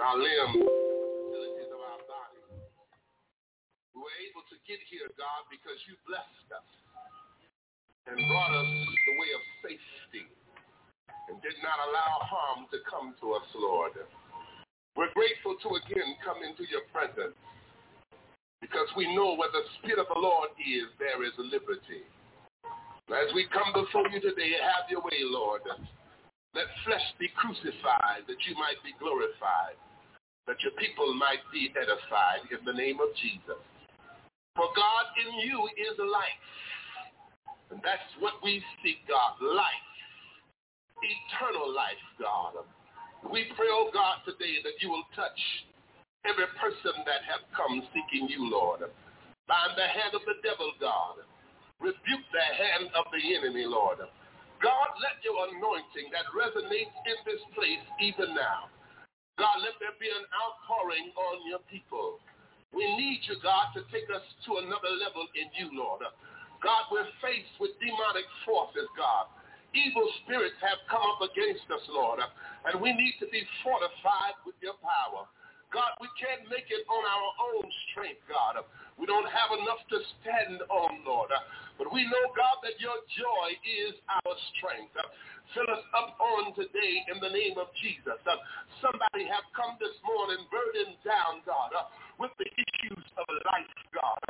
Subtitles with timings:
[0.03, 2.43] Our limbs, facilities of our body.
[3.95, 6.67] We were able to get here, God, because you blessed us
[8.11, 10.27] and brought us the way of safety
[11.31, 13.95] and did not allow harm to come to us, Lord.
[14.99, 17.39] We're grateful to again come into your presence
[18.59, 22.03] because we know where the Spirit of the Lord is, there is liberty.
[23.07, 25.63] As we come before you today, have your way, Lord.
[26.51, 29.79] Let flesh be crucified that you might be glorified,
[30.47, 33.59] that your people might be edified in the name of Jesus.
[34.55, 36.47] For God in you is life.
[37.71, 39.87] And that's what we seek, God, life.
[41.01, 42.61] Eternal life, God.
[43.31, 45.39] We pray, oh God, today that you will touch
[46.27, 48.83] every person that have come seeking you, Lord.
[49.47, 51.23] Bind the hand of the devil, God.
[51.79, 53.99] Rebuke the hand of the enemy, Lord.
[54.63, 58.71] God, let your anointing that resonates in this place even now.
[59.37, 62.21] God, let there be an outpouring on your people.
[62.69, 66.05] We need you, God, to take us to another level in you, Lord.
[66.61, 69.29] God, we're faced with demonic forces, God.
[69.73, 74.53] Evil spirits have come up against us, Lord, and we need to be fortified with
[74.61, 75.25] your power.
[75.73, 78.61] God, we can't make it on our own strength, God.
[79.01, 81.33] We don't have enough to stand on, Lord.
[81.81, 84.93] But we know, God, that your joy is our strength.
[85.51, 88.17] Fill us up on today in the name of Jesus.
[88.23, 88.39] Uh,
[88.79, 91.85] somebody have come this morning burdened down, God, uh,
[92.23, 94.23] with the issues of life, God.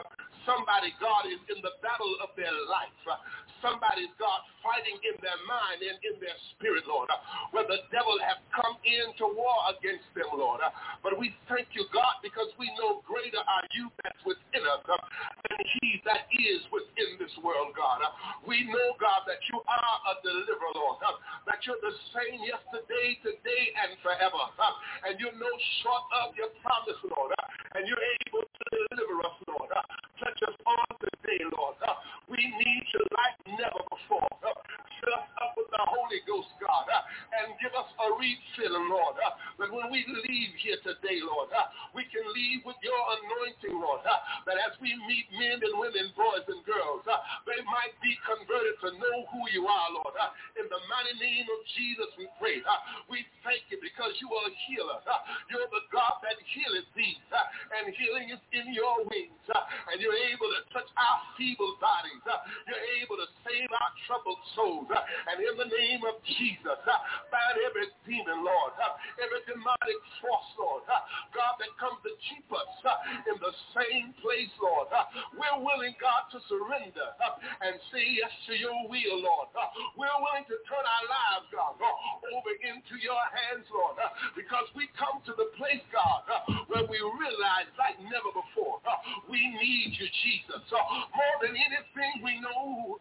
[0.49, 2.89] Somebody, God, is in the battle of their life.
[3.61, 7.07] Somebody, God, fighting in their mind and in their spirit, Lord,
[7.55, 10.59] where the devil have come into war against them, Lord.
[10.99, 15.61] But we thank you, God, because we know greater are you that's within us than
[15.79, 18.03] he that is within this world, God.
[18.43, 20.99] We know, God, that you are a deliverer, Lord,
[21.47, 24.43] that you're the same yesterday, today, and forever.
[25.07, 25.51] And you're no
[25.83, 27.31] short of your promise, Lord.
[27.79, 29.69] And you're able to deliver us, Lord.
[29.71, 29.81] Uh,
[30.23, 31.75] touch us on today, Lord.
[31.83, 31.93] Uh,
[32.29, 34.29] we need you like never before.
[34.43, 34.55] Uh,
[35.03, 37.03] Fill us up with the Holy Ghost, God, uh,
[37.43, 39.19] and give us a refilling, Lord.
[39.19, 43.83] Uh, that when we leave here today, Lord, uh, we can leave with your anointing,
[43.83, 43.99] Lord.
[44.07, 47.03] That as we meet men and women, boys and girls,
[47.43, 50.15] they might be converted to know who you are, Lord.
[50.55, 52.63] In the mighty name of Jesus, we pray.
[53.11, 55.03] We thank you because you are a healer.
[55.51, 57.19] You're the God that healeth thee,
[57.75, 59.35] and healing is in your wings.
[59.51, 62.23] And you're able to touch our feeble bodies.
[62.71, 64.87] You're able to save our troubled souls.
[65.29, 66.99] And in the name of Jesus, uh,
[67.31, 71.01] bind every demon, Lord, uh, every demonic force, Lord, uh,
[71.33, 72.69] God, that comes to keep us
[73.25, 74.91] in the same place, Lord.
[75.33, 77.07] We're willing, God, to surrender
[77.63, 79.49] and say yes to your will, Lord.
[79.97, 83.97] We're willing to turn our lives, God, over into your hands, Lord,
[84.35, 86.27] because we come to the place, God,
[86.69, 88.83] where we realize like never before,
[89.29, 90.61] we need you, Jesus.
[90.71, 92.99] More than anything we know,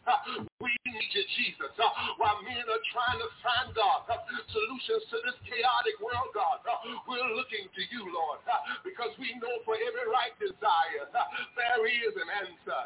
[0.62, 1.74] we need you, Jesus.
[1.74, 1.90] Uh,
[2.22, 4.22] while men are trying to find, God, uh,
[4.54, 6.78] solutions to this chaotic world, God, uh,
[7.10, 8.38] we're looking to you, Lord,
[8.86, 11.10] because we know for every right desire,
[11.58, 12.80] there is an answer.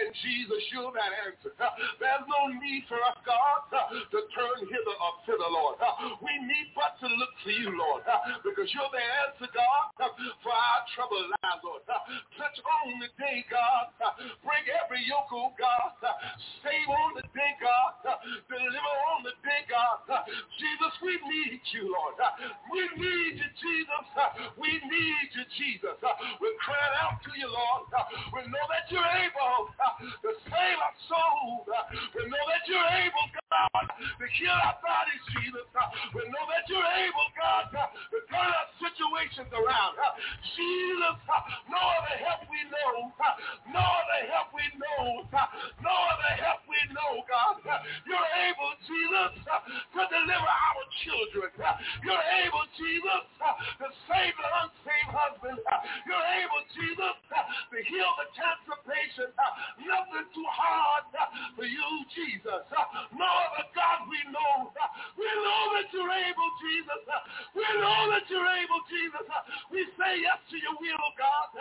[0.00, 1.52] And Jesus, you're that answer.
[2.00, 5.76] There's no need for us, God, to turn hither or thither, Lord.
[6.24, 8.08] We need but to look to you, Lord,
[8.40, 9.92] because you're the answer, God,
[10.40, 11.84] for our troubled lives, Lord.
[11.84, 13.92] Touch on the day, God.
[14.40, 15.92] Break every yoke, oh God.
[16.64, 17.98] Save on the day, God.
[18.48, 20.02] Deliver on the day, God.
[20.58, 22.18] Jesus, we need you, Lord.
[22.70, 24.04] We need you, Jesus.
[24.58, 25.96] We need you, Jesus.
[26.00, 27.88] We're crying out to you, Lord.
[28.34, 31.66] We know that you're able to save our soul.
[32.14, 35.66] We know that you're able, God, to heal our bodies, Jesus.
[36.14, 39.96] We know that you're able, God, to turn our situations around.
[40.56, 41.16] Jesus,
[41.70, 43.12] no other help we know.
[43.70, 45.24] No other help we know.
[45.80, 47.62] No other help we know, God.
[48.06, 51.50] You're able, Jesus, to deliver our children.
[52.04, 53.24] You're able, Jesus,
[53.80, 55.58] to save the unsaved husband.
[56.06, 59.32] You're able, Jesus, to heal the cancer patient.
[59.82, 61.08] Nothing too hard
[61.56, 62.62] for you, Jesus.
[63.14, 64.70] No other God we know.
[65.16, 67.02] We know that you're able, Jesus.
[67.56, 69.26] We know that you're able, Jesus.
[69.72, 71.52] We say yes to your will, God.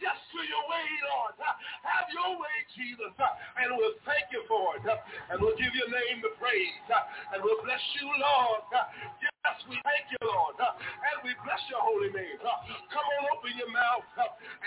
[0.00, 1.36] Yes to your way, Lord.
[1.40, 3.12] Have your way, Jesus.
[3.16, 4.75] And we'll thank you for it.
[4.84, 6.84] Lord, and we'll give your name the praise,
[7.32, 8.66] and we'll bless you, Lord.
[8.72, 12.36] Yes, we thank you, Lord, and we bless your holy name.
[12.42, 14.04] Come on, open your mouth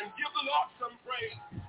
[0.02, 1.69] and give the Lord some praise.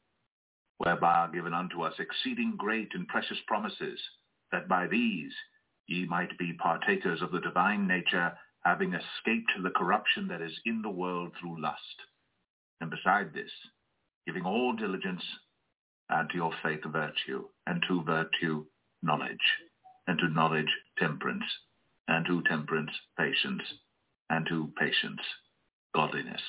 [0.83, 3.99] whereby are given unto us exceeding great and precious promises,
[4.51, 5.33] that by these
[5.87, 8.31] ye might be partakers of the divine nature,
[8.65, 12.01] having escaped the corruption that is in the world through lust.
[12.79, 13.51] And beside this,
[14.25, 15.23] giving all diligence,
[16.09, 18.65] add to your faith virtue, and to virtue
[19.03, 19.37] knowledge,
[20.07, 21.45] and to knowledge temperance,
[22.07, 23.61] and to temperance patience,
[24.29, 25.21] and to patience
[25.93, 26.41] godliness,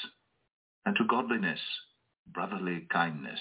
[0.87, 1.61] and to godliness
[2.33, 3.41] brotherly kindness,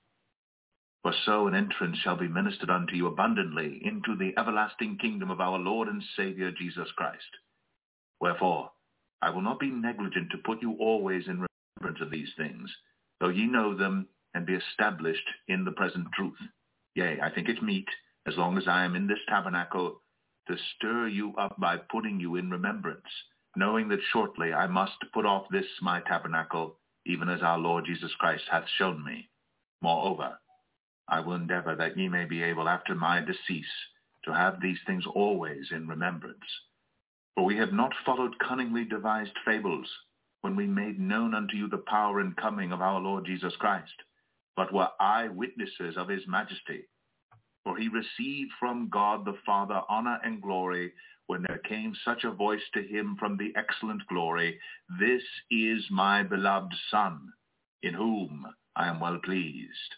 [1.03, 5.41] For so an entrance shall be ministered unto you abundantly into the everlasting kingdom of
[5.41, 7.37] our Lord and Saviour Jesus Christ.
[8.19, 8.71] Wherefore,
[9.21, 11.47] I will not be negligent to put you always in
[11.79, 12.71] remembrance of these things,
[13.19, 16.37] though ye know them and be established in the present truth.
[16.93, 17.87] Yea, I think it meet,
[18.27, 20.01] as long as I am in this tabernacle,
[20.47, 23.01] to stir you up by putting you in remembrance,
[23.55, 28.13] knowing that shortly I must put off this my tabernacle, even as our Lord Jesus
[28.19, 29.29] Christ hath shown me.
[29.81, 30.39] Moreover,
[31.11, 33.65] I will endeavor that ye may be able after my decease
[34.23, 36.39] to have these things always in remembrance.
[37.35, 39.87] For we have not followed cunningly devised fables
[40.39, 43.93] when we made known unto you the power and coming of our Lord Jesus Christ,
[44.55, 46.87] but were eyewitnesses of his majesty.
[47.65, 50.93] For he received from God the Father honor and glory
[51.27, 54.59] when there came such a voice to him from the excellent glory,
[54.99, 57.33] This is my beloved Son,
[57.83, 59.95] in whom I am well pleased.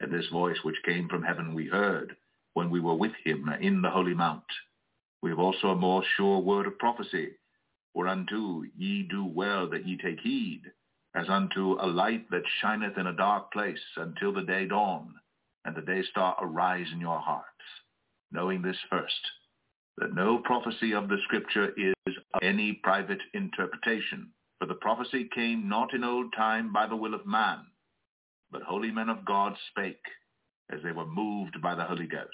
[0.00, 2.16] And this voice which came from heaven we heard
[2.54, 4.44] when we were with him in the holy mount.
[5.22, 7.32] We have also a more sure word of prophecy,
[7.94, 10.62] whereunto ye do well that ye take heed,
[11.14, 15.14] as unto a light that shineth in a dark place until the day dawn,
[15.64, 17.46] and the day star arise in your hearts,
[18.30, 19.30] knowing this first,
[19.96, 25.68] that no prophecy of the scripture is of any private interpretation, for the prophecy came
[25.68, 27.66] not in old time by the will of man,
[28.50, 30.02] but holy men of God spake
[30.70, 32.28] as they were moved by the Holy Ghost.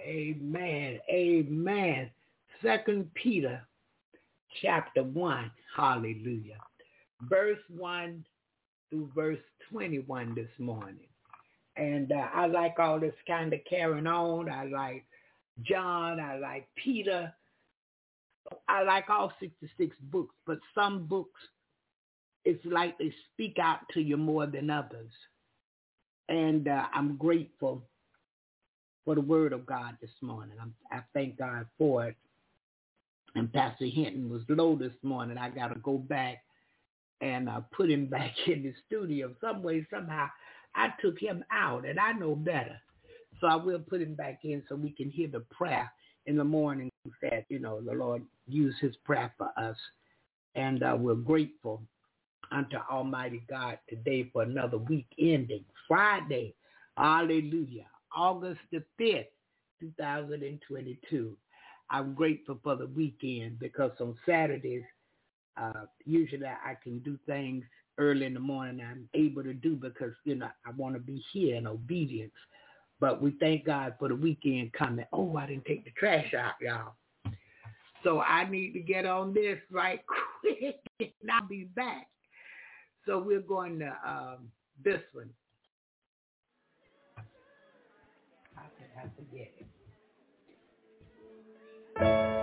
[0.00, 0.98] Amen.
[1.10, 2.10] Amen.
[2.62, 3.60] Second Peter
[4.62, 5.50] chapter 1.
[5.76, 6.58] Hallelujah.
[7.22, 8.24] Verse 1
[8.90, 9.38] through verse
[9.70, 11.08] 21 this morning.
[11.76, 14.48] And uh, I like all this kind of carrying on.
[14.48, 15.04] I like
[15.62, 16.20] John.
[16.20, 17.32] I like Peter.
[18.68, 21.40] I like all 66 books, but some books
[22.44, 25.10] it's like they speak out to you more than others.
[26.28, 27.82] And uh, I'm grateful
[29.04, 30.56] for the word of God this morning.
[30.60, 32.16] I'm, I thank God for it.
[33.34, 35.38] And Pastor Hinton was low this morning.
[35.38, 36.44] I got to go back
[37.20, 39.34] and uh, put him back in the studio.
[39.40, 40.28] Some way, somehow,
[40.74, 42.80] I took him out, and I know better.
[43.40, 45.90] So I will put him back in so we can hear the prayer
[46.26, 46.90] in the morning
[47.22, 49.76] that, you know, the Lord used his prayer for us.
[50.54, 51.82] And uh, we're grateful
[52.54, 55.64] unto Almighty God today for another week ending.
[55.88, 56.54] Friday,
[56.96, 57.86] hallelujah,
[58.16, 59.26] August the 5th,
[59.80, 61.36] 2022.
[61.90, 64.84] I'm grateful for the weekend because on Saturdays,
[65.56, 67.64] uh, usually I can do things
[67.98, 71.22] early in the morning I'm able to do because, you know, I want to be
[71.32, 72.32] here in obedience.
[73.00, 75.04] But we thank God for the weekend coming.
[75.12, 76.94] Oh, I didn't take the trash out, y'all.
[78.02, 80.00] So I need to get on this right
[80.40, 82.08] quick and I'll be back.
[83.06, 84.50] So we're going to um,
[84.82, 85.30] this one.
[88.56, 89.52] I forget
[92.00, 92.33] it.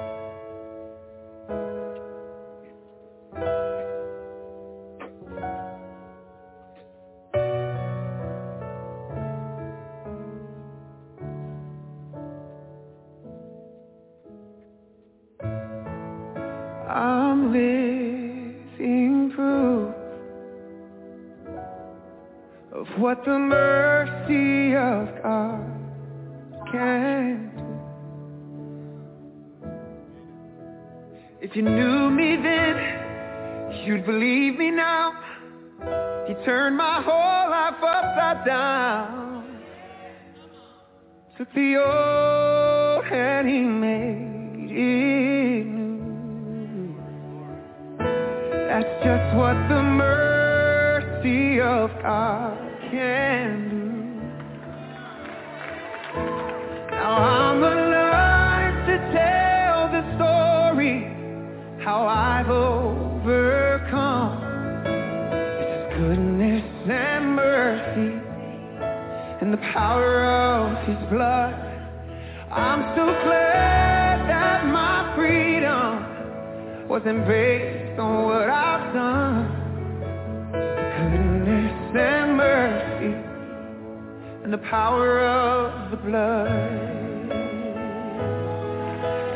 [23.21, 25.62] what the mercy of God
[26.71, 27.63] can do.
[31.41, 32.77] If you knew me then,
[33.86, 35.13] you'd believe me now.
[36.27, 39.43] He turned my whole life upside down.
[41.38, 46.95] Took the old and he made it new.
[48.67, 49.70] That's just what
[69.73, 71.53] power of his blood.
[72.51, 79.62] I'm so glad that my freedom wasn't based on what I've done.
[80.51, 83.13] Goodness and mercy
[84.43, 86.49] and the power of the blood.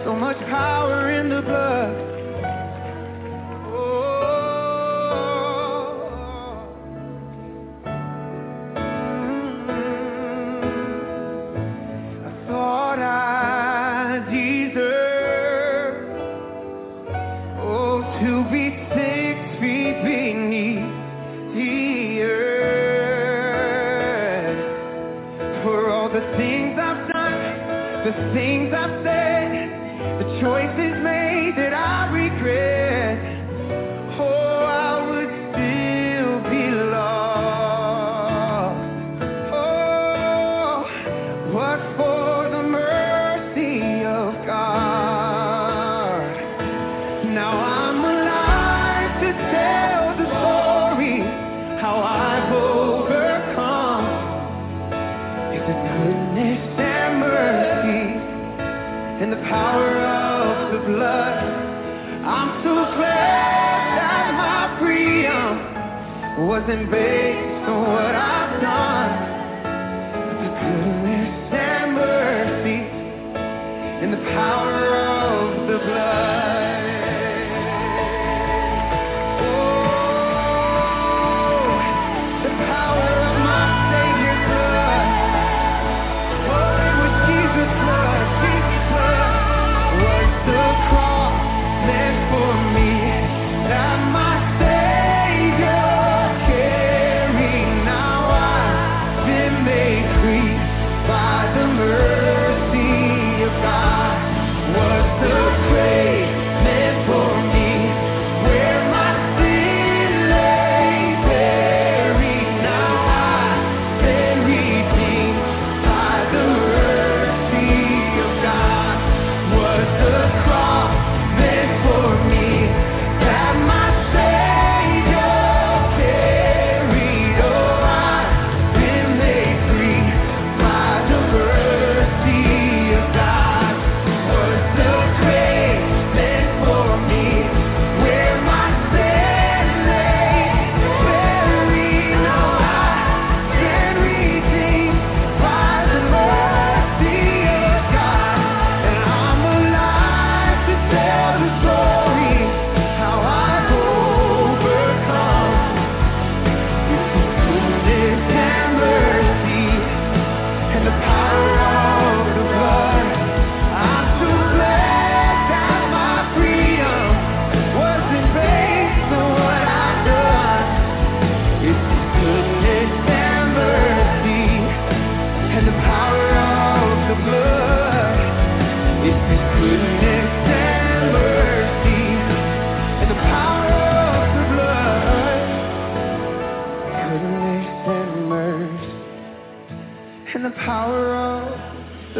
[0.03, 2.04] So much power in the blood.
[28.35, 28.64] things
[66.67, 67.44] wasn't.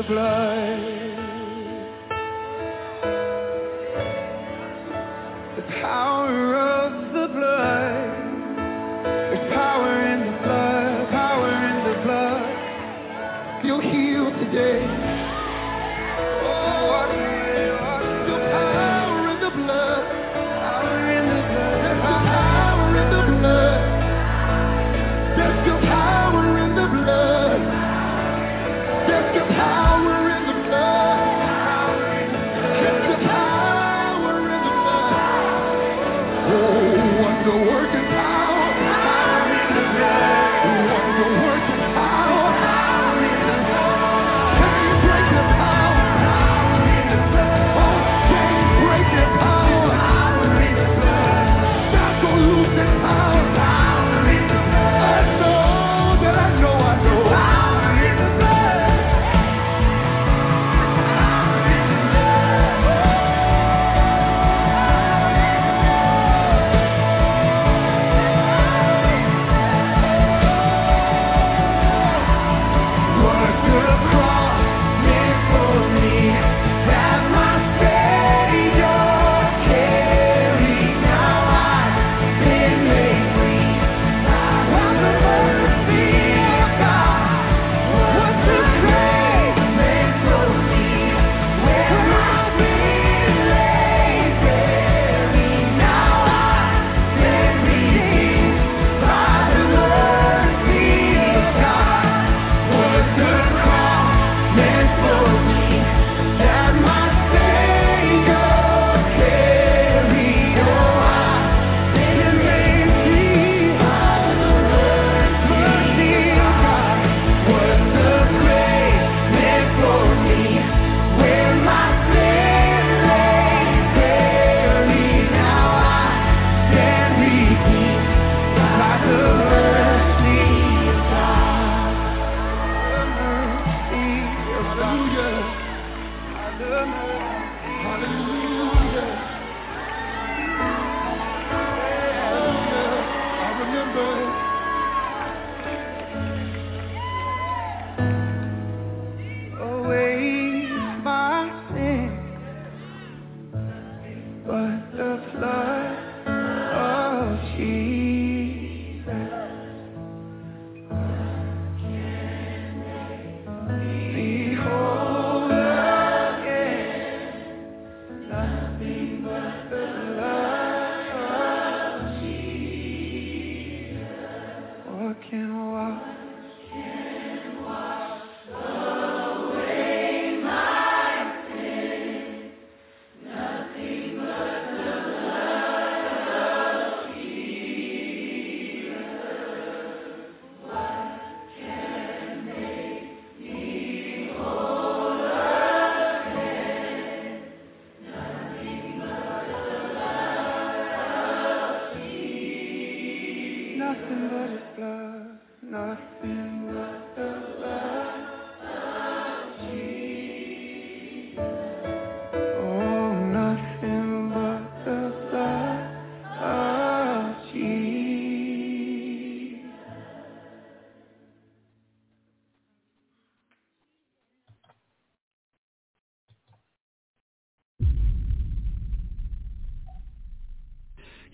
[0.08, 0.85] Fly.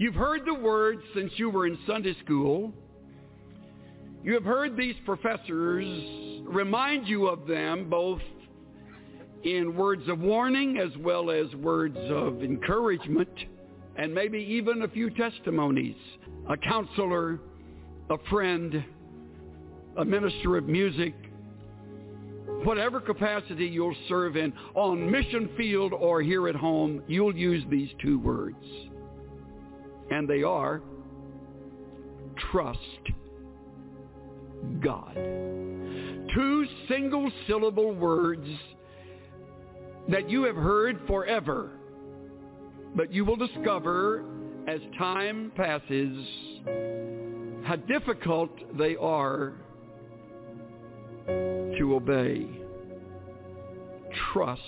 [0.01, 2.73] You've heard the words since you were in Sunday school.
[4.23, 5.85] You have heard these professors
[6.43, 8.23] remind you of them both
[9.43, 13.29] in words of warning as well as words of encouragement
[13.95, 15.97] and maybe even a few testimonies.
[16.49, 17.39] A counselor,
[18.09, 18.83] a friend,
[19.97, 21.13] a minister of music,
[22.63, 27.89] whatever capacity you'll serve in, on mission field or here at home, you'll use these
[28.01, 28.65] two words
[30.11, 30.81] and they are
[32.51, 32.79] trust
[34.83, 35.15] God.
[36.35, 38.47] Two single syllable words
[40.09, 41.71] that you have heard forever,
[42.95, 44.23] but you will discover
[44.67, 46.25] as time passes
[47.63, 49.53] how difficult they are
[51.27, 52.47] to obey.
[54.33, 54.61] Trust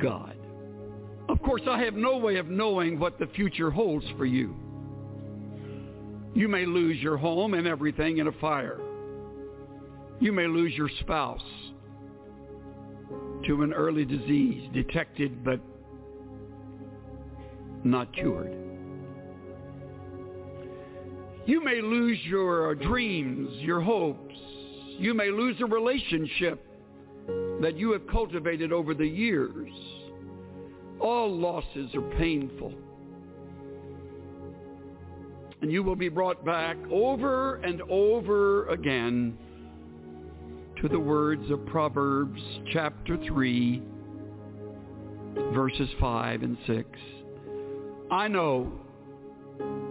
[0.00, 0.39] God.
[1.40, 4.54] Of course, I have no way of knowing what the future holds for you.
[6.34, 8.78] You may lose your home and everything in a fire.
[10.20, 11.40] You may lose your spouse
[13.46, 15.60] to an early disease detected but
[17.84, 18.54] not cured.
[21.46, 24.34] You may lose your dreams, your hopes.
[24.98, 26.62] You may lose a relationship
[27.62, 29.72] that you have cultivated over the years.
[31.00, 32.72] All losses are painful.
[35.62, 39.36] And you will be brought back over and over again
[40.80, 42.40] to the words of Proverbs
[42.72, 43.82] chapter 3,
[45.52, 46.88] verses 5 and 6.
[48.10, 48.72] I know,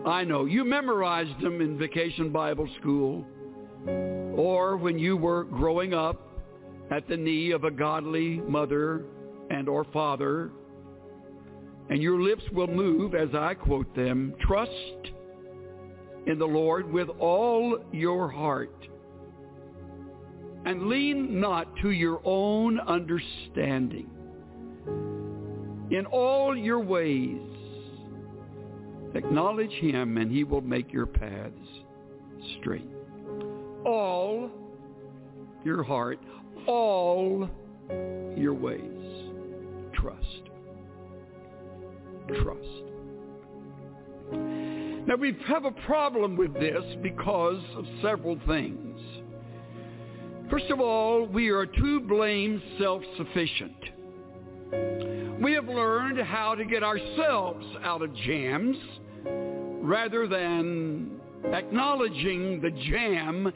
[0.05, 3.25] I know, you memorized them in vacation Bible school
[4.35, 6.29] or when you were growing up
[6.91, 9.05] at the knee of a godly mother
[9.49, 10.51] and or father
[11.89, 14.35] and your lips will move as I quote them.
[14.41, 14.71] Trust
[16.27, 18.75] in the Lord with all your heart
[20.65, 24.09] and lean not to your own understanding.
[25.89, 27.41] In all your ways,
[29.15, 31.55] acknowledge him and he will make your paths
[32.59, 32.87] straight.
[33.83, 34.51] All
[35.63, 36.19] your heart,
[36.67, 37.49] all
[38.37, 39.31] your ways,
[39.95, 40.48] trust
[42.43, 42.83] trust.
[45.07, 48.99] Now we have a problem with this because of several things.
[50.49, 53.75] First of all, we are too blame self-sufficient.
[55.41, 58.77] We have learned how to get ourselves out of jams
[59.81, 63.53] rather than acknowledging the jam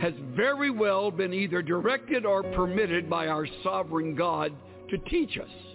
[0.00, 4.52] has very well been either directed or permitted by our sovereign God
[4.90, 5.71] to teach us.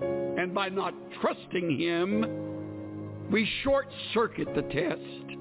[0.00, 5.38] And by not trusting him, we short-circuit the test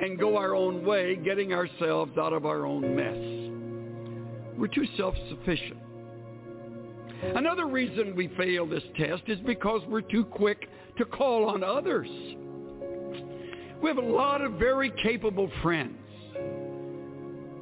[0.00, 4.58] and go our own way, getting ourselves out of our own mess.
[4.58, 5.78] We're too self-sufficient.
[7.34, 10.68] Another reason we fail this test is because we're too quick
[10.98, 12.08] to call on others.
[13.82, 15.98] We have a lot of very capable friends.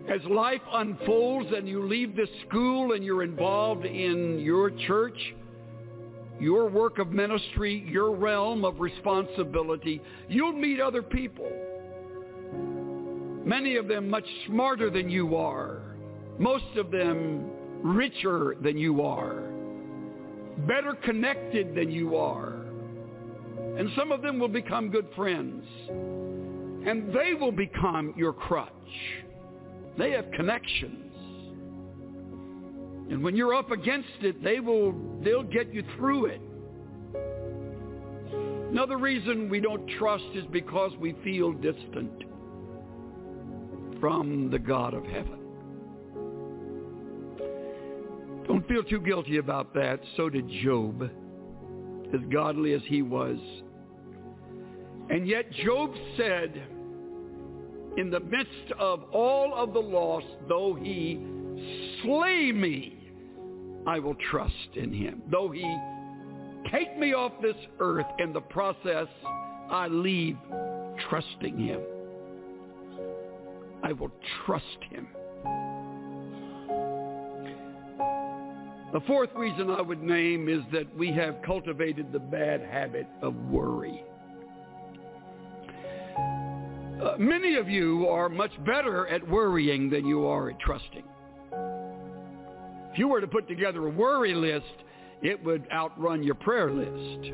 [0.08, 5.18] As life unfolds and you leave this school and you're involved in your church,
[6.40, 11.50] your work of ministry, your realm of responsibility, you'll meet other people.
[13.44, 15.80] Many of them much smarter than you are.
[16.38, 17.50] Most of them
[17.82, 19.44] richer than you are.
[20.66, 22.54] Better connected than you are.
[23.78, 25.64] And some of them will become good friends.
[25.88, 28.72] And they will become your crutch.
[29.96, 31.05] They have connections.
[33.10, 36.40] And when you're up against it, they will they'll get you through it.
[38.70, 42.24] Another reason we don't trust is because we feel distant
[44.00, 45.38] from the God of heaven.
[48.46, 50.00] Don't feel too guilty about that.
[50.16, 51.10] So did Job,
[52.12, 53.38] as godly as he was.
[55.10, 56.62] And yet Job said,
[57.96, 61.18] in the midst of all of the loss, though he
[62.02, 62.95] slay me,
[63.86, 65.22] I will trust in him.
[65.30, 65.62] Though he
[66.72, 69.06] take me off this earth, in the process,
[69.70, 70.36] I leave
[71.08, 71.80] trusting him.
[73.82, 74.10] I will
[74.44, 75.08] trust him.
[78.92, 83.34] The fourth reason I would name is that we have cultivated the bad habit of
[83.50, 84.02] worry.
[87.02, 91.04] Uh, many of you are much better at worrying than you are at trusting.
[92.96, 94.64] If you were to put together a worry list,
[95.20, 97.26] it would outrun your prayer list.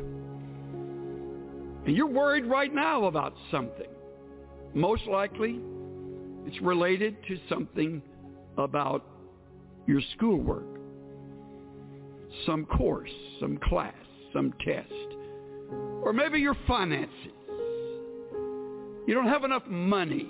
[1.87, 3.87] And you're worried right now about something.
[4.75, 5.61] Most likely,
[6.47, 8.03] it's related to something
[8.59, 9.07] about
[9.87, 10.67] your schoolwork,
[12.45, 13.95] some course, some class,
[14.33, 14.91] some test,
[16.03, 17.31] or maybe your finances.
[19.07, 20.29] You don't have enough money.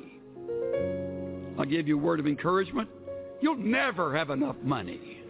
[1.59, 2.91] I'll give you a word of encouragement.
[3.41, 5.22] You'll never have enough money.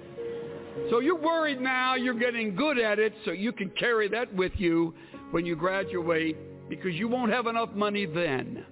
[0.91, 4.53] So you're worried now you're getting good at it so you can carry that with
[4.57, 4.95] you
[5.31, 6.37] when you graduate
[6.69, 8.65] because you won't have enough money then.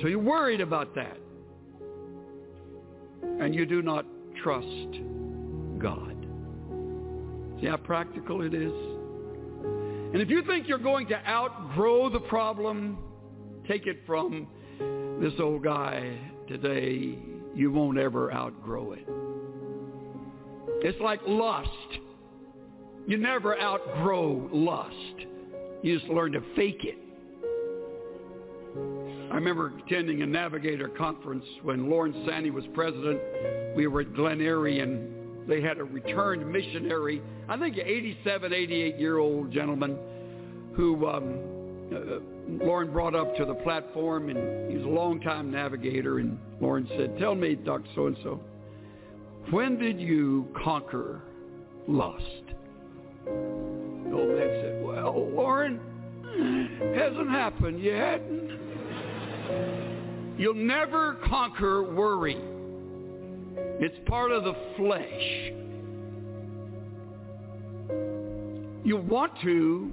[0.00, 1.18] So you're worried about that.
[3.40, 4.04] And you do not
[4.42, 4.66] trust
[5.78, 6.26] God.
[7.60, 8.72] See how practical it is?
[10.12, 12.98] And if you think you're going to outgrow the problem,
[13.66, 14.46] take it from
[15.20, 17.18] this old guy today,
[17.54, 19.23] you won't ever outgrow it.
[20.84, 21.70] It's like lust.
[23.06, 25.26] You never outgrow lust.
[25.82, 26.98] You just learn to fake it.
[29.30, 33.18] I remember attending a Navigator conference when Lorne Sanny was president.
[33.74, 38.52] We were at Glen Eyrie and they had a returned missionary, I think an 87,
[38.52, 39.96] 88 year old gentleman
[40.74, 41.38] who um,
[41.94, 46.86] uh, Lorne brought up to the platform and he was a long-time navigator and Lorne
[46.96, 47.88] said, tell me, Dr.
[47.94, 48.38] So-and-so,
[49.50, 51.22] when did you conquer
[51.86, 52.24] lust?
[53.24, 53.30] The
[54.12, 55.80] old man said, well, Lorne,
[56.96, 58.22] hasn't happened yet.
[60.36, 62.36] You'll never conquer worry.
[63.80, 65.52] It's part of the flesh.
[68.84, 69.92] You want to,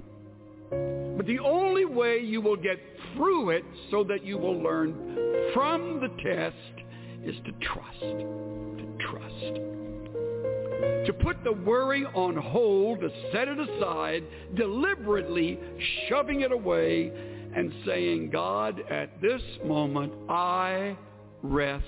[1.18, 2.80] but the only way you will get
[3.14, 4.94] through it so that you will learn
[5.54, 6.81] from the test
[7.26, 8.00] is to trust.
[8.00, 9.56] To trust.
[11.08, 14.24] To put the worry on hold, to set it aside,
[14.56, 15.60] deliberately
[16.08, 17.12] shoving it away
[17.56, 20.98] and saying, God, at this moment, I
[21.44, 21.86] rest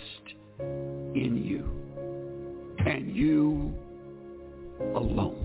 [0.60, 1.70] in you
[2.86, 3.74] and you
[4.96, 5.40] alone.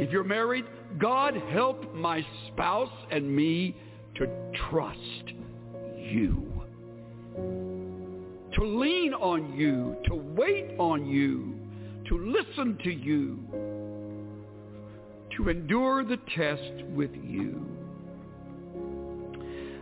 [0.00, 0.64] If you're married,
[0.98, 3.76] God help my spouse and me
[4.16, 4.26] to
[4.70, 5.32] trust
[5.96, 6.47] you.
[8.54, 11.54] To lean on you, to wait on you,
[12.08, 13.38] to listen to you,
[15.36, 17.66] to endure the test with you.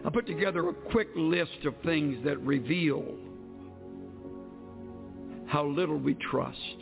[0.05, 3.05] I put together a quick list of things that reveal
[5.47, 6.77] how little we trust.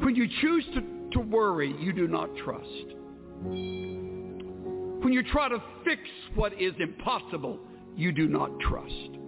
[0.00, 0.82] When you choose to,
[1.12, 2.94] to worry, you do not trust.
[3.42, 6.02] When you try to fix
[6.34, 7.58] what is impossible,
[7.96, 9.19] you do not trust.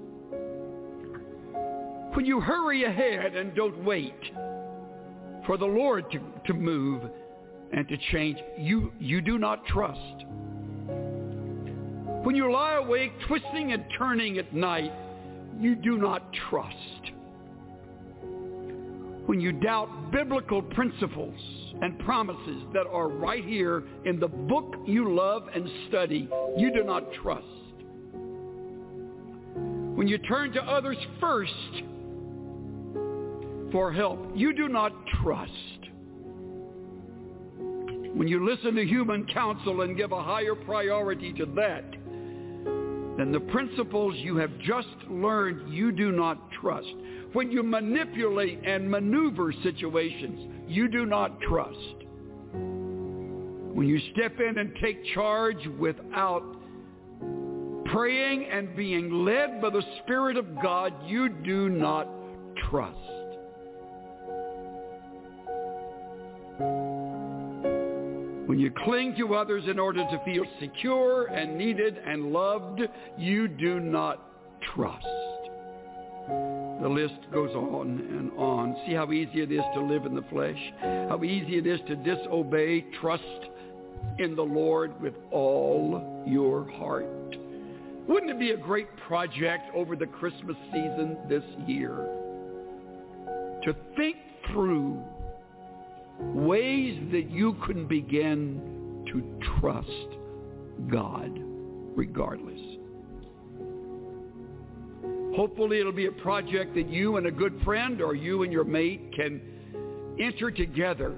[2.14, 4.20] When you hurry ahead and don't wait
[5.46, 7.02] for the Lord to, to move
[7.72, 10.26] and to change, you, you do not trust.
[12.22, 14.92] When you lie awake twisting and turning at night,
[15.58, 16.76] you do not trust.
[19.24, 21.40] When you doubt biblical principles
[21.80, 26.84] and promises that are right here in the book you love and study, you do
[26.84, 27.46] not trust.
[29.94, 31.52] When you turn to others first
[33.72, 34.92] for help, you do not
[35.22, 35.50] trust.
[38.14, 41.90] When you listen to human counsel and give a higher priority to that
[43.16, 46.94] than the principles you have just learned, you do not trust.
[47.32, 52.04] When you manipulate and maneuver situations, you do not trust.
[52.52, 56.44] When you step in and take charge without
[57.86, 62.06] praying and being led by the Spirit of God, you do not
[62.70, 63.21] trust.
[68.52, 72.82] When you cling to others in order to feel secure and needed and loved,
[73.16, 74.22] you do not
[74.74, 75.06] trust.
[76.82, 78.76] The list goes on and on.
[78.86, 81.96] See how easy it is to live in the flesh, how easy it is to
[81.96, 83.22] disobey, trust
[84.18, 87.06] in the Lord with all your heart.
[88.06, 92.06] Wouldn't it be a great project over the Christmas season this year
[93.64, 94.16] to think
[94.52, 95.02] through
[96.18, 99.22] ways that you can begin to
[99.60, 99.88] trust
[100.90, 101.30] God
[101.94, 102.60] regardless.
[105.36, 108.64] Hopefully it'll be a project that you and a good friend or you and your
[108.64, 109.40] mate can
[110.20, 111.10] enter together.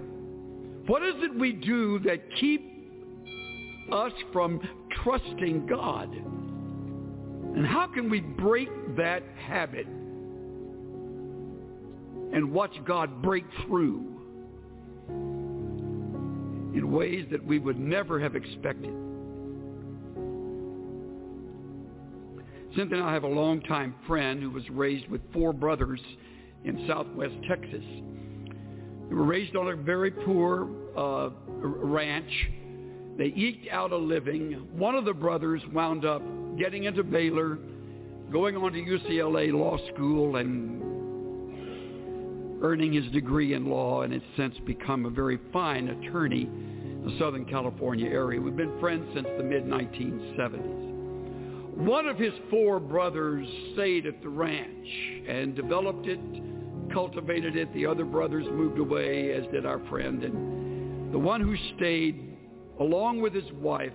[0.87, 2.71] What is it we do that keep
[3.91, 4.61] us from
[5.03, 6.13] trusting God?
[6.13, 9.87] And how can we break that habit
[12.33, 14.14] and watch God break through
[16.75, 18.93] in ways that we would never have expected?
[22.77, 26.01] Cynthia and I have a longtime friend who was raised with four brothers
[26.65, 27.85] in southwest Texas.
[29.09, 32.31] They were raised on a very poor uh, ranch.
[33.17, 34.67] They eked out a living.
[34.73, 36.23] One of the brothers wound up
[36.59, 37.59] getting into Baylor,
[38.33, 40.94] going on to UCLA Law School, and
[42.65, 47.15] earning his degree in law, and has since become a very fine attorney in the
[47.19, 48.41] Southern California area.
[48.41, 51.77] We've been friends since the mid-1970s.
[51.77, 54.89] One of his four brothers stayed at the ranch
[55.29, 56.19] and developed it,
[56.91, 57.71] cultivated it.
[57.75, 60.25] The other brothers moved away, as did our friend.
[60.25, 62.35] And the one who stayed,
[62.81, 63.93] along with his wife,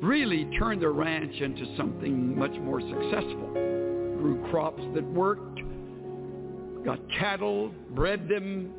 [0.00, 3.50] really turned the ranch into something much more successful.
[4.16, 5.60] Grew crops that worked,
[6.84, 8.72] got cattle, bred them,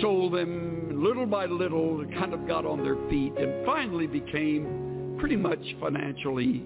[0.00, 5.36] sold them, little by little, kind of got on their feet, and finally became pretty
[5.36, 6.64] much financially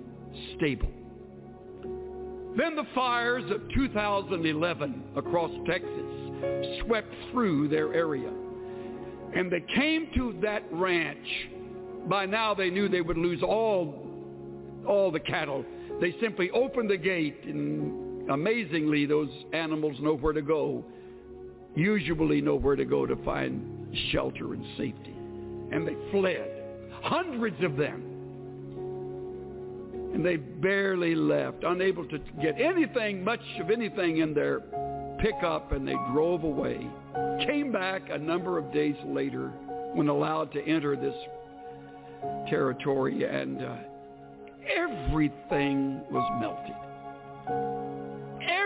[0.57, 0.89] stable.
[2.57, 8.30] Then the fires of 2011 across Texas swept through their area.
[9.34, 11.26] And they came to that ranch.
[12.09, 14.07] By now they knew they would lose all,
[14.87, 15.64] all the cattle.
[16.01, 20.85] They simply opened the gate and amazingly those animals know where to go.
[21.74, 25.14] Usually know where to go to find shelter and safety.
[25.72, 26.51] And they fled.
[27.03, 28.16] Hundreds of them
[30.16, 34.61] and they barely left, unable to get anything, much of anything in their
[35.20, 36.89] pickup, and they drove away.
[37.47, 39.49] Came back a number of days later
[39.93, 41.14] when allowed to enter this
[42.49, 43.77] territory, and uh,
[44.74, 47.86] everything was melted.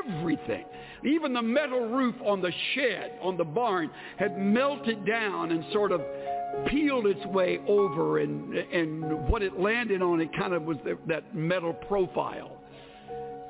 [0.07, 0.65] Everything.
[1.05, 5.93] Even the metal roof on the shed, on the barn, had melted down and sort
[5.93, 6.03] of
[6.67, 10.99] peeled its way over and and what it landed on it kind of was the,
[11.07, 12.59] that metal profile.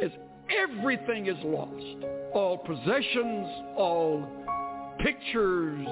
[0.03, 0.11] As
[0.57, 2.07] everything is lost.
[2.35, 4.27] All possessions all
[5.01, 5.87] pictures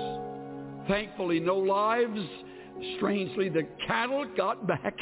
[0.88, 2.20] thankfully no lives.
[2.96, 4.94] Strangely the cattle got back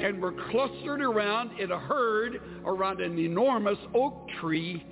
[0.00, 4.84] and were clustered around in a herd around an enormous oak tree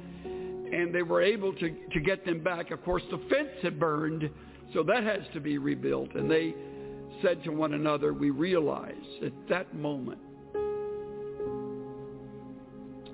[0.73, 2.71] and they were able to, to get them back.
[2.71, 4.31] Of course, the fence had burned,
[4.73, 6.15] so that has to be rebuilt.
[6.15, 6.55] And they
[7.23, 10.21] said to one another, we realize at that moment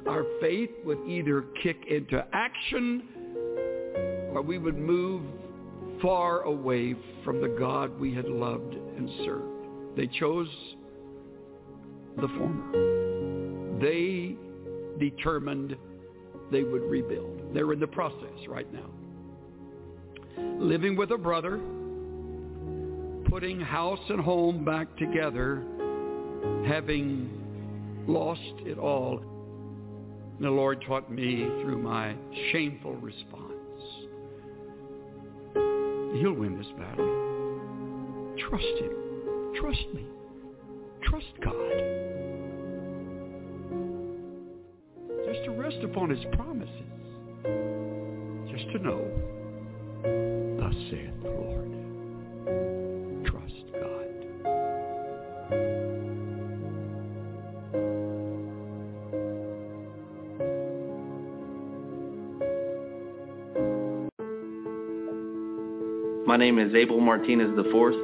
[0.06, 3.02] our faith would either kick into action
[4.32, 5.22] or we would move
[6.00, 9.96] far away from the God we had loved and served.
[9.96, 10.48] They chose
[12.20, 13.78] the former.
[13.80, 14.36] They
[14.98, 15.76] determined
[16.50, 17.54] they would rebuild.
[17.54, 18.90] They're in the process right now.
[20.58, 21.60] Living with a brother,
[23.28, 25.62] putting house and home back together,
[26.66, 27.28] having
[28.06, 29.20] lost it all.
[30.40, 32.14] The Lord taught me through my
[32.52, 33.42] shameful response.
[36.20, 37.16] He'll win this battle.
[38.48, 39.52] Trust Him.
[39.60, 40.06] Trust me.
[41.02, 41.95] Trust God.
[45.66, 46.70] Rest upon His promises.
[48.48, 49.02] Just to know,
[50.60, 51.72] thus saith the Lord.
[53.24, 54.06] Trust God.
[66.28, 67.96] My name is Abel Martinez fourth,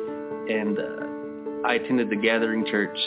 [0.51, 2.99] and uh, I attended the Gathering Church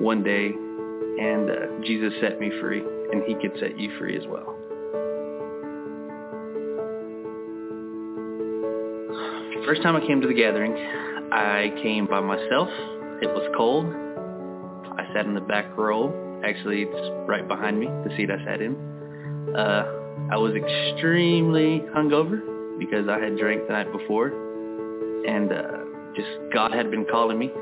[0.00, 2.82] one day, and uh, Jesus set me free,
[3.12, 4.56] and He could set you free as well.
[9.68, 10.72] First time I came to the gathering,
[11.30, 12.68] I came by myself.
[13.20, 13.84] It was cold.
[14.98, 16.40] I sat in the back row.
[16.42, 18.74] Actually, it's right behind me, the seat I sat in.
[19.54, 19.84] Uh,
[20.32, 22.40] I was extremely hungover
[22.78, 24.28] because I had drank the night before,
[25.26, 27.52] and uh, just God had been calling me,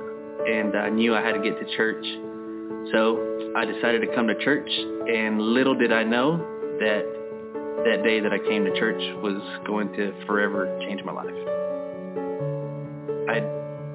[0.47, 2.05] and I knew I had to get to church.
[2.93, 6.37] So I decided to come to church, and little did I know
[6.79, 7.05] that
[7.85, 11.27] that day that I came to church was going to forever change my life.
[13.29, 13.41] I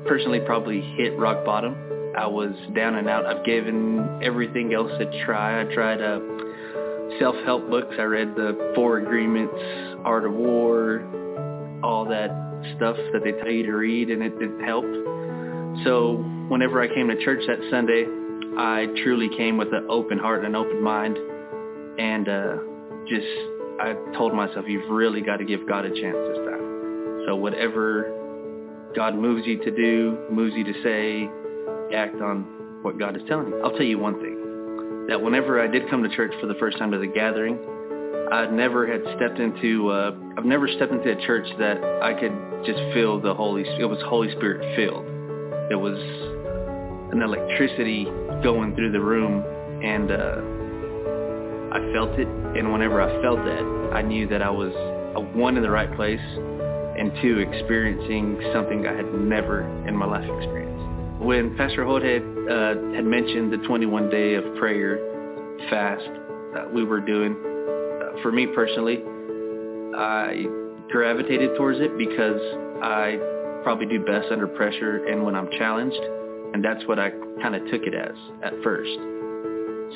[0.07, 1.75] personally probably hit rock bottom.
[2.17, 3.25] I was down and out.
[3.25, 5.61] I've given everything else a try.
[5.61, 6.19] I tried uh,
[7.19, 7.95] self-help books.
[7.97, 9.53] I read the Four Agreements,
[10.03, 11.01] Art of War,
[11.83, 12.29] all that
[12.75, 14.93] stuff that they tell you to read, and it, it helped.
[15.85, 16.17] So
[16.49, 18.05] whenever I came to church that Sunday,
[18.57, 21.17] I truly came with an open heart and an open mind,
[21.97, 22.57] and uh,
[23.07, 23.25] just
[23.79, 27.23] I told myself, you've really got to give God a chance this time.
[27.25, 31.29] So whatever God moves you to do, moves you to say,
[31.95, 33.61] act on what God is telling you.
[33.63, 36.77] I'll tell you one thing, that whenever I did come to church for the first
[36.77, 37.57] time to the gathering,
[38.31, 42.33] I never had stepped into, uh, I've never stepped into a church that I could
[42.65, 45.05] just feel the Holy, it was Holy Spirit filled.
[45.71, 45.97] It was
[47.13, 48.07] an electricity
[48.43, 49.43] going through the room
[49.83, 52.27] and uh, I felt it.
[52.27, 54.73] And whenever I felt that, I knew that I was,
[55.15, 60.05] uh, one, in the right place and two, experiencing something I had never in my
[60.05, 61.21] life experienced.
[61.23, 64.99] When Pastor Holt had, uh, had mentioned the 21 day of prayer
[65.69, 66.03] fast
[66.53, 69.01] that we were doing, uh, for me personally,
[69.95, 70.45] I
[70.91, 72.41] gravitated towards it because
[72.83, 73.17] I
[73.63, 76.01] probably do best under pressure and when I'm challenged,
[76.53, 78.91] and that's what I kind of took it as at first.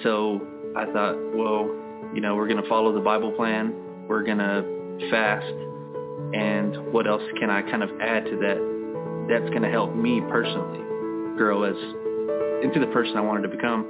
[0.03, 0.41] So
[0.75, 1.69] I thought, well,
[2.13, 3.73] you know, we're going to follow the Bible plan,
[4.07, 5.45] we're going to fast,
[6.33, 10.21] and what else can I kind of add to that that's going to help me
[10.29, 10.79] personally
[11.37, 11.75] grow as
[12.63, 13.87] into the person I wanted to become.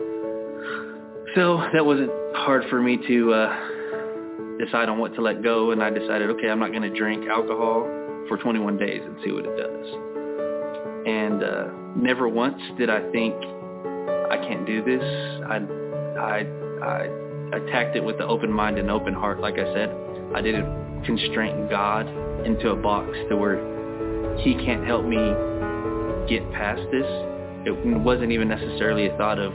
[1.35, 5.83] So that wasn't hard for me to uh, decide on what to let go, and
[5.83, 7.83] I decided, okay, I'm not going to drink alcohol
[8.27, 10.04] for 21 days and see what it does.
[11.05, 15.03] And uh, never once did I think I can't do this.
[15.47, 15.57] I,
[16.19, 16.45] I,
[16.83, 19.95] I attacked it with an open mind and open heart, like I said.
[20.33, 22.07] I didn't constrain God
[22.45, 25.17] into a box to where he can't help me
[26.27, 27.05] get past this.
[27.65, 29.53] It wasn't even necessarily a thought of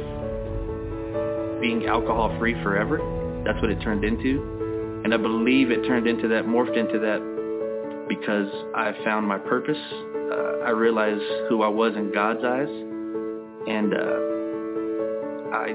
[1.60, 2.98] being alcohol free forever.
[3.44, 5.02] That's what it turned into.
[5.04, 9.78] And I believe it turned into that, morphed into that because I found my purpose.
[10.30, 12.68] Uh, I realized who I was in God's eyes.
[13.66, 14.30] And uh,
[15.52, 15.74] I,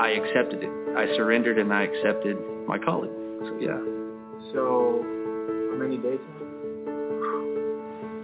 [0.00, 0.70] I accepted it.
[0.96, 2.36] I surrendered and I accepted
[2.68, 3.10] my calling.
[3.40, 3.80] So yeah.
[4.52, 5.02] So,
[5.72, 6.20] how many days?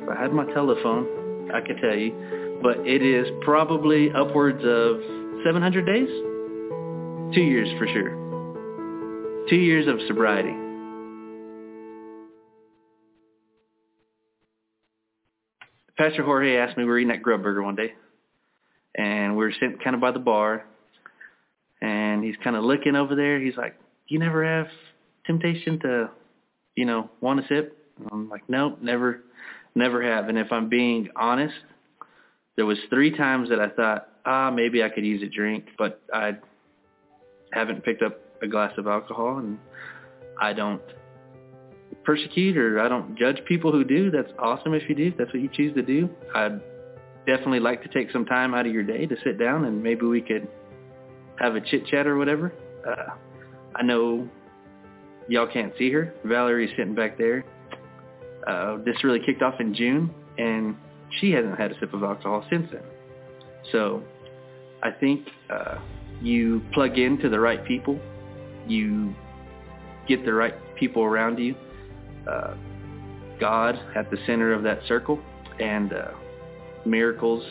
[0.02, 5.00] If I had my telephone, I could tell you, but it is probably upwards of
[5.44, 6.08] 700 days.
[7.34, 8.14] Two years for sure.
[9.48, 10.54] Two years of sobriety.
[16.00, 17.92] Pastor Jorge asked me, we were eating at Grub Burger one day,
[18.94, 20.64] and we were sitting kind of by the bar,
[21.82, 23.38] and he's kind of looking over there.
[23.38, 23.78] He's like,
[24.08, 24.68] you never have
[25.26, 26.08] temptation to,
[26.74, 27.76] you know, want a sip?
[28.10, 29.24] I'm like, nope, never,
[29.74, 30.30] never have.
[30.30, 31.52] And if I'm being honest,
[32.56, 36.00] there was three times that I thought, ah, maybe I could use a drink, but
[36.14, 36.38] I
[37.52, 39.58] haven't picked up a glass of alcohol, and
[40.40, 40.80] I don't
[42.04, 44.10] persecute or I don't judge people who do.
[44.10, 45.08] That's awesome if you do.
[45.08, 46.08] If that's what you choose to do.
[46.34, 46.60] I'd
[47.26, 50.06] definitely like to take some time out of your day to sit down and maybe
[50.06, 50.48] we could
[51.38, 52.52] have a chit chat or whatever.
[52.86, 53.14] Uh,
[53.74, 54.28] I know
[55.28, 56.14] y'all can't see her.
[56.24, 57.44] Valerie's sitting back there.
[58.46, 60.76] Uh, this really kicked off in June, and
[61.18, 62.82] she hasn't had a sip of alcohol since then.
[63.70, 64.02] So
[64.82, 65.78] I think uh,
[66.22, 67.98] you plug into the right people.
[68.66, 69.14] You
[70.08, 71.54] get the right people around you.
[72.28, 72.54] Uh,
[73.40, 75.18] God at the center of that circle,
[75.58, 76.10] and uh,
[76.84, 77.42] miracles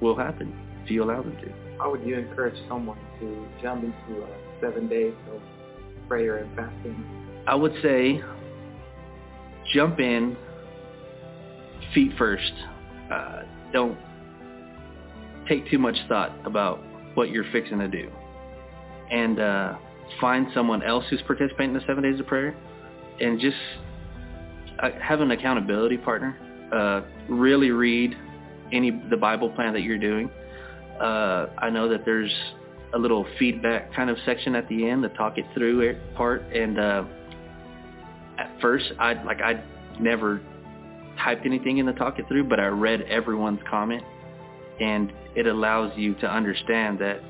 [0.00, 0.54] will happen
[0.84, 1.52] if you allow them to.
[1.78, 4.26] How would you encourage someone to jump into uh,
[4.60, 5.40] seven days of
[6.08, 7.04] prayer and fasting?
[7.46, 8.20] I would say
[9.72, 10.36] jump in
[11.94, 12.52] feet first.
[13.12, 13.96] Uh, don't
[15.48, 16.82] take too much thought about
[17.14, 18.10] what you're fixing to do.
[19.10, 19.76] And uh,
[20.20, 22.56] find someone else who's participating in the seven days of prayer
[23.20, 23.56] and just
[24.80, 26.36] uh, have an accountability partner.
[26.72, 28.16] Uh, really read
[28.72, 30.30] any the Bible plan that you're doing.
[31.00, 32.32] Uh, I know that there's
[32.94, 36.42] a little feedback kind of section at the end, the talk it through part.
[36.52, 37.04] And uh,
[38.38, 39.62] at first, I like I
[40.00, 40.40] never
[41.22, 44.02] typed anything in the talk it through, but I read everyone's comment,
[44.80, 47.20] and it allows you to understand that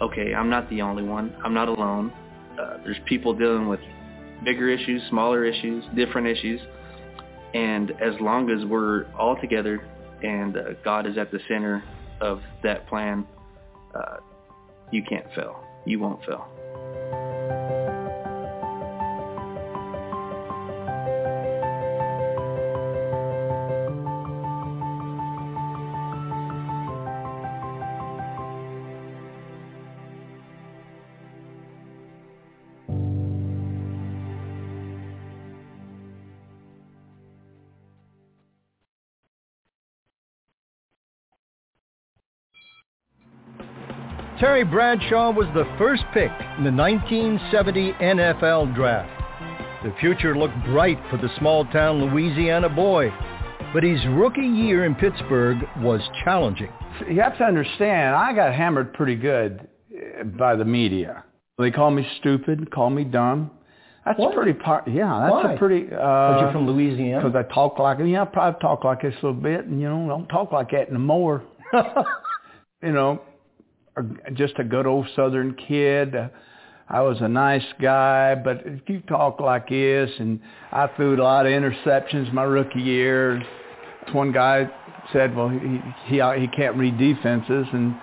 [0.00, 1.34] okay, I'm not the only one.
[1.44, 2.12] I'm not alone.
[2.60, 3.80] Uh, there's people dealing with
[4.44, 6.60] bigger issues, smaller issues, different issues.
[7.54, 9.86] And as long as we're all together
[10.22, 11.82] and uh, God is at the center
[12.20, 13.26] of that plan,
[13.94, 14.16] uh,
[14.90, 15.64] you can't fail.
[15.84, 16.48] You won't fail.
[44.38, 49.10] Terry Bradshaw was the first pick in the 1970 NFL Draft.
[49.82, 53.10] The future looked bright for the small-town Louisiana boy,
[53.72, 56.70] but his rookie year in Pittsburgh was challenging.
[57.08, 61.24] You have to understand, I got hammered pretty good eh, by the media.
[61.58, 63.50] They call me stupid, call me dumb.
[64.04, 64.34] That's What?
[64.34, 64.86] pretty part.
[64.86, 65.52] Yeah, that's Why?
[65.54, 65.88] a pretty.
[65.92, 67.22] Uh, Are you're from Louisiana?
[67.24, 69.88] Because I talk like yeah, I probably talk like this a little bit, and you
[69.88, 71.42] know, don't talk like that no more.
[72.82, 73.20] you know,
[74.34, 76.14] just a good old Southern kid.
[76.88, 80.38] I was a nice guy, but if you talk like this, and
[80.70, 83.42] I threw a lot of interceptions my rookie year.
[84.12, 84.70] One guy
[85.12, 87.96] said, "Well, he he he can't read defenses, and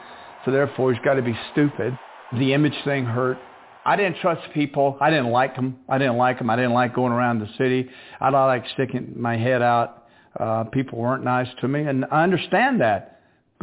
[0.44, 1.98] so therefore he's got to be stupid."
[2.38, 3.38] The image thing hurt.
[3.86, 4.98] I didn't trust people.
[5.00, 5.78] I didn't like them.
[5.88, 6.50] I didn't like them.
[6.50, 7.90] I didn't like going around the city.
[8.20, 10.06] I like sticking my head out.
[10.38, 13.13] Uh, people weren't nice to me, and I understand that.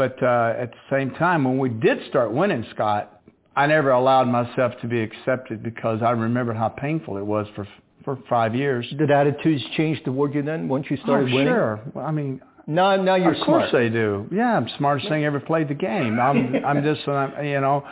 [0.01, 3.21] But uh, at the same time, when we did start winning, Scott,
[3.55, 7.69] I never allowed myself to be accepted because I remembered how painful it was for
[8.03, 8.87] for five years.
[8.97, 11.53] Did attitudes change toward you then once you started oh, winning?
[11.53, 11.81] Sure.
[11.93, 14.27] Well, I mean, Now, now you're of course they do.
[14.33, 16.19] Yeah, I'm smartest thing ever played the game.
[16.19, 17.85] I'm I'm just I'm, you know,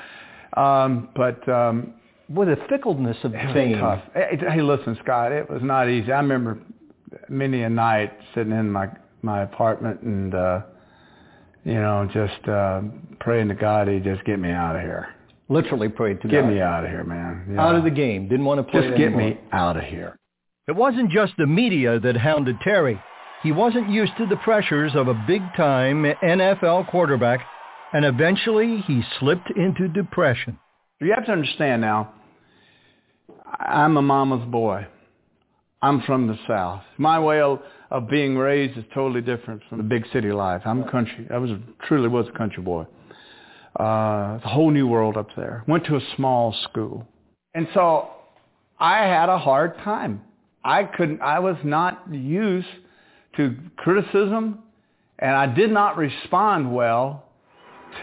[0.57, 1.93] um, but um,
[2.31, 3.79] With the fickleness of it was fame.
[3.81, 4.03] tough.
[4.15, 6.11] Hey, hey, listen, Scott, it was not easy.
[6.11, 6.57] I remember
[7.29, 8.89] many a night sitting in my
[9.21, 10.63] my apartment and uh,
[11.69, 12.81] you know just uh,
[13.21, 15.09] praying to God he'd just get me out of here.
[15.49, 16.49] Literally prayed to Get God.
[16.49, 17.47] Get me out of here, man.
[17.53, 17.65] Yeah.
[17.67, 18.29] Out of the game.
[18.29, 19.31] Didn't want to play Just get anymore.
[19.31, 20.17] me out of here.
[20.67, 23.01] It wasn't just the media that hounded Terry.
[23.43, 27.41] He wasn't used to the pressures of a big-time NFL quarterback,
[27.95, 30.59] and eventually he slipped into depression.
[31.01, 32.13] You have to understand now,
[33.61, 34.87] I'm a mama's boy.
[35.81, 36.83] I'm from the South.
[36.99, 37.61] My way of,
[37.91, 40.63] of being raised is totally different from the big city life.
[40.65, 41.27] I'm country.
[41.31, 41.51] I was
[41.87, 42.87] truly was a country boy.
[43.79, 45.65] Uh, it's a whole new world up there.
[45.67, 47.07] Went to a small school.
[47.55, 48.09] And so
[48.79, 50.23] I had a hard time.
[50.65, 52.67] I couldn't, I was not used
[53.37, 54.61] to criticism
[55.19, 57.25] and I did not respond well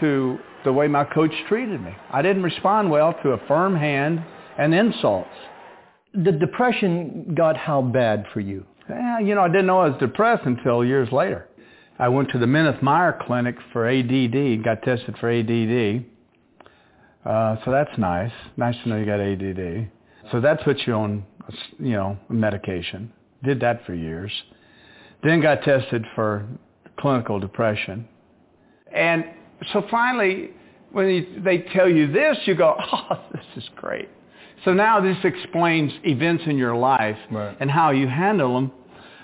[0.00, 1.92] to the way my coach treated me.
[2.10, 4.22] I didn't respond well to a firm hand
[4.58, 5.30] and insults.
[6.12, 8.64] The depression got how bad for you?
[8.88, 11.48] Yeah, you know, I didn't know I was depressed until years later.
[11.98, 16.04] I went to the Minirth Meier Clinic for ADD, got tested for ADD.
[17.24, 18.32] Uh, so that's nice.
[18.56, 19.90] Nice to know you got ADD.
[20.30, 21.24] So that puts you on,
[21.78, 23.12] you know, medication.
[23.42, 24.30] Did that for years.
[25.22, 26.46] Then got tested for
[26.98, 28.06] clinical depression.
[28.92, 29.24] And
[29.72, 30.50] so finally,
[30.92, 34.08] when they tell you this, you go, oh, this is great.
[34.64, 37.56] So now this explains events in your life Right.
[37.60, 38.72] and how you handle them.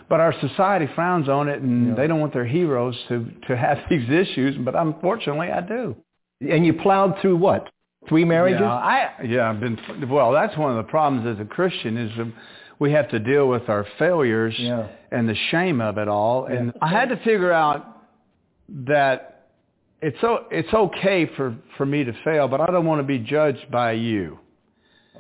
[0.09, 1.95] But our society frowns on it, and Yeah.
[1.95, 4.57] they don't want their heroes to to have these issues.
[4.57, 5.97] But unfortunately, I do.
[6.41, 7.71] And you plowed through what?
[8.09, 8.61] Three marriages?
[8.61, 9.79] Yeah, I yeah, I've been
[10.09, 10.33] well.
[10.33, 12.11] That's one of the problems as a Christian is
[12.79, 14.87] we have to deal with our failures Yeah.
[15.13, 16.47] and the shame of it all.
[16.47, 17.87] And I had to figure out
[18.69, 19.47] that
[20.01, 23.19] it's so it's okay for for me to fail, but I don't want to be
[23.19, 24.39] judged by you.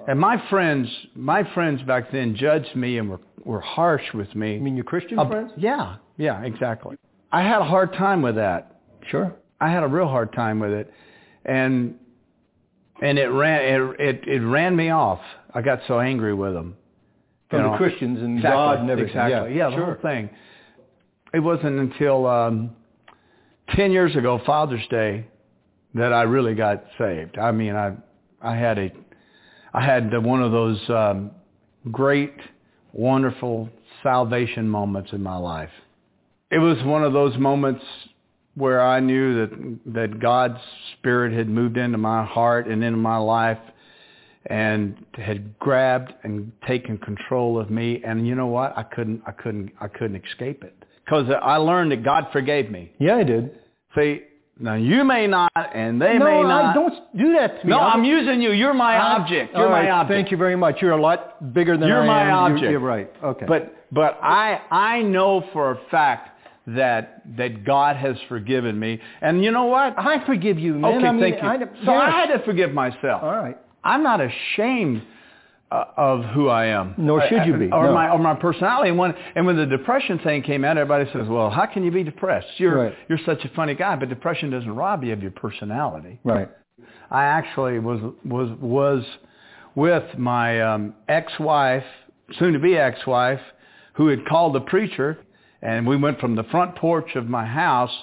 [0.09, 4.55] And my friends, my friends back then judged me and were were harsh with me.
[4.55, 5.53] You mean your Christian Uh, friends?
[5.57, 6.97] Yeah, yeah, exactly.
[7.33, 8.81] I had a hard time with that.
[9.11, 9.35] Sure.
[9.61, 10.93] I had a real hard time with it,
[11.45, 11.95] and
[13.01, 15.21] and it ran it it, it ran me off.
[15.55, 16.77] I got so angry with them.
[17.51, 19.17] From You the Christians and exactly, God and everything.
[19.17, 19.57] Exactly.
[19.57, 19.85] Yeah, the sure.
[19.85, 20.31] whole thing.
[21.35, 22.77] It wasn't until um,
[23.75, 25.27] ten years ago, Father's Day,
[25.95, 27.39] that I really got saved.
[27.39, 27.95] I mean, I
[28.41, 28.91] I had a
[29.75, 31.31] I had one of those um,
[31.91, 32.35] great,
[32.93, 33.69] wonderful
[34.03, 35.71] salvation moments in my life.
[36.51, 37.83] It was one of those moments
[38.55, 40.59] where I knew that that God's
[40.99, 43.59] Spirit had moved into my heart and into my life
[44.47, 49.33] and had grabbed and taken control of me and you know what I couldn't I
[49.33, 52.93] couldn't I couldn't escape it because I learned that God forgave me.
[52.99, 53.59] Yeah, I did.
[53.97, 54.23] See,
[54.63, 56.65] now you may not and they no, may not.
[56.65, 57.71] I, don't do that to me.
[57.71, 58.53] no, I'm- I'm using you.
[58.53, 59.55] You're my I'm- object.
[59.55, 60.17] You're right, my object.
[60.17, 60.77] Thank you very much.
[60.81, 62.27] You're a lot bigger than You're I my am.
[62.29, 62.71] You're- my object.
[62.71, 63.13] You're, right.
[63.23, 63.47] Okay.
[63.47, 66.31] But but I I know for a fact
[66.69, 69.01] that that God has forgiven me.
[69.21, 69.95] And you know what?
[69.99, 70.95] I forgive you, man.
[70.99, 71.49] Okay, I mean, thank you.
[71.49, 73.23] I, so I had to forgive myself.
[73.23, 73.59] All right.
[73.85, 75.03] I'm not ashamed
[75.73, 76.95] uh, of who I am.
[76.99, 77.95] Nor should you be, Or no.
[77.95, 78.91] my or my personality.
[78.91, 81.91] And when and when the depression thing came out, everybody says, "Well, how can you
[81.91, 82.49] be depressed?
[82.59, 82.95] You're Right.
[83.09, 86.19] you're such a funny guy." But depression doesn't rob you of your personality.
[86.25, 86.49] Right.
[87.11, 89.03] I actually was was was
[89.75, 91.85] with my um, ex-wife,
[92.39, 93.41] soon-to-be ex-wife,
[93.95, 95.19] who had called the preacher,
[95.63, 97.95] and we went from the front porch of my house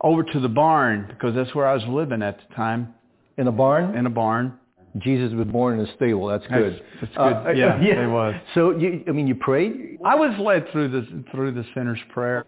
[0.00, 2.94] over to the barn because that's where I was living at the time
[3.36, 3.94] In a barn.
[3.98, 4.54] in a barn.
[4.96, 6.26] Jesus was born in a stable.
[6.26, 6.72] That's good.
[6.72, 7.16] That's- that's
[7.46, 7.56] good.
[7.58, 8.34] Yeah, it was.
[8.54, 9.98] So you, I mean, you prayed.
[10.04, 12.44] I was led through the through the sinner's prayer.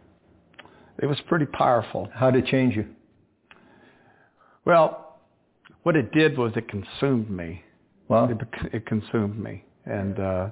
[1.03, 2.09] It was pretty powerful.
[2.15, 2.87] How did it change you?
[4.65, 5.19] Well,
[5.83, 7.63] what it did was it consumed me.
[8.09, 8.39] Well, It,
[8.75, 10.49] it consumed me, and uh,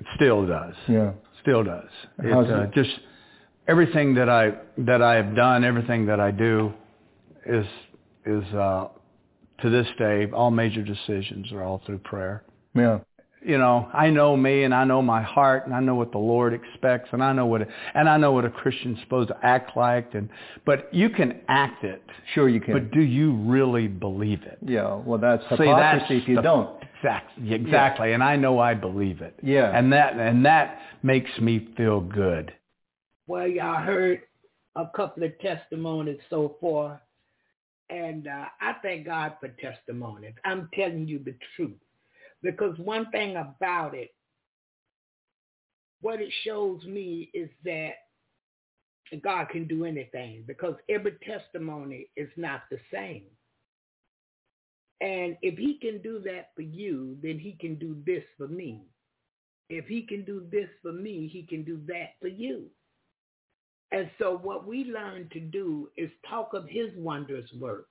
[0.00, 0.74] it still does.
[0.88, 1.12] yeah.
[1.42, 1.88] Still does.
[2.22, 2.90] It, uh, it- just
[3.68, 6.72] everything that I that I have done, everything that I do,
[7.46, 7.64] is
[8.26, 8.88] is uh,
[9.62, 10.26] to this day.
[10.32, 12.44] All major decisions are all through prayer.
[12.74, 13.00] Yeah.
[13.42, 16.18] You know, I know me, and I know my heart, and I know what the
[16.18, 19.78] Lord expects, and I know what and I know what a Christian's supposed to act
[19.78, 20.14] like.
[20.14, 20.28] And
[20.66, 22.02] but you can act it,
[22.34, 22.74] Sure, you can.
[22.74, 24.58] but do you really believe it?
[24.60, 24.94] yeah.
[24.94, 26.84] Well, that's See, hypocrisy that's if you the- don't.
[27.02, 28.12] Exactly, exactly.
[28.12, 29.34] And I know I believe it.
[29.42, 29.74] Yeah.
[29.74, 32.52] And that and that makes me feel good.
[33.26, 34.20] Well, y'all heard
[34.76, 37.00] a couple of testimonies so far,
[37.90, 40.34] and uh, I thank God for testimonies.
[40.44, 41.78] I'm telling you the truth.
[42.42, 44.10] Because one thing about it,
[46.00, 47.92] what it shows me is that
[49.22, 53.24] God can do anything because every testimony is not the same.
[55.00, 58.82] And if he can do that for you, then he can do this for me.
[59.68, 62.66] If he can do this for me, he can do that for you.
[63.92, 67.88] And so what we learn to do is talk of his wondrous works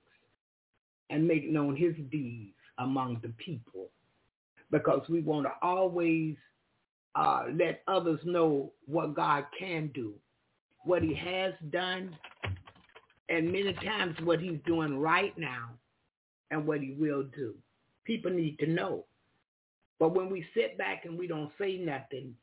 [1.10, 3.88] and make known his deeds among the people
[4.70, 6.36] because we want to always
[7.14, 10.14] uh, let others know what God can do,
[10.84, 12.16] what he has done,
[13.28, 15.70] and many times what he's doing right now
[16.50, 17.54] and what he will do.
[18.04, 19.04] People need to know.
[19.98, 22.34] But when we sit back and we don't say nothing,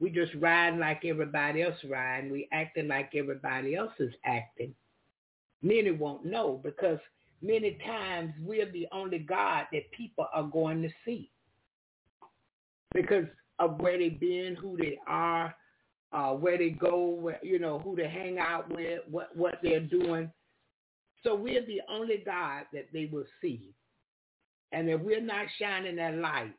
[0.00, 2.30] we just riding like everybody else riding.
[2.30, 4.74] We acting like everybody else is acting.
[5.62, 6.98] Many won't know because
[7.40, 11.30] many times we're the only God that people are going to see
[12.92, 13.26] because
[13.58, 15.54] of where they've been, who they are,
[16.12, 19.80] uh, where they go, where, you know, who they hang out with, what, what they're
[19.80, 20.30] doing.
[21.22, 23.74] So we're the only God that they will see.
[24.72, 26.54] And if we're not shining that light,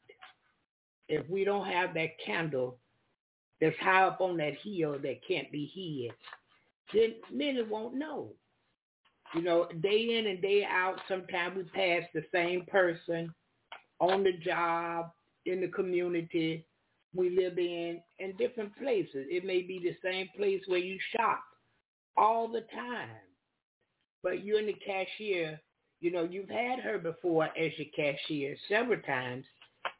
[1.08, 2.78] if we don't have that candle
[3.62, 6.12] that's high up on that hill that can't be hid,
[6.94, 8.30] then many won't know.
[9.34, 13.34] You know, day in and day out, sometimes we pass the same person
[14.00, 15.12] on the job,
[15.46, 16.66] in the community
[17.14, 19.26] we live in, in different places.
[19.30, 21.44] It may be the same place where you shop
[22.18, 23.10] all the time.
[24.22, 25.60] But you're in the cashier,
[26.02, 29.46] you know, you've had her before as your cashier several times,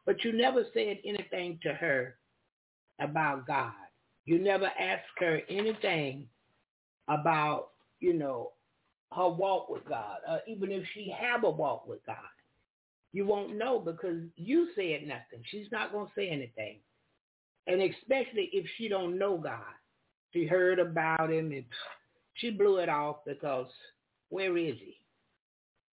[0.06, 2.16] but you never said anything to her
[3.00, 3.74] about God.
[4.26, 6.28] You never ask her anything
[7.08, 7.70] about,
[8.00, 8.52] you know,
[9.16, 12.16] her walk with God, or even if she have a walk with God.
[13.14, 15.44] You won't know because you said nothing.
[15.46, 16.80] She's not going to say anything.
[17.68, 19.62] And especially if she don't know God.
[20.34, 21.64] She heard about him and
[22.34, 23.68] she blew it off because
[24.30, 24.98] where is he?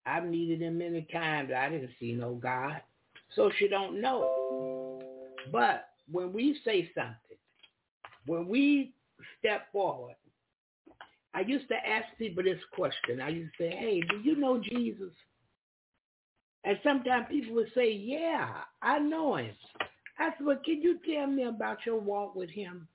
[0.05, 1.51] I've needed him many times.
[1.55, 2.81] I didn't see no God.
[3.35, 4.27] So she don't know.
[5.51, 7.37] But when we say something,
[8.25, 8.93] when we
[9.39, 10.15] step forward,
[11.33, 13.21] I used to ask people this question.
[13.21, 15.11] I used to say, hey, do you know Jesus?
[16.63, 18.49] And sometimes people would say, yeah,
[18.81, 19.51] I know him.
[20.19, 22.87] I said, well, can you tell me about your walk with him?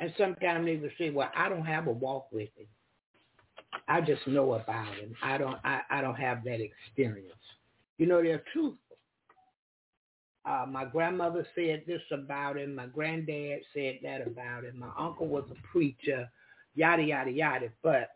[0.00, 2.66] And sometimes they would say, well, I don't have a walk with him.
[3.86, 5.14] I just know about him.
[5.22, 7.32] I don't, I, I don't have that experience.
[7.98, 8.87] You know, there are truthful.
[10.48, 12.74] Uh, my grandmother said this about him.
[12.74, 14.78] My granddad said that about him.
[14.78, 16.30] My uncle was a preacher,
[16.74, 17.68] yada, yada, yada.
[17.82, 18.10] But,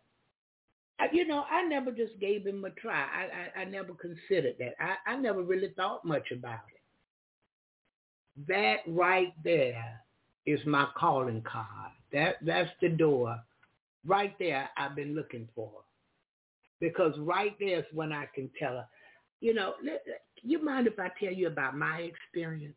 [1.13, 2.95] you know, I never just gave him a try.
[3.05, 4.77] I, I, I never considered that.
[4.81, 6.81] I, I never really thought much about it.
[8.49, 10.01] That right there
[10.47, 11.93] is my calling card.
[12.15, 13.39] That That's the door.
[14.07, 15.71] Right there I've been looking for.
[16.81, 18.87] Because right there is when I can tell her,
[19.41, 19.75] you know,
[20.43, 22.75] you mind if I tell you about my experience?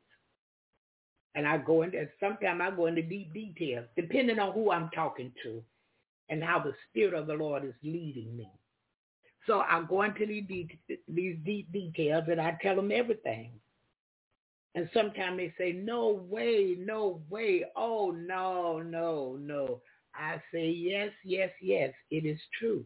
[1.36, 5.34] And I go into, sometimes I go into deep details, depending on who I'm talking
[5.44, 5.62] to
[6.30, 8.50] and how the Spirit of the Lord is leading me.
[9.46, 13.52] So I go into these deep, these deep details and I tell them everything.
[14.76, 17.66] And sometimes they say, no way, no way.
[17.76, 19.82] Oh, no, no, no.
[20.14, 22.86] I say, yes, yes, yes, it is true.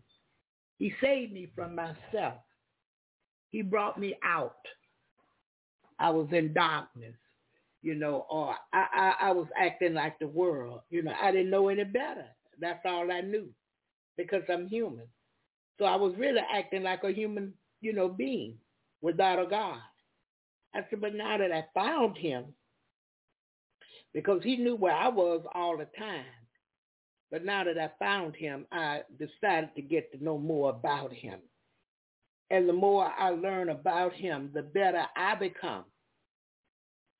[0.78, 2.36] He saved me from myself.
[3.52, 4.56] He brought me out.
[6.00, 7.16] I was in darkness,
[7.82, 10.82] you know, or I, I, I was acting like the world.
[10.90, 12.26] You know, I didn't know any better.
[12.60, 13.50] That's all I knew
[14.18, 15.08] because I'm human.
[15.78, 18.58] So I was really acting like a human, you know, being
[19.02, 19.80] without a God.
[20.76, 22.46] I said, but now that I found him,
[24.14, 26.26] because he knew where I was all the time,
[27.32, 31.40] but now that I found him, I decided to get to know more about him.
[32.52, 35.86] And the more I learn about him, the better I become.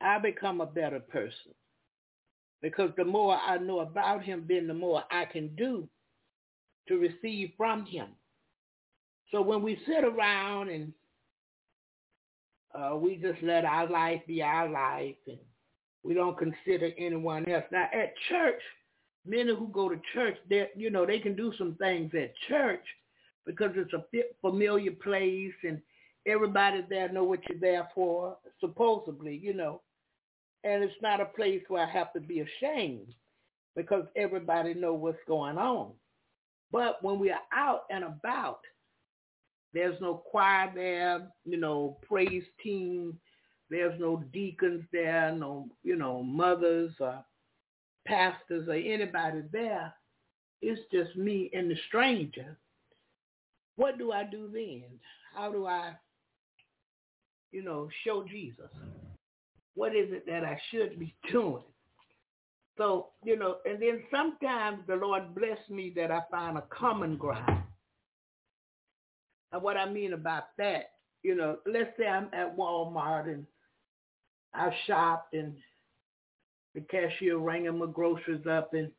[0.02, 1.54] I become a better person.
[2.62, 5.88] Because the more I know about him, then the more I can do
[6.88, 8.08] to receive from him.
[9.32, 10.92] So when we sit around and
[12.74, 15.38] uh, we just let our life be our life and
[16.04, 17.66] we don't consider anyone else.
[17.72, 18.62] Now at church,
[19.26, 22.84] many who go to church, they you know they can do some things at church
[23.46, 24.04] because it's a
[24.42, 25.82] familiar place and
[26.26, 29.82] everybody there know what you're there for, supposedly, you know.
[30.64, 33.14] And it's not a place where I have to be ashamed
[33.76, 35.92] because everybody know what's going on.
[36.72, 38.60] But when we are out and about,
[39.74, 43.18] there's no choir there, you know, praise team.
[43.70, 47.24] There's no deacons there, no, you know, mothers or
[48.06, 49.94] pastors or anybody there.
[50.62, 52.58] It's just me and the stranger.
[53.80, 54.84] What do I do then?
[55.34, 55.94] How do I,
[57.54, 58.70] you know, show Jesus?
[59.74, 61.64] What is it that I should be doing?
[62.78, 67.16] So, you know, and then sometimes the Lord bless me that I find a common
[67.16, 67.64] ground.
[69.54, 70.92] And what I mean about that,
[71.24, 73.46] you know, let's say I'm at Walmart and
[74.54, 75.56] I've shopped and
[76.76, 78.92] the cashier ringing my groceries up and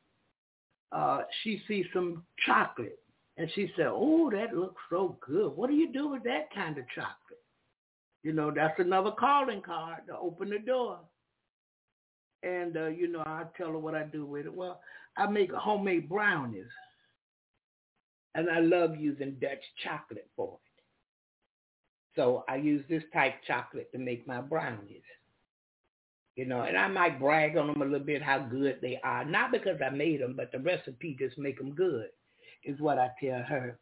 [0.91, 2.99] uh, she sees some chocolate
[3.41, 5.57] and she said, oh, that looks so good.
[5.57, 7.41] What do you do with that kind of chocolate?
[8.23, 10.99] You know, that's another calling card to open the door.
[12.43, 14.55] And, uh, you know, I tell her what I do with it.
[14.55, 14.83] Well,
[15.17, 16.67] I make homemade brownies.
[18.35, 20.83] And I love using Dutch chocolate for it.
[22.17, 25.01] So I use this type chocolate to make my brownies.
[26.37, 29.25] You know, and I might brag on them a little bit how good they are.
[29.25, 32.11] Not because I made them, but the recipe just make them good
[32.65, 33.79] is what I tell her.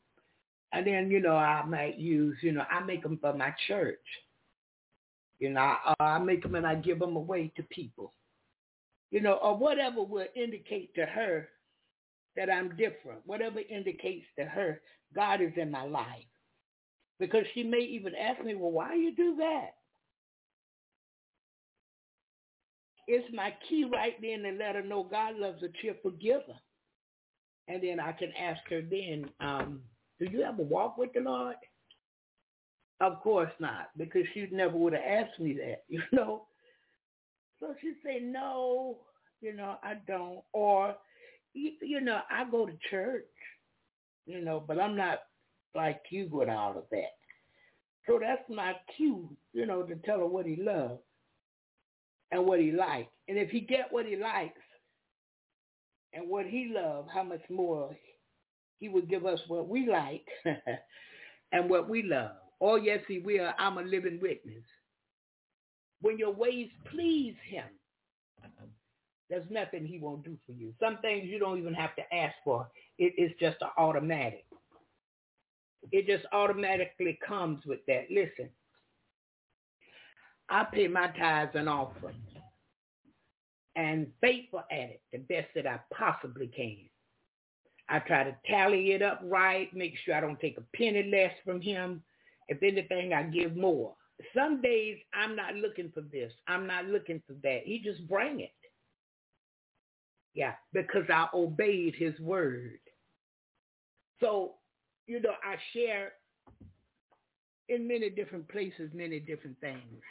[0.72, 3.98] And then, you know, I might use, you know, I make them for my church.
[5.38, 8.12] You know, I, I make them and I give them away to people.
[9.10, 11.48] You know, or whatever will indicate to her
[12.36, 13.20] that I'm different.
[13.24, 14.80] Whatever indicates to her
[15.14, 16.24] God is in my life.
[17.18, 19.70] Because she may even ask me, well, why you do that?
[23.08, 26.58] It's my key right then to let her know God loves a cheerful giver.
[27.68, 29.80] And then I can ask her then, um,
[30.18, 31.56] do you ever walk with the Lord?
[33.00, 36.46] Of course not, because she never would have asked me that, you know.
[37.60, 38.98] So she'd say, no,
[39.40, 40.40] You know, I don't.
[40.52, 40.96] Or,
[41.54, 43.24] you know, I go to church,
[44.26, 45.20] you know, but I'm not
[45.74, 47.16] like you with all of that.
[48.06, 51.00] So that's my cue, you know, to tell her what he loves
[52.32, 53.12] and what he likes.
[53.28, 54.60] And if he get what he likes
[56.18, 57.96] and what he loves, how much more
[58.80, 60.26] he would give us what we like
[61.52, 62.32] and what we love.
[62.60, 63.50] Oh, yes, he will.
[63.58, 64.64] I'm a living witness.
[66.00, 67.66] When your ways please him,
[69.30, 70.72] there's nothing he won't do for you.
[70.80, 72.68] Some things you don't even have to ask for.
[72.98, 74.44] It's just an automatic.
[75.92, 78.06] It just automatically comes with that.
[78.10, 78.48] Listen,
[80.48, 82.37] I pay my tithes and offerings
[83.78, 86.78] and faithful at it the best that I possibly can.
[87.88, 91.32] I try to tally it up right, make sure I don't take a penny less
[91.44, 92.02] from him.
[92.48, 93.94] If anything, I give more.
[94.34, 96.32] Some days I'm not looking for this.
[96.48, 97.60] I'm not looking for that.
[97.64, 98.50] He just bring it.
[100.34, 102.80] Yeah, because I obeyed his word.
[104.20, 104.54] So,
[105.06, 106.14] you know, I share
[107.68, 110.02] in many different places, many different things.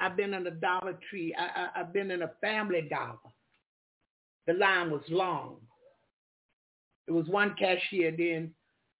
[0.00, 1.34] I've been in a Dollar Tree.
[1.38, 3.18] I, I, I've been in a Family Dollar.
[4.46, 5.56] The line was long.
[7.06, 8.54] It was one cashier, then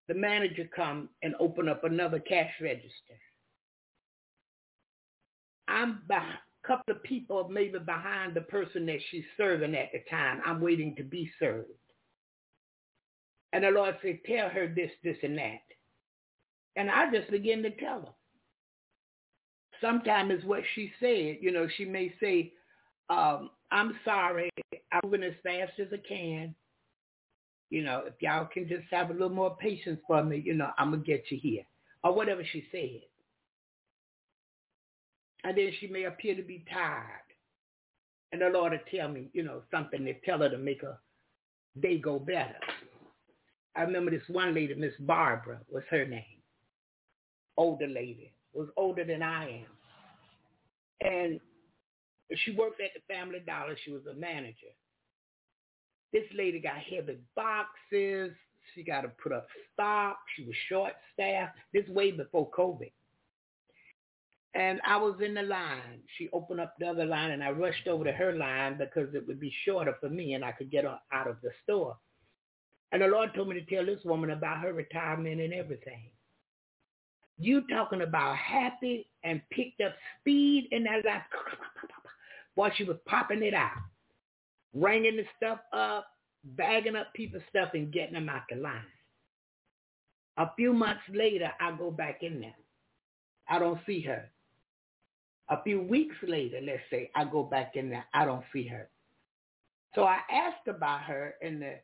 [0.08, 3.18] the manager come and open up another cash register.
[5.68, 6.22] I'm a
[6.66, 10.42] couple of people maybe behind the person that she's serving at the time.
[10.44, 11.70] I'm waiting to be served.
[13.52, 15.62] And the Lord said, tell her this, this, and that.
[16.76, 18.14] And I just begin to tell her.
[19.84, 21.36] Sometimes it's what she said.
[21.42, 22.52] You know, she may say,
[23.10, 24.50] um, I'm sorry,
[24.92, 26.54] I'm moving as fast as I can.
[27.68, 30.70] You know, if y'all can just have a little more patience for me, you know,
[30.78, 31.64] I'm going to get you here.
[32.02, 33.00] Or whatever she said.
[35.44, 37.04] And then she may appear to be tired.
[38.32, 40.98] And the Lord will tell me, you know, something to tell her to make her
[41.80, 42.56] day go better.
[43.76, 46.24] I remember this one lady, Miss Barbara was her name.
[47.58, 48.32] Older lady.
[48.54, 49.73] Was older than I am.
[51.00, 51.40] And
[52.36, 53.76] she worked at the Family Dollar.
[53.84, 54.72] She was a manager.
[56.12, 58.32] This lady got heavy boxes.
[58.74, 60.18] She got to put up stock.
[60.36, 61.56] She was short staffed.
[61.72, 62.92] This way before COVID.
[64.54, 66.00] And I was in the line.
[66.16, 69.26] She opened up the other line and I rushed over to her line because it
[69.26, 71.96] would be shorter for me and I could get out of the store.
[72.92, 76.10] And the Lord told me to tell this woman about her retirement and everything.
[77.36, 81.22] You talking about happy and picked up speed in that life.
[82.56, 83.72] Boy, she was popping it out
[84.74, 86.08] ringing the stuff up,
[86.42, 88.82] bagging up people's stuff and getting them out the line.
[90.36, 92.56] A few months later, I go back in there.
[93.48, 94.28] I don't see her.
[95.48, 98.04] A few weeks later, let's say, I go back in there.
[98.12, 98.88] I don't see her.
[99.94, 101.74] So I asked about her, and the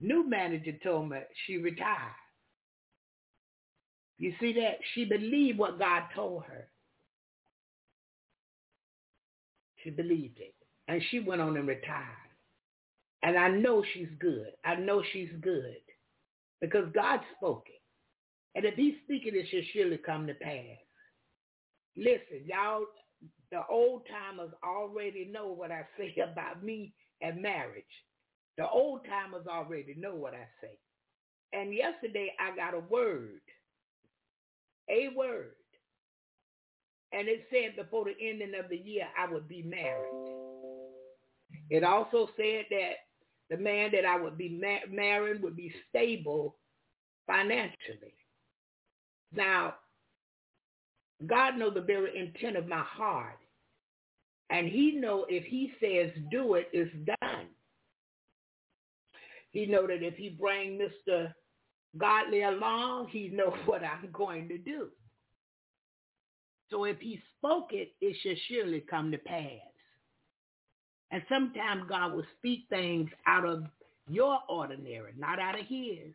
[0.00, 2.14] new manager told me she retired.
[4.18, 4.78] You see that?
[4.94, 6.68] She believed what God told her.
[9.82, 10.54] She believed it.
[10.88, 12.04] And she went on and retired.
[13.22, 14.48] And I know she's good.
[14.64, 15.76] I know she's good
[16.60, 17.80] because God spoke it.
[18.54, 20.78] And if he's speaking, it should surely come to pass.
[21.96, 22.84] Listen, y'all,
[23.50, 27.84] the old timers already know what I say about me and marriage.
[28.58, 30.78] The old timers already know what I say.
[31.52, 33.40] And yesterday I got a word,
[34.88, 35.52] a word.
[37.12, 40.34] And it said before the ending of the year I would be married.
[41.70, 42.94] It also said that
[43.50, 46.56] the man that I would be ma- marrying would be stable
[47.26, 48.14] financially.
[49.32, 49.74] Now,
[51.26, 53.38] God knows the very intent of my heart.
[54.50, 57.46] And he know if he says do it, it's done.
[59.52, 61.32] He know that if he bring Mr.
[61.96, 64.88] Godly along, he know what I'm going to do.
[66.70, 69.60] So if he spoke it, it should surely come to pass.
[71.10, 73.64] And sometimes God will speak things out of
[74.08, 76.12] your ordinary, not out of his,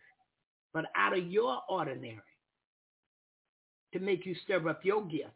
[0.73, 2.19] but out of your ordinary
[3.93, 5.31] to make you stir up your gifts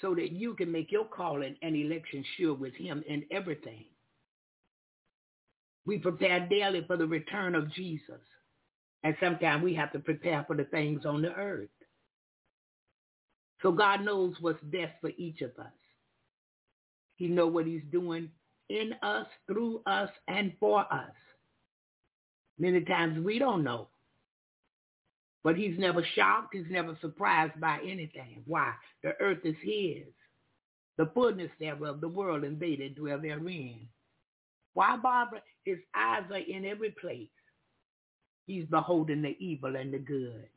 [0.00, 3.86] so that you can make your calling and election sure with him in everything.
[5.86, 8.20] We prepare daily for the return of Jesus.
[9.04, 11.68] And sometimes we have to prepare for the things on the earth.
[13.62, 15.72] So God knows what's best for each of us.
[17.16, 18.30] He knows what he's doing
[18.68, 21.12] in us, through us, and for us.
[22.58, 23.88] Many times we don't know.
[25.44, 26.54] But he's never shocked.
[26.54, 28.42] He's never surprised by anything.
[28.46, 28.72] Why?
[29.02, 30.06] The earth is his.
[30.98, 33.88] the fullness thereof, the world and they that dwell therein.
[34.74, 35.42] Why, Barbara?
[35.66, 37.28] His eyes are in every place.
[38.46, 40.48] He's beholding the evil and the good.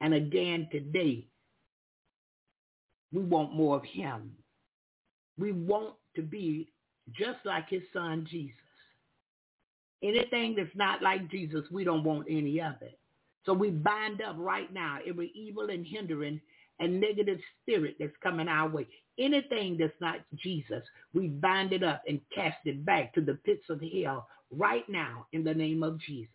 [0.00, 1.26] And again today,
[3.12, 4.30] we want more of him.
[5.36, 6.72] We want to be
[7.12, 8.54] just like his son Jesus.
[10.02, 12.98] Anything that's not like Jesus, we don't want any of it.
[13.44, 16.40] So we bind up right now every evil and hindering
[16.80, 18.86] and negative spirit that's coming our way.
[19.18, 23.64] Anything that's not Jesus, we bind it up and cast it back to the pits
[23.70, 26.30] of hell right now in the name of Jesus.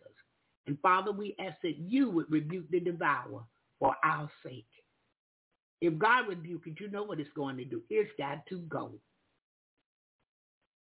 [0.66, 3.42] And Father, we ask that you would rebuke the devourer
[3.78, 4.66] for our sake.
[5.80, 7.82] If God rebuke it, you know what it's going to do.
[7.90, 8.92] It's got to go.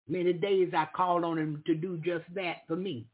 [0.09, 3.07] Many days I called on him to do just that for me.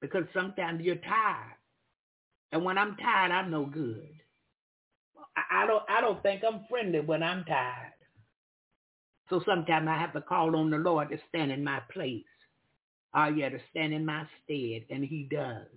[0.00, 1.56] Because sometimes you're tired.
[2.52, 4.08] And when I'm tired, I'm no good.
[5.36, 7.92] I don't I don't think I'm friendly when I'm tired.
[9.30, 12.24] So sometimes I have to call on the Lord to stand in my place.
[13.14, 14.84] Oh yeah, to stand in my stead.
[14.90, 15.68] And he does.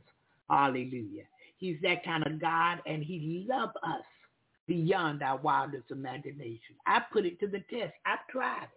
[0.50, 1.26] Hallelujah.
[1.58, 4.04] He's that kind of God and he loves us
[4.68, 6.76] beyond our wildest imagination.
[6.88, 7.94] I put it to the test.
[8.06, 8.70] I've tried it.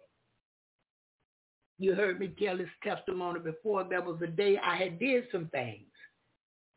[1.79, 3.85] You heard me tell this testimony before.
[3.85, 5.87] There was a day I had did some things.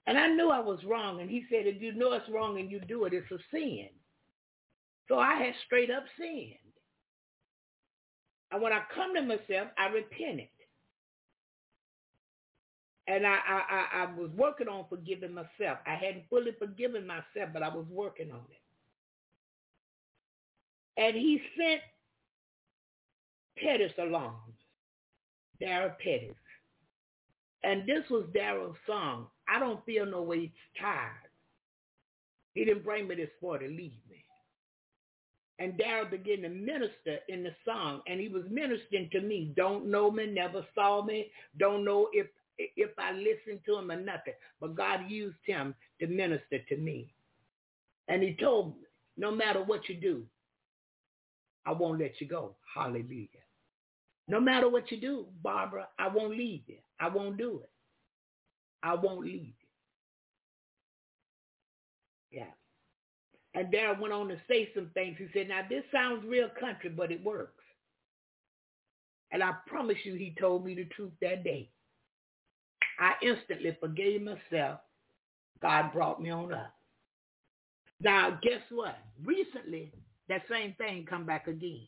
[0.06, 1.20] And I knew I was wrong.
[1.20, 3.88] And he said, if you know it's wrong and you do it, it's a sin.
[5.08, 6.54] So I had straight up sinned.
[8.52, 10.48] And when I come to myself, I repented.
[13.08, 15.78] And I, I, I, I was working on forgiving myself.
[15.86, 18.62] I hadn't fully forgiven myself, but I was working on it.
[21.00, 21.82] And he sent
[23.62, 24.40] Petties along,
[25.60, 26.34] Darrell Petties.
[27.62, 29.26] And this was Darrell's song.
[29.48, 31.10] I don't feel no way tired.
[32.54, 34.24] He didn't bring me this far to leave me.
[35.58, 39.52] And Darrell began to minister in the song, and he was ministering to me.
[39.56, 42.26] Don't know me, never saw me, don't know if
[42.58, 44.32] if I listened to him or nothing.
[44.60, 47.12] But God used him to minister to me.
[48.08, 48.86] And he told me,
[49.18, 50.22] no matter what you do,
[51.66, 52.54] I won't let you go.
[52.74, 53.28] Hallelujah.
[54.28, 56.78] No matter what you do, Barbara, I won't leave you.
[57.00, 57.70] I won't do it.
[58.86, 59.52] I won't leave you.
[62.30, 63.60] Yeah.
[63.60, 65.16] And Darrell went on to say some things.
[65.18, 67.64] He said, now this sounds real country, but it works.
[69.32, 71.68] And I promise you, he told me the truth that day.
[73.00, 74.80] I instantly forgave myself.
[75.60, 76.72] God brought me on up.
[78.00, 78.98] Now, guess what?
[79.24, 79.92] Recently,
[80.28, 81.86] that same thing come back again.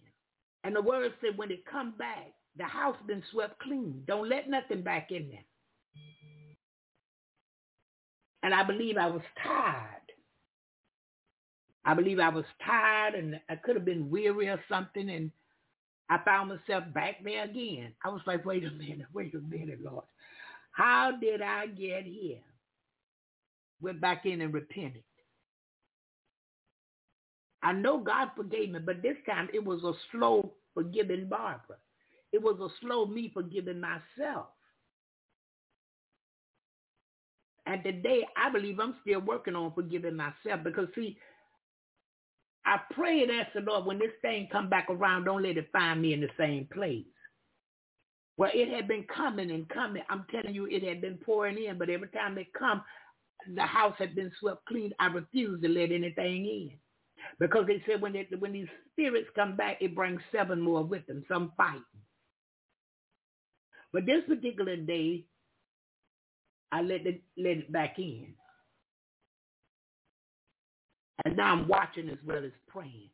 [0.64, 4.02] And the word said when it come back, the house been swept clean.
[4.06, 5.44] Don't let nothing back in there.
[8.42, 9.84] And I believe I was tired.
[11.84, 15.08] I believe I was tired and I could have been weary or something.
[15.08, 15.30] And
[16.10, 17.92] I found myself back there again.
[18.04, 20.04] I was like, wait a minute, wait a minute, Lord.
[20.72, 22.38] How did I get here?
[23.80, 25.02] Went back in and repented.
[27.62, 31.76] I know God forgave me, but this time it was a slow forgiving Barbara.
[32.32, 34.46] It was a slow me forgiving myself.
[37.68, 41.18] And today, I believe I'm still working on forgiving myself because, see,
[42.64, 45.68] I pray and ask the Lord, when this thing come back around, don't let it
[45.70, 47.04] find me in the same place.
[48.38, 50.02] Well, it had been coming and coming.
[50.08, 52.82] I'm telling you, it had been pouring in, but every time it come,
[53.54, 54.92] the house had been swept clean.
[54.98, 56.70] I refused to let anything in.
[57.38, 61.06] Because they said when, they, when these spirits come back, it brings seven more with
[61.06, 61.82] them, some fighting.
[63.92, 65.24] But this particular day,
[66.72, 68.34] I let it, let it back in.
[71.24, 73.10] And now I'm watching as well as praying.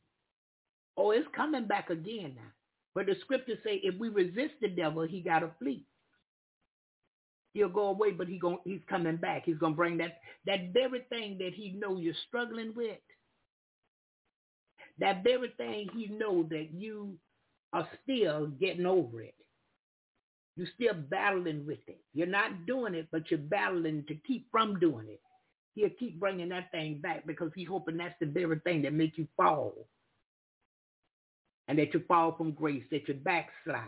[0.96, 2.52] Oh, it's coming back again now.
[2.94, 5.84] But the scriptures say if we resist the devil, he got to flee.
[7.54, 9.42] He'll go away, but he going he's coming back.
[9.44, 12.98] He's going to bring that, that very thing that he know you're struggling with.
[14.98, 17.16] That very thing he know that you
[17.72, 19.34] are still getting over it.
[20.56, 22.00] You're still battling with it.
[22.12, 25.20] You're not doing it, but you're battling to keep from doing it.
[25.74, 29.18] He'll keep bringing that thing back because he's hoping that's the very thing that make
[29.18, 29.74] you fall.
[31.66, 33.82] And that you fall from grace, that you backslide.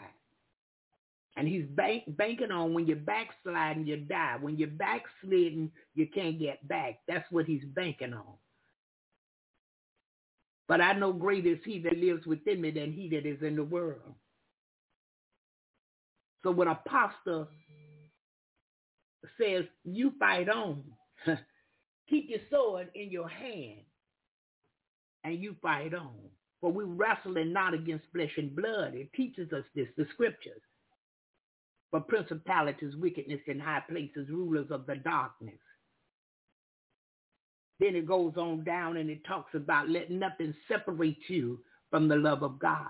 [1.37, 4.39] And he's bank, banking on when you're backsliding, you die.
[4.41, 7.01] When you're backsliding, you can't get back.
[7.07, 8.35] That's what he's banking on.
[10.67, 13.55] But I know greater is he that lives within me than he that is in
[13.55, 14.15] the world.
[16.47, 17.49] So when apostle
[19.37, 20.85] says, you fight on,
[22.09, 23.81] keep your sword in your hand
[25.25, 26.15] and you fight on.
[26.61, 28.95] For we wrestling not against flesh and blood.
[28.95, 30.63] It teaches us this, the scriptures.
[31.91, 35.59] But principalities, wickedness in high places, rulers of the darkness.
[37.81, 41.59] Then it goes on down and it talks about let nothing separate you
[41.91, 42.87] from the love of God.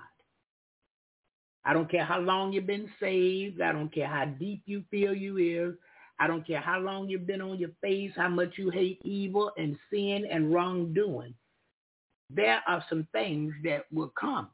[1.67, 3.61] I don't care how long you've been saved.
[3.61, 5.75] I don't care how deep you feel you is.
[6.21, 9.51] I don't care how long you've been on your face, how much you hate evil
[9.59, 11.35] and sin and wrongdoing.
[12.31, 14.49] There are some things that will come.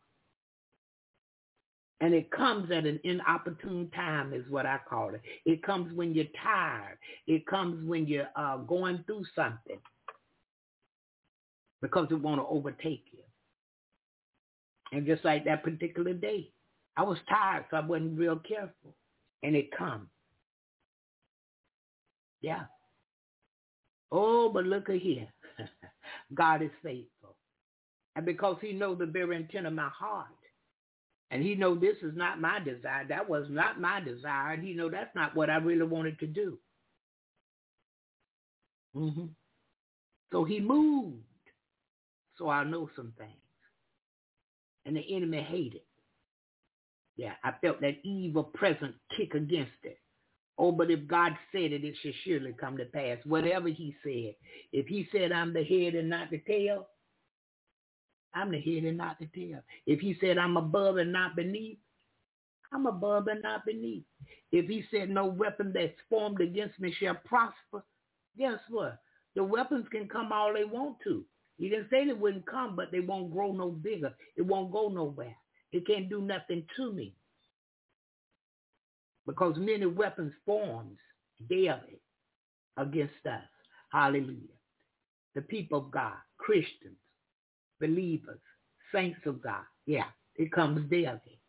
[2.01, 5.20] And it comes at an inopportune time is what I call it.
[5.44, 6.98] It comes when you're tired.
[7.28, 9.78] It comes when you're uh, going through something
[11.80, 13.22] because it want to overtake you.
[14.90, 16.51] And just like that particular day,
[16.97, 18.94] I was tired, so I wasn't real careful.
[19.43, 20.09] And it come.
[22.40, 22.64] Yeah.
[24.10, 25.28] Oh, but look at here.
[26.35, 27.36] God is faithful.
[28.14, 30.27] And because he knows the very intent of my heart.
[31.31, 33.06] And he know this is not my desire.
[33.09, 34.52] That was not my desire.
[34.52, 36.59] And he know that's not what I really wanted to do.
[38.94, 39.27] Mm-hmm.
[40.31, 41.16] So he moved.
[42.36, 43.31] So I know some things.
[44.85, 45.82] And the enemy hated.
[47.16, 49.98] Yeah, I felt that evil present kick against it.
[50.59, 53.18] Oh, but if God said it, it should surely come to pass.
[53.24, 54.34] Whatever he said.
[54.72, 56.89] If he said I'm the head and not the tail,
[58.34, 59.60] I'm the head and not the tail.
[59.86, 61.78] If he said I'm above and not beneath,
[62.72, 64.05] I'm above and not beneath.
[64.51, 67.84] If he said no weapon that's formed against me shall prosper,
[68.39, 68.98] guess what?
[69.34, 71.24] The weapons can come all they want to.
[71.59, 74.14] He didn't say they wouldn't come, but they won't grow no bigger.
[74.36, 75.36] It won't go nowhere.
[75.73, 77.15] It can't do nothing to me.
[79.27, 80.99] Because many weapons forms
[81.49, 82.01] daily
[82.77, 83.43] against us.
[83.90, 84.59] Hallelujah.
[85.35, 86.97] The people of God, Christians,
[87.81, 88.40] believers,
[88.94, 89.65] saints of God.
[89.86, 90.05] Yeah,
[90.36, 91.40] it comes daily.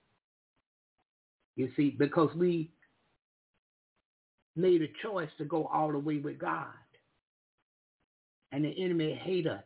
[1.56, 2.72] You see, because we
[4.56, 6.68] made a choice to go all the way with God.
[8.52, 9.64] And the enemy hate us.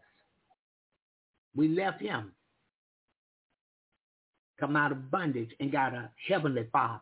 [1.55, 2.31] We left him
[4.59, 7.01] come out of bondage and got a heavenly father.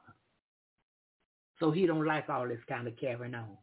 [1.59, 3.57] So he don't like all this kind of carrying on.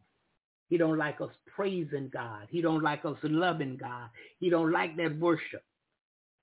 [0.69, 2.47] He don't like us praising God.
[2.49, 4.09] He don't like us loving God.
[4.39, 5.63] He don't like that worship.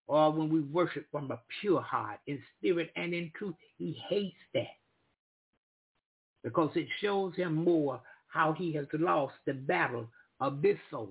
[0.07, 4.37] Or when we worship from a pure heart, in spirit and in truth, he hates
[4.55, 4.77] that.
[6.45, 10.07] Because it shows him more how he has lost the battle
[10.41, 11.11] of this soul.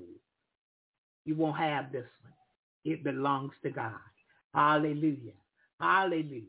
[1.26, 2.34] You won't have this one.
[2.86, 3.92] It belongs to God.
[4.54, 5.34] Hallelujah.
[5.80, 6.44] Hallelujah.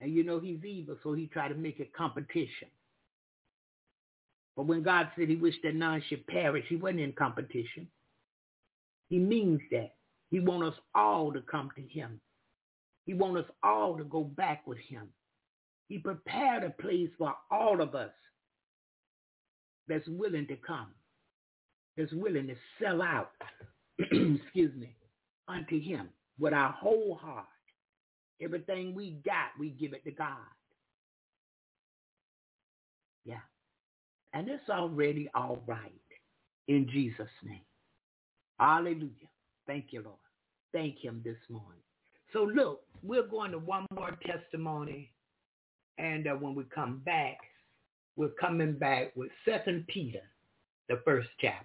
[0.00, 2.68] And you know he's evil, so he tried to make it competition.
[4.56, 7.88] But when God said he wished that none should perish, he wasn't in competition.
[9.08, 9.92] He means that.
[10.30, 12.20] He wants us all to come to him.
[13.04, 15.08] He wants us all to go back with him.
[15.88, 18.10] He prepared a place for all of us
[19.88, 20.88] that's willing to come,
[21.96, 23.30] that's willing to sell out,
[23.98, 24.96] excuse me,
[25.46, 26.08] unto him
[26.40, 27.46] with our whole heart.
[28.40, 30.36] Everything we got, we give it to God.
[33.24, 33.40] Yeah.
[34.32, 35.92] And it's already all right
[36.68, 37.60] in Jesus' name.
[38.58, 39.10] Hallelujah.
[39.66, 40.16] Thank you, Lord.
[40.72, 41.80] Thank him this morning.
[42.32, 45.12] So look, we're going to one more testimony.
[45.98, 47.38] And uh, when we come back,
[48.16, 50.20] we're coming back with Second Peter,
[50.88, 51.64] the first chapter.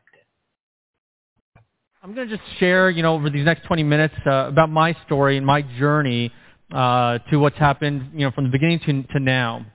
[2.03, 4.95] I'm going to just share, you know, over these next 20 minutes uh, about my
[5.05, 6.31] story and my journey
[6.71, 9.65] uh, to what's happened, you know, from the beginning to, to now.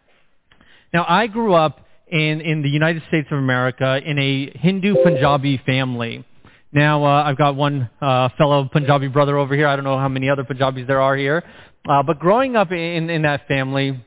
[0.93, 5.61] Now, I grew up in, in the United States of America in a Hindu Punjabi
[5.67, 6.25] family.
[6.73, 9.67] Now, uh, I've got one uh, fellow Punjabi brother over here.
[9.67, 11.43] I don't know how many other Punjabis there are here.
[11.89, 14.05] Uh, but growing up in, in that family,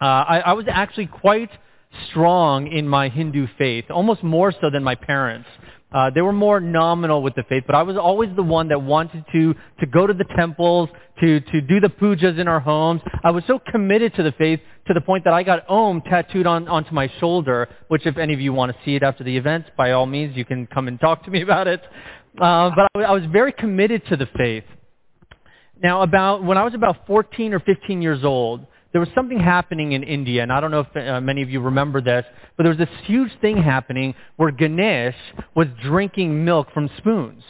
[0.00, 1.50] uh, I, I was actually quite
[2.10, 5.48] strong in my Hindu faith, almost more so than my parents.
[5.90, 8.82] Uh, they were more nominal with the faith, but I was always the one that
[8.82, 10.90] wanted to, to go to the temples,
[11.20, 13.00] to, to do the pujas in our homes.
[13.24, 16.46] I was so committed to the faith to the point that I got Om tattooed
[16.46, 19.34] on, onto my shoulder, which if any of you want to see it after the
[19.34, 21.80] event, by all means, you can come and talk to me about it.
[22.38, 24.64] Uh, but I, I was very committed to the faith.
[25.82, 29.92] Now, about when I was about 14 or 15 years old, there was something happening
[29.92, 32.24] in India, and I don't know if uh, many of you remember this,
[32.56, 35.16] but there was this huge thing happening where Ganesh
[35.54, 37.42] was drinking milk from spoons.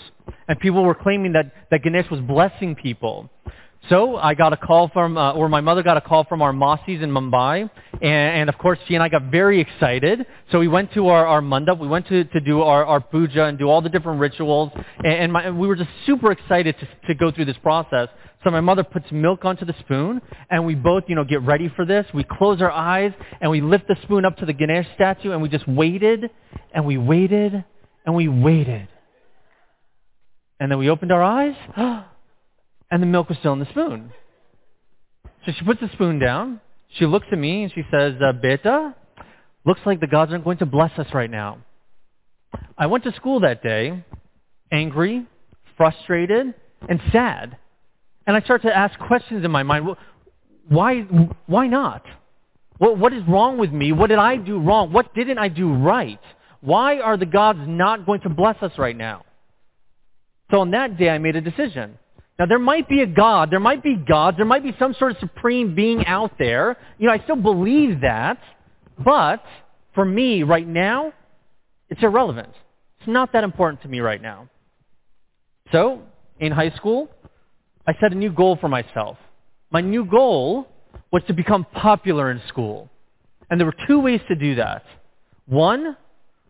[0.48, 3.30] And people were claiming that, that Ganesh was blessing people.
[3.88, 6.52] So I got a call from, uh, or my mother got a call from our
[6.52, 10.26] Masis in Mumbai, and, and of course she and I got very excited.
[10.50, 13.44] So we went to our, our mandap, we went to, to do our, our puja
[13.44, 16.88] and do all the different rituals, and, and my, we were just super excited to,
[17.06, 18.08] to go through this process.
[18.44, 21.70] So my mother puts milk onto the spoon, and we both, you know, get ready
[21.74, 22.06] for this.
[22.14, 25.42] We close our eyes, and we lift the spoon up to the Ganesh statue, and
[25.42, 26.30] we just waited,
[26.72, 27.64] and we waited,
[28.06, 28.88] and we waited.
[30.60, 31.54] And then we opened our eyes,
[32.90, 34.12] and the milk was still in the spoon.
[35.46, 36.60] So she puts the spoon down.
[36.98, 38.94] She looks at me and she says, uh, Beta,
[39.64, 41.58] looks like the gods aren't going to bless us right now.
[42.76, 44.04] I went to school that day
[44.70, 45.26] angry,
[45.76, 46.54] frustrated,
[46.88, 47.56] and sad.
[48.28, 49.88] And I start to ask questions in my mind.
[50.68, 51.00] Why,
[51.46, 52.04] why not?
[52.76, 53.90] What, what is wrong with me?
[53.92, 54.92] What did I do wrong?
[54.92, 56.20] What didn't I do right?
[56.60, 59.24] Why are the gods not going to bless us right now?
[60.50, 61.98] So on that day, I made a decision.
[62.38, 65.12] Now there might be a God, there might be gods, there might be some sort
[65.12, 66.76] of supreme being out there.
[66.98, 68.38] You know, I still believe that,
[69.02, 69.42] but
[69.94, 71.14] for me right now,
[71.88, 72.52] it's irrelevant.
[73.00, 74.50] It's not that important to me right now.
[75.72, 76.02] So,
[76.38, 77.08] in high school,
[77.88, 79.16] I set a new goal for myself.
[79.70, 80.68] My new goal
[81.10, 82.90] was to become popular in school.
[83.48, 84.84] And there were two ways to do that.
[85.46, 85.96] One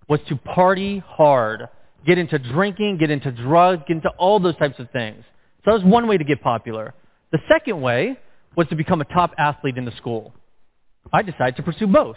[0.09, 1.69] was to party hard,
[2.05, 5.23] get into drinking, get into drugs, get into all those types of things.
[5.65, 6.93] So that was one way to get popular.
[7.31, 8.19] The second way
[8.57, 10.35] was to become a top athlete in the school.
[11.13, 12.17] I decided to pursue both.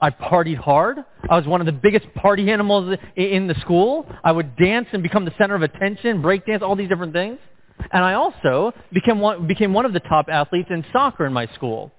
[0.00, 0.98] I partied hard.
[1.30, 4.06] I was one of the biggest party animals in the school.
[4.24, 7.38] I would dance and become the center of attention, break dance, all these different things.
[7.92, 11.46] And I also became one, became one of the top athletes in soccer in my
[11.54, 11.90] school.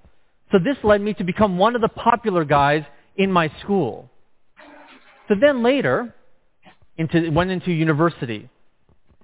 [0.52, 2.84] So this led me to become one of the popular guys
[3.18, 4.10] in my school.
[5.28, 6.14] So then later,
[6.98, 8.50] into, went into university.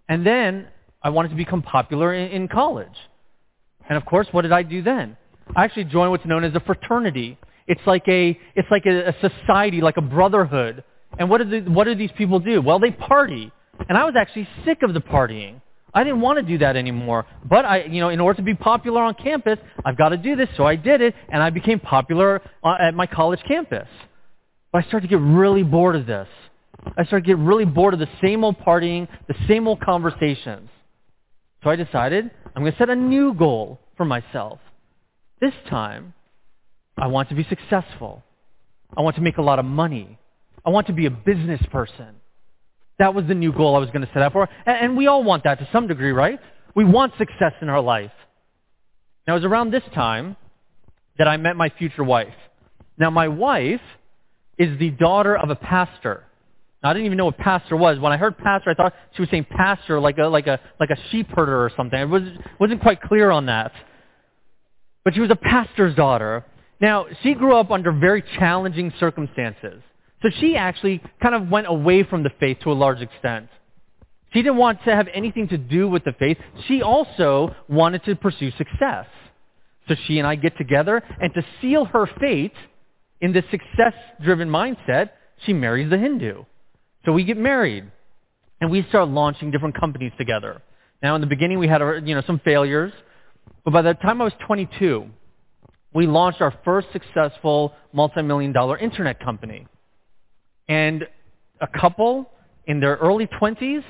[0.10, 0.68] And then
[1.02, 2.88] I wanted to become popular in, in college.
[3.90, 5.18] And of course, what did I do then?
[5.56, 7.38] I actually joined what's known as a fraternity.
[7.68, 10.84] It's like a, it's like a, a society, like a brotherhood.
[11.20, 12.62] And what do, the, what do these people do?
[12.62, 13.52] Well, they party.
[13.88, 15.62] And I was actually sick of the partying.
[15.94, 17.26] I didn't want to do that anymore.
[17.46, 20.36] But I, you know, in order to be popular on campus, I've got to do
[20.36, 20.50] this.
[20.58, 23.88] So I did it, and I became popular uh, at my college campus.
[24.72, 26.28] But I started to get really bored of this.
[26.98, 30.70] I started to get really bored of the same old partying, the same old conversations.
[31.64, 34.60] So I decided I'm going to set a new goal for myself.
[35.42, 36.14] This time,
[36.98, 38.24] I want to be successful.
[38.96, 40.18] I want to make a lot of money.
[40.66, 42.17] I want to be a business person.
[43.00, 44.50] That was the new goal I was going to set out for.
[44.66, 46.40] And, we all want that to some degree, right?
[46.76, 48.12] We want success in our life.
[49.28, 50.36] Now, it was around this time
[51.18, 52.34] that I met my future wife.
[52.98, 53.82] Now, my wife
[54.58, 56.24] is the daughter of a pastor.
[56.82, 58.00] Now, I didn't even know what pastor was.
[58.00, 60.90] When I heard pastor, I thought she was saying pastor like a, like a, like
[60.90, 62.00] a sheep herder or something.
[62.00, 62.24] I was,
[62.60, 63.72] wasn't quite clear on that.
[65.04, 66.46] But she was a pastor's daughter.
[66.82, 69.82] Now, she grew up under very challenging circumstances.
[70.22, 73.50] So she actually kind of went away from the faith to a large extent.
[74.34, 76.38] She didn't want to have anything to do with the faith.
[76.68, 79.06] She also wanted to pursue success.
[79.88, 82.54] So she and I get together, and to seal her fate
[83.22, 85.12] in this success-driven mindset,
[85.46, 86.44] she marries the Hindu.
[87.06, 87.90] So we get married,
[88.60, 90.62] and we start launching different companies together.
[91.02, 92.92] Now, in the beginning, we had uh, you know some failures,
[93.64, 95.06] but by the time I was 22,
[95.94, 99.68] we launched our first successful multi-million dollar internet company.
[100.68, 101.08] And
[101.62, 102.30] a couple
[102.66, 103.84] in their early 20s,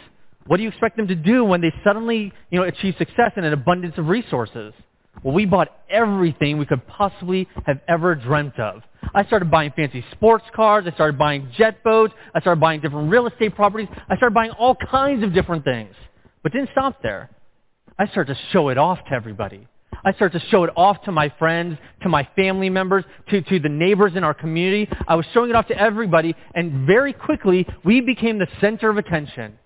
[0.45, 3.45] what do you expect them to do when they suddenly, you know, achieve success and
[3.45, 4.73] an abundance of resources?
[5.23, 8.81] Well, we bought everything we could possibly have ever dreamt of.
[9.13, 10.85] I started buying fancy sports cars.
[10.87, 12.13] I started buying jet boats.
[12.35, 13.87] I started buying different real estate properties.
[14.09, 15.93] I started buying all kinds of different things.
[16.43, 17.29] But didn't stop there.
[17.97, 19.67] I started to show it off to everybody.
[20.03, 23.59] I started to show it off to my friends, to my family members, to, to
[23.59, 24.89] the neighbors in our community.
[25.07, 28.97] I was showing it off to everybody, and very quickly, we became the center of
[28.97, 29.57] attention.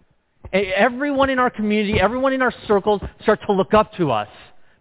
[0.54, 4.28] Everyone in our community, everyone in our circles started to look up to us.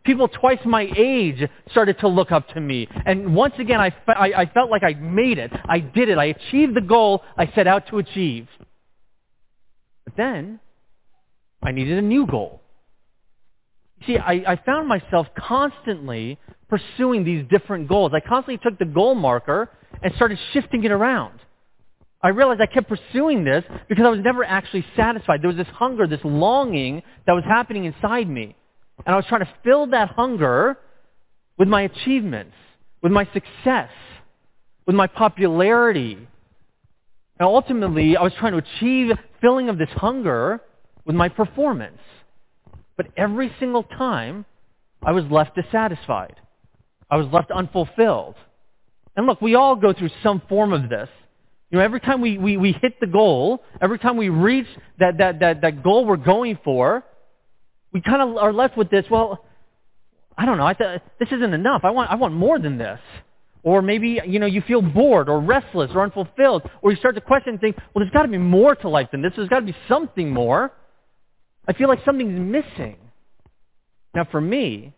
[0.02, 2.88] People twice my age started to look up to me.
[3.04, 5.52] And once again, I, I, I felt like I made it.
[5.68, 6.16] I did it.
[6.16, 8.48] I achieved the goal I set out to achieve.
[10.04, 10.58] But then,
[11.62, 12.59] I needed a new goal.
[14.06, 18.12] See, I, I found myself constantly pursuing these different goals.
[18.14, 19.70] I constantly took the goal marker
[20.02, 21.38] and started shifting it around.
[22.22, 25.42] I realized I kept pursuing this because I was never actually satisfied.
[25.42, 28.54] There was this hunger, this longing that was happening inside me.
[29.06, 30.78] And I was trying to fill that hunger
[31.58, 32.54] with my achievements,
[33.02, 33.90] with my success,
[34.86, 36.14] with my popularity.
[36.14, 40.60] And ultimately, I was trying to achieve filling of this hunger
[41.06, 41.98] with my performance.
[43.00, 44.44] But every single time,
[45.02, 46.36] I was left dissatisfied.
[47.10, 48.34] I was left unfulfilled.
[49.16, 51.08] And look, we all go through some form of this.
[51.70, 54.66] You know, every time we, we, we hit the goal, every time we reach
[54.98, 57.02] that, that, that, that goal we're going for,
[57.90, 59.46] we kind of are left with this, well,
[60.36, 61.80] I don't know, I th- this isn't enough.
[61.84, 63.00] I want, I want more than this.
[63.62, 66.68] Or maybe, you know, you feel bored or restless or unfulfilled.
[66.82, 69.08] Or you start to question and think, well, there's got to be more to life
[69.10, 69.32] than this.
[69.36, 70.72] There's got to be something more.
[71.70, 72.96] I feel like something's missing.
[74.12, 74.92] Now for me,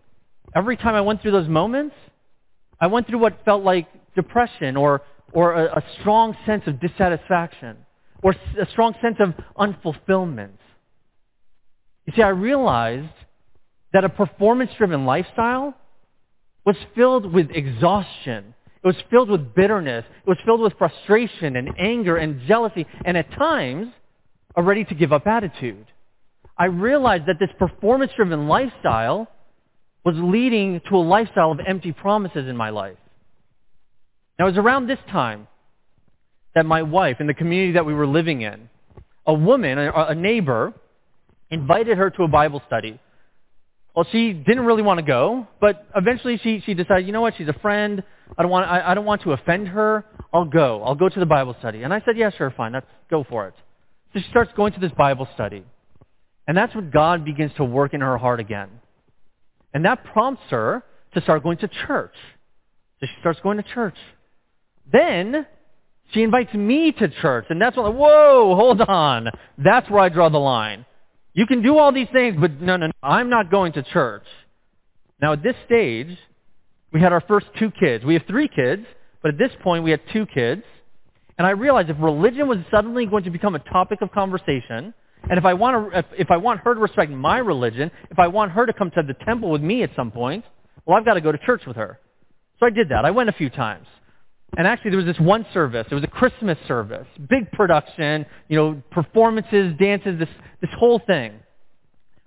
[0.57, 1.95] every time I went through those moments,
[2.81, 5.03] I went through what felt like depression or,
[5.35, 7.77] or a, a strong sense of dissatisfaction
[8.23, 10.57] or a strong sense of unfulfillment.
[12.07, 13.13] You see, I realized
[13.93, 15.75] that a performance-driven lifestyle
[16.65, 18.55] was filled with exhaustion.
[18.83, 20.07] It was filled with bitterness.
[20.25, 23.89] It was filled with frustration and anger and jealousy and at times
[24.57, 25.87] a ready to give up attitude.
[26.59, 29.29] I realized that this performance-driven lifestyle
[30.05, 32.97] was leading to a lifestyle of empty promises in my life.
[34.39, 35.47] Now, it was around this time
[36.55, 38.69] that my wife, in the community that we were living in,
[39.27, 40.75] a woman, a, neighbor,
[41.51, 42.99] invited her to a Bible study.
[43.95, 47.35] Well, she didn't really want to go, but eventually she, she decided, you know what,
[47.37, 48.03] she's a friend.
[48.37, 50.05] I don't, want, I, I don't want to offend her.
[50.33, 50.83] I'll go.
[50.83, 51.83] I'll go to the Bible study.
[51.83, 52.73] And I said, yeah, sure, fine.
[52.73, 53.55] Let's go for it.
[54.13, 55.65] So she starts going to this Bible study.
[56.47, 58.69] And that's when God begins to work in her heart again.
[59.75, 60.83] And that prompts her
[61.15, 62.15] to start going to church.
[63.01, 63.97] So she starts going to church.
[64.91, 65.47] Then
[66.13, 67.47] she invites me to church.
[67.49, 69.29] And that's when, whoa, hold on.
[69.59, 70.85] That's where I draw the line.
[71.35, 74.25] You can do all these things, but no, no, no, I'm not going to church.
[75.21, 76.19] Now at this stage,
[76.93, 78.05] we had our first two kids.
[78.05, 78.85] We have three kids,
[79.23, 80.63] but at this point we had two kids.
[81.39, 84.93] And I realized if religion was suddenly going to become a topic of conversation,
[85.29, 88.19] and if I want to, if, if I want her to respect my religion, if
[88.19, 90.45] I want her to come to the temple with me at some point,
[90.85, 92.01] well, I've got to go to church with her.
[92.59, 93.05] So I did that.
[93.05, 93.87] I went a few times.
[94.57, 95.87] And actually there was this one service.
[95.91, 97.07] It was a Christmas service.
[97.31, 100.29] Big production, you know, performances, dances, this,
[100.61, 101.33] this whole thing.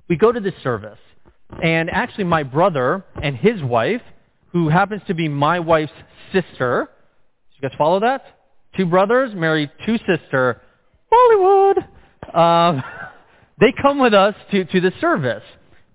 [0.10, 0.98] We go to this service.
[1.62, 4.02] And actually my brother and his wife,
[4.52, 5.92] who happens to be my wife's
[6.32, 6.90] sister,
[7.62, 8.24] you guys follow that?
[8.76, 10.62] Two brothers marry two sister.
[11.12, 11.88] Bollywood.
[12.34, 12.84] Um,
[13.60, 15.44] they come with us to, to the service.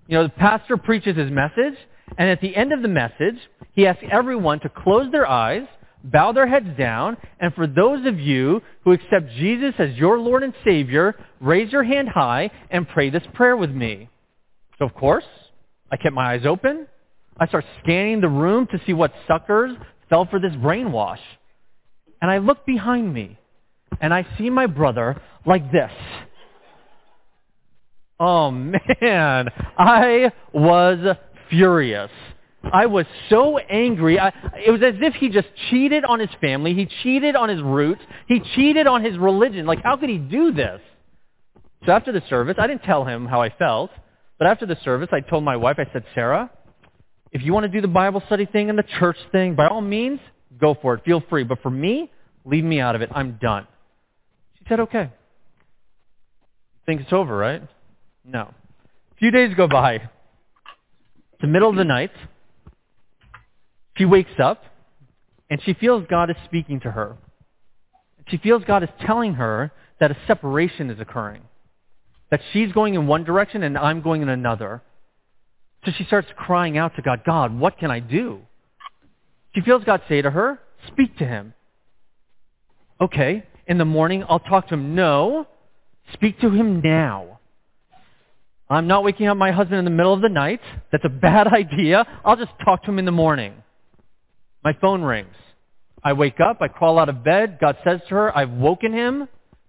[0.07, 1.75] You know, the pastor preaches his message,
[2.17, 3.37] and at the end of the message,
[3.73, 5.63] he asks everyone to close their eyes,
[6.03, 10.43] bow their heads down, and for those of you who accept Jesus as your Lord
[10.43, 14.09] and Savior, raise your hand high and pray this prayer with me.
[14.79, 15.23] So of course,
[15.91, 16.87] I kept my eyes open.
[17.37, 19.77] I start scanning the room to see what suckers
[20.09, 21.19] fell for this brainwash.
[22.21, 23.37] And I look behind me,
[23.99, 25.91] and I see my brother like this.
[28.19, 31.17] Oh man, I was
[31.49, 32.11] furious.
[32.71, 34.19] I was so angry.
[34.19, 34.27] I,
[34.65, 36.75] it was as if he just cheated on his family.
[36.75, 38.01] He cheated on his roots.
[38.27, 39.65] He cheated on his religion.
[39.65, 40.79] Like, how could he do this?
[41.85, 43.89] So after the service, I didn't tell him how I felt,
[44.37, 46.51] but after the service, I told my wife, I said, Sarah,
[47.31, 49.81] if you want to do the Bible study thing and the church thing, by all
[49.81, 50.19] means,
[50.59, 51.03] go for it.
[51.03, 51.43] Feel free.
[51.43, 52.11] But for me,
[52.45, 53.09] leave me out of it.
[53.13, 53.65] I'm done.
[54.61, 55.11] She said, okay.
[56.85, 57.61] Think it's over, right?
[58.25, 58.53] No.
[59.11, 59.95] A few days go by.
[59.95, 62.11] It's the middle of the night.
[63.97, 64.63] She wakes up,
[65.49, 67.17] and she feels God is speaking to her.
[68.27, 71.41] She feels God is telling her that a separation is occurring.
[72.29, 74.81] That she's going in one direction and I'm going in another.
[75.85, 78.39] So she starts crying out to God, God, what can I do?
[79.53, 81.53] She feels God say to her, speak to him.
[83.01, 84.95] Okay, in the morning I'll talk to him.
[84.95, 85.47] No,
[86.13, 87.39] speak to him now.
[88.69, 90.61] I'm not waking up my husband in the middle of the night.
[90.91, 92.05] That's a bad idea.
[92.23, 93.53] I'll just talk to him in the morning.
[94.63, 95.35] My phone rings.
[96.03, 96.61] I wake up.
[96.61, 97.57] I crawl out of bed.
[97.59, 99.27] God says to her, I've woken him.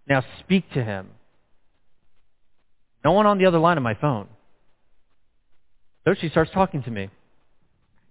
[0.08, 1.08] Now speak to him.
[3.04, 4.28] No one on the other line of my phone.
[6.04, 7.10] So she starts talking to me.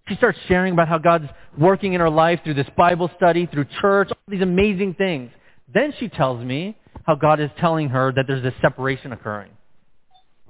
[0.07, 1.27] She starts sharing about how God's
[1.57, 5.31] working in her life through this Bible study, through church, all these amazing things.
[5.73, 9.52] Then she tells me how God is telling her that there's this separation occurring.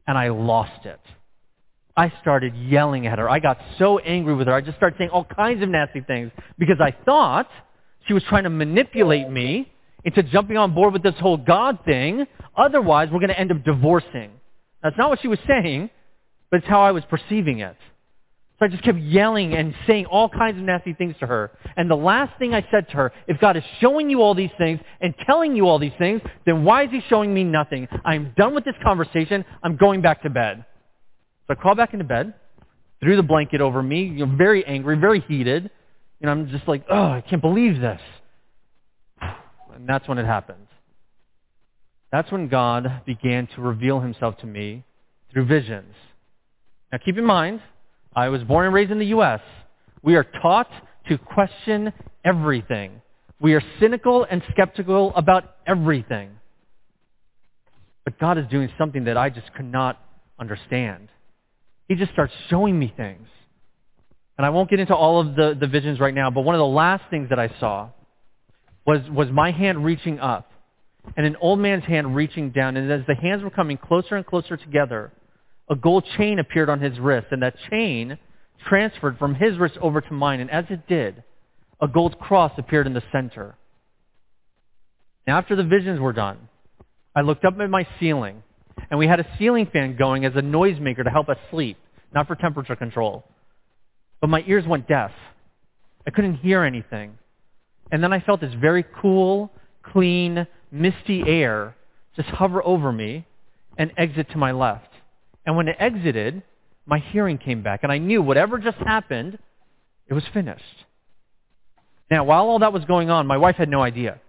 [0.07, 0.99] And I lost it.
[1.95, 3.29] I started yelling at her.
[3.29, 4.53] I got so angry with her.
[4.53, 7.49] I just started saying all kinds of nasty things because I thought
[8.07, 9.71] she was trying to manipulate me
[10.03, 12.25] into jumping on board with this whole God thing.
[12.57, 14.31] Otherwise, we're going to end up divorcing.
[14.81, 15.89] That's not what she was saying,
[16.49, 17.77] but it's how I was perceiving it.
[18.61, 21.49] So I just kept yelling and saying all kinds of nasty things to her.
[21.77, 24.51] And the last thing I said to her, if God is showing you all these
[24.59, 27.87] things and telling you all these things, then why is he showing me nothing?
[28.05, 29.43] I'm done with this conversation.
[29.63, 30.63] I'm going back to bed.
[31.47, 32.35] So I crawl back into bed,
[32.99, 35.71] threw the blanket over me, you know, very angry, very heated.
[36.21, 38.01] And I'm just like, oh, I can't believe this.
[39.19, 40.67] And that's when it happened.
[42.11, 44.83] That's when God began to reveal himself to me
[45.33, 45.95] through visions.
[46.91, 47.61] Now keep in mind,
[48.15, 49.41] I was born and raised in the U.S.
[50.01, 50.69] We are taught
[51.07, 51.93] to question
[52.25, 53.01] everything.
[53.39, 56.31] We are cynical and skeptical about everything.
[58.03, 59.99] But God is doing something that I just could not
[60.39, 61.09] understand.
[61.87, 63.27] He just starts showing me things.
[64.37, 66.59] And I won't get into all of the, the visions right now, but one of
[66.59, 67.89] the last things that I saw
[68.85, 70.51] was, was my hand reaching up
[71.15, 72.77] and an old man's hand reaching down.
[72.77, 75.11] And as the hands were coming closer and closer together,
[75.69, 77.27] a gold chain appeared on his wrist.
[77.31, 78.17] And that chain
[78.67, 80.39] transferred from his wrist over to mine.
[80.39, 81.23] And as it did,
[81.81, 83.55] a gold cross appeared in the center.
[85.27, 86.49] After the visions were done,
[87.15, 88.43] I looked up at my ceiling.
[88.89, 91.77] And we had a ceiling fan going as a noisemaker to help us sleep,
[92.13, 93.23] not for temperature control.
[94.19, 95.11] But my ears went deaf.
[96.05, 97.17] I couldn't hear anything.
[97.91, 99.51] And then I felt this very cool,
[99.83, 101.75] clean, misty air
[102.15, 103.25] just hover over me
[103.77, 104.87] and exit to my left.
[105.45, 106.43] And when it exited,
[106.85, 107.81] my hearing came back.
[107.83, 109.37] And I knew whatever just happened,
[110.07, 110.63] it was finished.
[112.09, 114.19] Now, while all that was going on, my wife had no idea.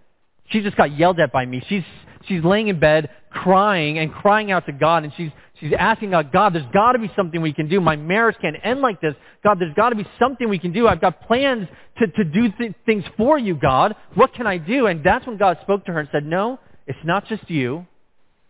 [0.49, 1.63] She just got yelled at by me.
[1.67, 1.83] She's,
[2.27, 5.03] she's laying in bed crying and crying out to God.
[5.03, 7.81] And she's, she's asking God, God, there's got to be something we can do.
[7.81, 9.15] My marriage can't end like this.
[9.43, 10.87] God, there's got to be something we can do.
[10.87, 11.67] I've got plans
[11.99, 13.95] to, to do th- things for you, God.
[14.15, 14.87] What can I do?
[14.87, 17.85] And that's when God spoke to her and said, no, it's not just you.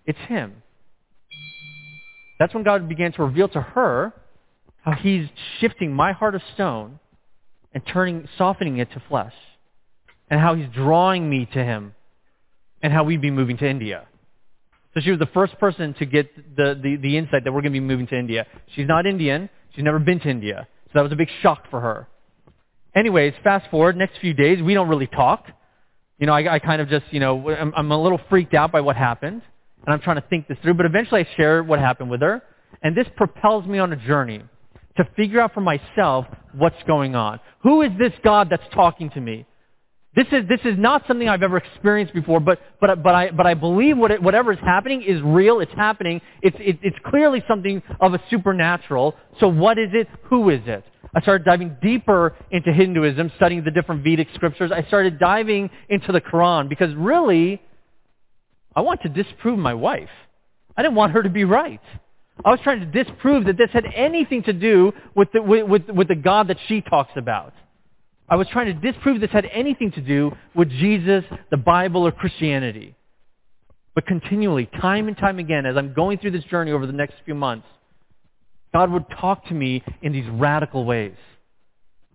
[0.06, 0.63] It's him.
[2.44, 4.12] That's when God began to reveal to her
[4.82, 5.30] how he's
[5.62, 7.00] shifting my heart of stone
[7.74, 9.32] and turning, softening it to flesh.
[10.30, 11.96] And how he's drawing me to him.
[12.82, 14.08] And how we'd be moving to India.
[14.94, 17.72] So she was the first person to get the, the, the insight that we're going
[17.72, 18.46] to be moving to India.
[18.76, 19.50] She's not Indian.
[19.74, 20.68] She's never been to India.
[20.88, 22.10] So that was a big shock for her.
[22.94, 25.46] Anyways, fast forward, next few days, we don't really talk.
[26.20, 28.74] You know, I, I kind of just, you know, I'm, I'm a little freaked out
[28.74, 29.44] by what happened.
[29.86, 30.76] And I'm trying to think this through.
[30.76, 32.42] But eventually I share what happened with her.
[32.82, 34.42] And this propels me on a journey
[34.98, 37.40] to figure out for myself what's going on.
[37.64, 39.46] Who is this God that's talking to me?
[40.16, 43.48] This is, this is not something I've ever experienced before, but, but, but, I, but
[43.48, 45.60] I believe what it, whatever is happening is real.
[45.60, 46.22] It's happening.
[46.44, 49.16] It's, it, it's clearly something of a supernatural.
[49.40, 50.08] So what is it?
[50.26, 50.84] Who is it?
[51.16, 54.72] I started diving deeper into Hinduism, studying the different Vedic scriptures.
[54.72, 57.60] I started diving into the Quran because really,
[58.76, 60.10] I want to disprove my wife.
[60.76, 61.82] I didn't want her to be right.
[62.44, 65.90] I was trying to disprove that this had anything to do with the, with, with,
[65.90, 67.54] with the God that she talks about.
[68.28, 72.12] I was trying to disprove this had anything to do with Jesus, the Bible, or
[72.12, 72.96] Christianity.
[73.94, 77.14] But continually, time and time again, as I'm going through this journey over the next
[77.26, 77.68] few months,
[78.74, 81.14] God would talk to me in these radical ways.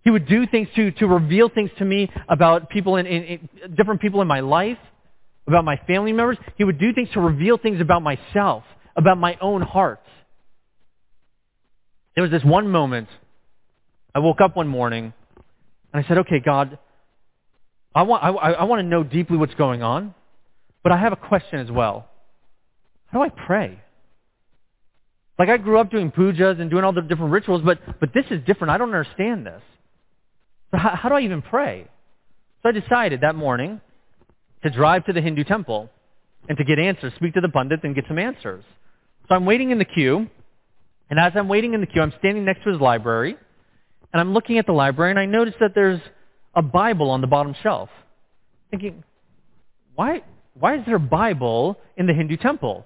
[0.03, 3.75] He would do things to, to reveal things to me about people in, in, in
[3.75, 4.77] different people in my life,
[5.47, 6.37] about my family members.
[6.57, 8.63] He would do things to reveal things about myself,
[8.95, 10.01] about my own heart.
[12.15, 13.07] There was this one moment.
[14.13, 15.13] I woke up one morning
[15.93, 16.77] and I said, okay, God,
[17.95, 20.13] I want, I, I want to know deeply what's going on,
[20.83, 22.07] but I have a question as well.
[23.07, 23.79] How do I pray?
[25.39, 28.25] Like I grew up doing pujas and doing all the different rituals, but, but this
[28.29, 28.71] is different.
[28.71, 29.61] I don't understand this.
[30.71, 31.87] So how, how do I even pray?
[32.61, 33.81] So I decided that morning
[34.63, 35.89] to drive to the Hindu temple
[36.47, 38.63] and to get answers, speak to the pundit and get some answers.
[39.27, 40.27] So I'm waiting in the queue,
[41.09, 43.35] and as I'm waiting in the queue, I'm standing next to his library,
[44.11, 46.01] and I'm looking at the library and I notice that there's
[46.55, 47.89] a Bible on the bottom shelf.
[48.71, 49.03] Thinking,
[49.95, 50.23] why,
[50.53, 52.85] why is there a Bible in the Hindu temple?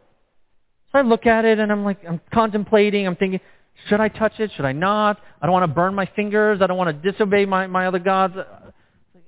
[0.92, 3.40] So I look at it and I'm like, I'm contemplating, I'm thinking,
[3.88, 4.52] should I touch it?
[4.56, 5.20] Should I not?
[5.42, 6.60] I don't want to burn my fingers.
[6.62, 8.36] I don't want to disobey my, my other gods.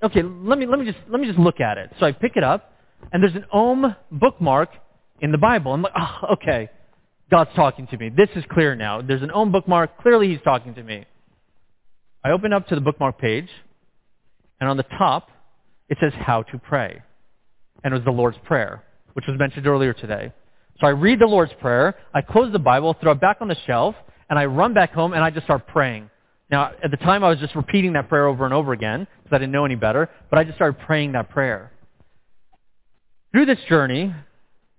[0.05, 1.89] Okay, let me, let, me just, let me just look at it.
[1.99, 2.73] So I pick it up,
[3.11, 4.69] and there's an Om bookmark
[5.19, 5.73] in the Bible.
[5.73, 6.69] I'm like, oh, okay,
[7.31, 8.11] God's talking to me.
[8.15, 9.01] This is clear now.
[9.01, 9.99] There's an Om bookmark.
[10.03, 11.05] Clearly he's talking to me.
[12.23, 13.49] I open up to the bookmark page,
[14.59, 15.29] and on the top,
[15.89, 17.01] it says how to pray.
[17.83, 18.83] And it was the Lord's Prayer,
[19.13, 20.31] which was mentioned earlier today.
[20.79, 23.57] So I read the Lord's Prayer, I close the Bible, throw it back on the
[23.65, 23.95] shelf,
[24.29, 26.11] and I run back home and I just start praying.
[26.51, 29.35] Now, at the time I was just repeating that prayer over and over again because
[29.35, 31.71] I didn't know any better, but I just started praying that prayer.
[33.33, 34.13] Through this journey,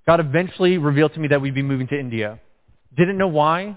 [0.07, 2.41] God eventually revealed to me that we'd be moving to India.
[2.97, 3.77] Didn't know why,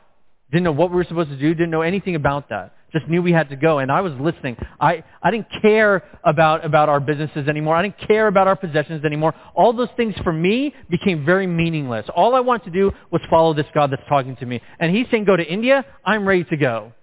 [0.52, 3.22] didn't know what we were supposed to do, didn't know anything about that just knew
[3.22, 3.80] we had to go.
[3.80, 4.58] And I was listening.
[4.80, 7.76] I, I didn't care about, about our businesses anymore.
[7.76, 9.34] I didn't care about our possessions anymore.
[9.56, 12.06] All those things for me became very meaningless.
[12.16, 14.62] All I wanted to do was follow this God that's talking to me.
[14.80, 15.86] And he's saying, go to India.
[16.06, 16.94] I'm ready to go.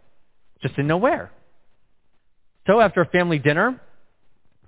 [0.62, 1.30] Just didn't know where.
[2.66, 3.80] So after a family dinner,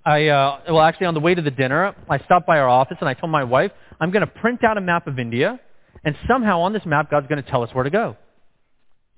[0.05, 2.97] I, uh, well, actually on the way to the dinner, I stopped by our office
[3.01, 5.59] and I told my wife, I'm going to print out a map of India,
[6.05, 8.17] and somehow on this map, God's going to tell us where to go.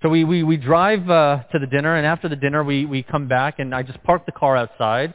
[0.03, 3.03] So we, we, we drive uh, to the dinner, and after the dinner, we, we
[3.03, 5.13] come back, and I just park the car outside,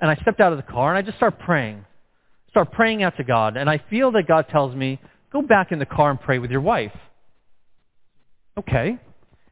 [0.00, 1.84] and I stepped out of the car, and I just start praying.
[2.50, 5.00] Start praying out to God, and I feel that God tells me,
[5.32, 6.92] go back in the car and pray with your wife.
[8.56, 8.98] Okay.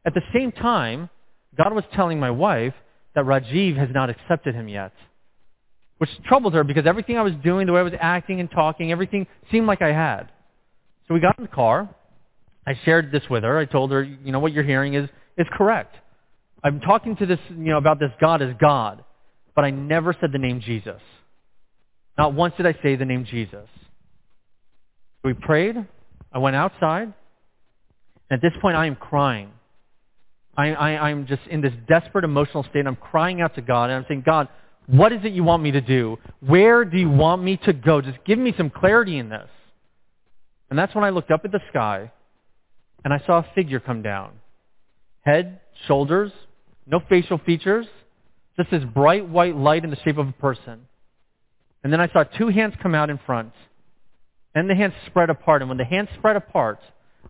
[0.05, 1.09] At the same time,
[1.57, 2.73] God was telling my wife
[3.19, 4.93] that Rajiv has not accepted him yet,
[5.97, 8.93] which troubled her because everything I was doing, the way I was acting and talking,
[8.93, 10.29] everything seemed like I had.
[11.07, 11.89] So we got in the car.
[12.65, 13.57] I shared this with her.
[13.57, 15.95] I told her, you know, what you're hearing is, is correct.
[16.63, 19.03] I'm talking to this, you know, about this God as God,
[19.53, 21.01] but I never said the name Jesus.
[22.17, 23.67] Not once did I say the name Jesus.
[25.25, 25.75] We prayed.
[26.31, 27.13] I went outside.
[28.29, 29.51] And At this point, I am crying.
[30.59, 32.85] I, I, I'm just in this desperate emotional state.
[32.85, 34.49] I'm crying out to God, and I'm saying, God,
[34.87, 36.17] what is it you want me to do?
[36.41, 38.01] Where do you want me to go?
[38.01, 39.47] Just give me some clarity in this.
[40.69, 42.11] And that's when I looked up at the sky,
[43.05, 44.33] and I saw a figure come down.
[45.21, 46.33] Head, shoulders,
[46.85, 47.85] no facial features,
[48.57, 50.87] just this bright white light in the shape of a person.
[51.85, 53.53] And then I saw two hands come out in front,
[54.53, 55.61] and the hands spread apart.
[55.61, 56.79] And when the hands spread apart,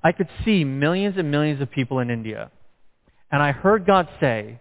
[0.04, 2.50] I could see millions and millions of people in India.
[3.32, 4.60] And I heard God say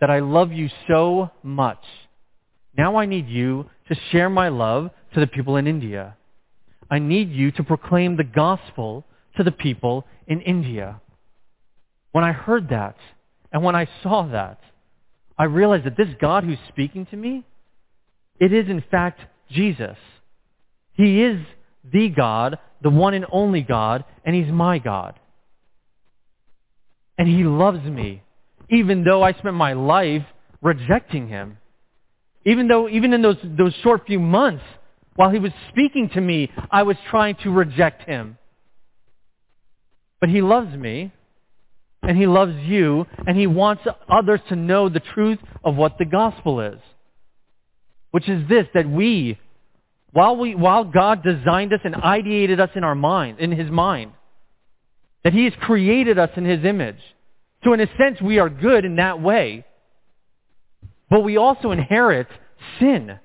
[0.00, 1.82] that I love you so much.
[2.76, 6.16] Now I need you to share my love to the people in India.
[6.90, 9.04] I need you to proclaim the gospel
[9.36, 11.00] to the people in India.
[12.12, 12.96] When I heard that,
[13.52, 14.58] and when I saw that,
[15.36, 17.44] I realized that this God who's speaking to me,
[18.40, 19.20] it is in fact
[19.50, 19.96] Jesus.
[20.94, 21.40] He is
[21.84, 25.18] the God, the one and only God, and he's my God.
[27.18, 28.22] And he loves me,
[28.70, 30.24] even though I spent my life
[30.62, 31.58] rejecting him.
[32.46, 34.64] Even though, even in those, those short few months,
[35.16, 38.38] while he was speaking to me, I was trying to reject him.
[40.20, 41.12] But he loves me,
[42.02, 46.04] and he loves you, and he wants others to know the truth of what the
[46.04, 46.78] gospel is.
[48.12, 49.38] Which is this, that we,
[50.12, 54.12] while, we, while God designed us and ideated us in our mind, in his mind,
[55.28, 56.96] that he has created us in his image.
[57.62, 59.66] So in a sense, we are good in that way.
[61.10, 62.28] But we also inherit
[62.80, 63.18] sin.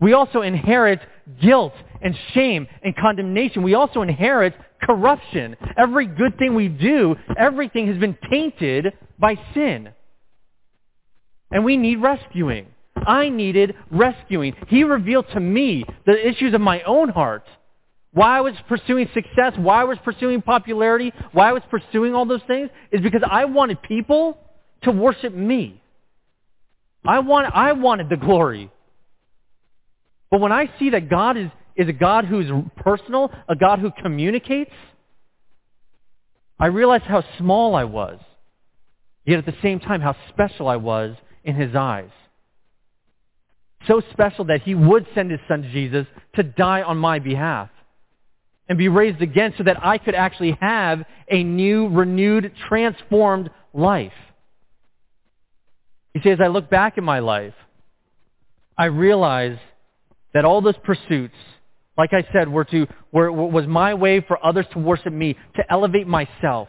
[0.00, 1.00] We also inherit
[1.42, 3.62] guilt and shame and condemnation.
[3.62, 5.54] We also inherit corruption.
[5.76, 8.86] Every good thing we do, everything has been tainted
[9.18, 9.90] by sin.
[11.50, 12.68] And we need rescuing.
[12.96, 14.54] I needed rescuing.
[14.68, 17.44] He revealed to me the issues of my own heart.
[18.12, 22.26] Why I was pursuing success, why I was pursuing popularity, why I was pursuing all
[22.26, 24.36] those things is because I wanted people
[24.82, 25.80] to worship me.
[27.04, 28.70] I, want, I wanted the glory.
[30.30, 33.78] But when I see that God is, is a God who is personal, a God
[33.78, 34.72] who communicates,
[36.58, 38.18] I realize how small I was.
[39.24, 42.10] Yet at the same time, how special I was in his eyes.
[43.88, 46.06] So special that he would send his son Jesus
[46.36, 47.70] to die on my behalf
[48.68, 54.12] and be raised again so that I could actually have a new, renewed, transformed life.
[56.14, 57.54] You see, as I look back in my life,
[58.76, 59.58] I realize
[60.34, 61.34] that all those pursuits,
[61.96, 65.62] like I said, were to, were, was my way for others to worship me, to
[65.70, 66.68] elevate myself.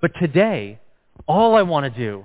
[0.00, 0.80] But today,
[1.26, 2.24] all I want to do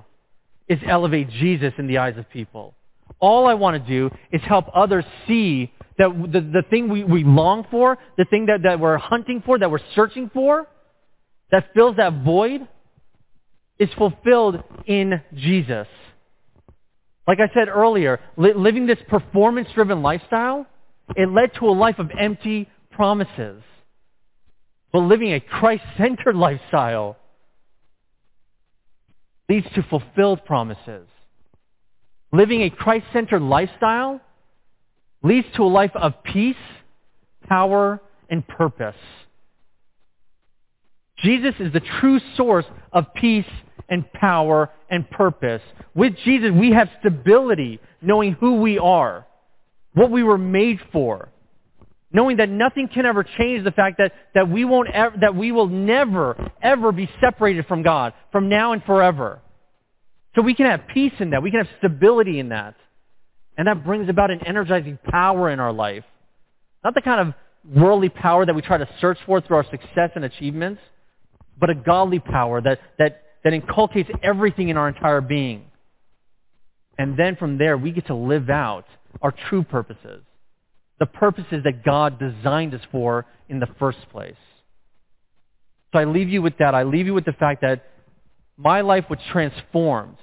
[0.67, 2.73] is elevate Jesus in the eyes of people.
[3.19, 7.23] All I want to do is help others see that the, the thing we, we
[7.23, 10.67] long for, the thing that, that we're hunting for, that we're searching for,
[11.51, 12.67] that fills that void,
[13.79, 15.87] is fulfilled in Jesus.
[17.27, 20.65] Like I said earlier, li- living this performance-driven lifestyle,
[21.15, 23.61] it led to a life of empty promises.
[24.91, 27.17] But living a Christ-centered lifestyle
[29.49, 31.07] leads to fulfilled promises.
[32.31, 34.21] Living a Christ-centered lifestyle
[35.27, 36.55] leads to a life of peace,
[37.47, 38.95] power, and purpose.
[41.19, 43.45] Jesus is the true source of peace
[43.89, 45.61] and power and purpose.
[45.95, 49.25] With Jesus, we have stability, knowing who we are,
[49.93, 51.29] what we were made for,
[52.11, 55.51] knowing that nothing can ever change the fact that, that, we, won't ever, that we
[55.51, 59.39] will never, ever be separated from God, from now and forever.
[60.35, 61.41] So we can have peace in that.
[61.41, 62.75] We can have stability in that.
[63.57, 66.03] And that brings about an energizing power in our life.
[66.83, 67.33] Not the kind of
[67.75, 70.81] worldly power that we try to search for through our success and achievements,
[71.59, 75.63] but a godly power that, that that inculcates everything in our entire being.
[76.97, 78.85] And then from there, we get to live out
[79.21, 80.21] our true purposes,
[80.99, 84.35] the purposes that God designed us for in the first place.
[85.93, 86.75] So I leave you with that.
[86.75, 87.85] I leave you with the fact that
[88.57, 90.17] my life was transformed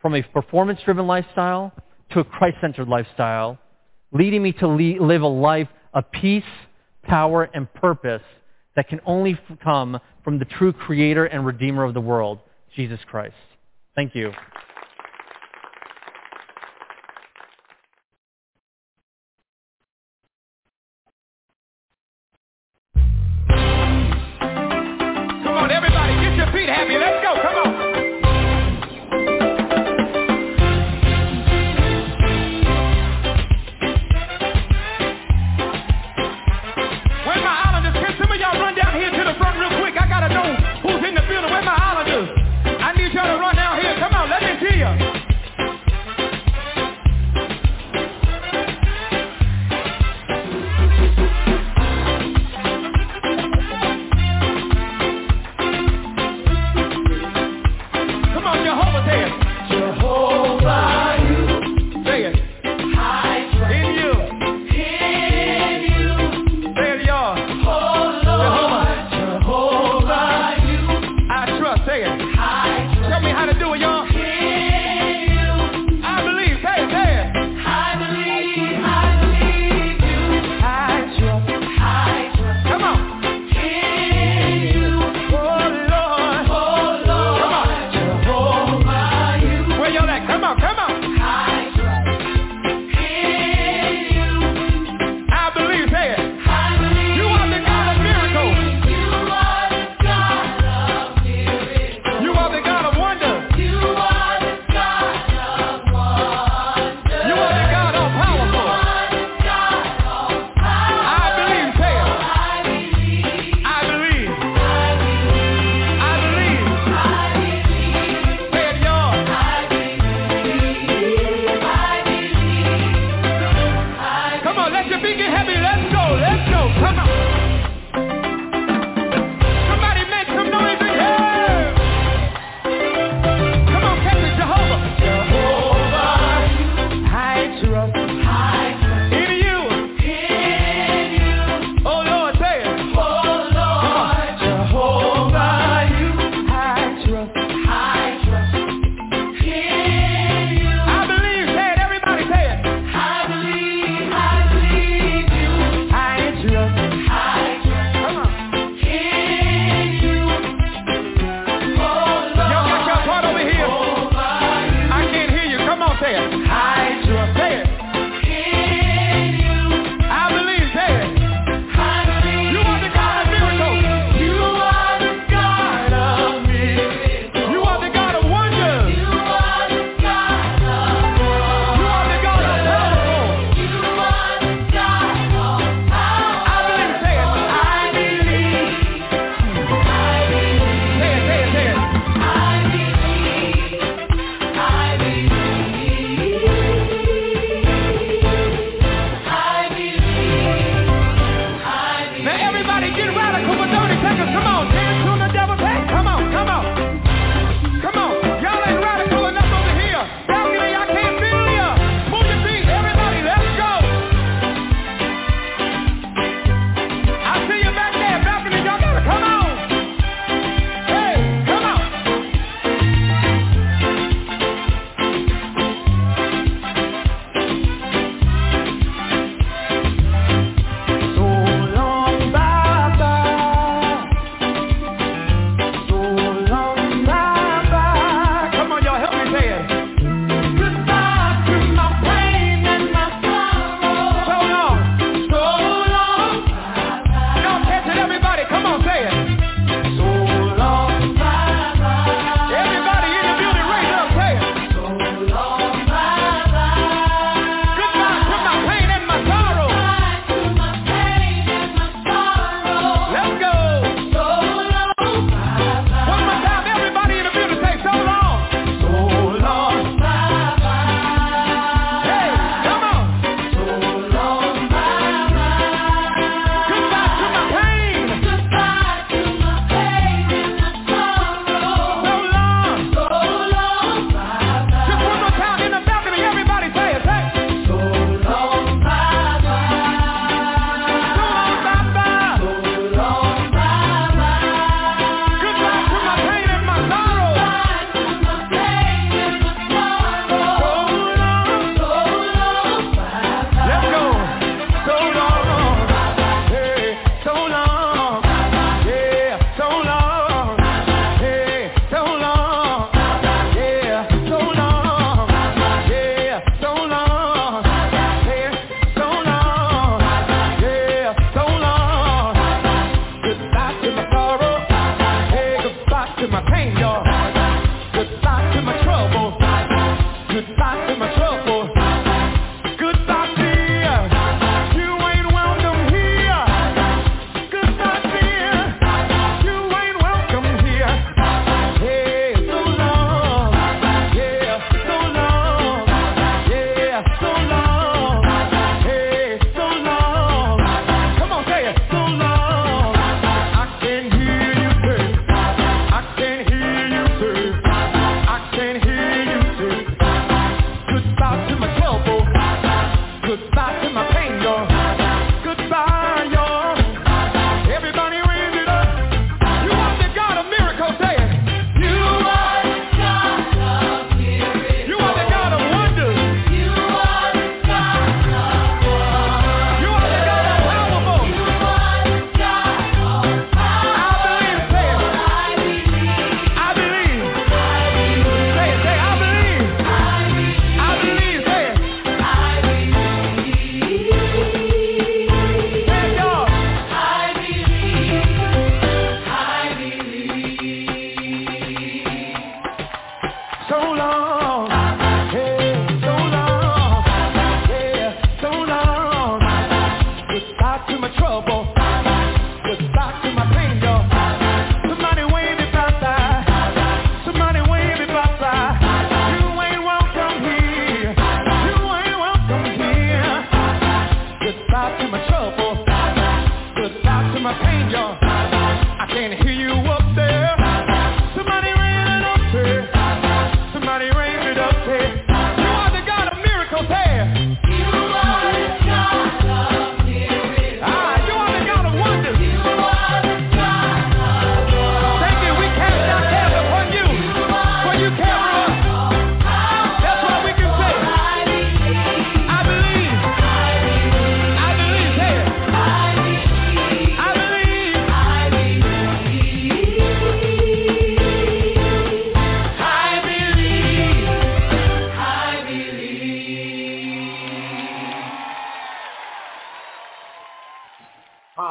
[0.00, 1.72] from a performance-driven lifestyle
[2.12, 3.58] to a Christ-centered lifestyle,
[4.12, 6.44] leading me to live a life of peace,
[7.02, 8.22] power, and purpose
[8.76, 12.38] that can only come from the true creator and redeemer of the world,
[12.74, 13.34] Jesus Christ.
[13.94, 14.32] Thank you.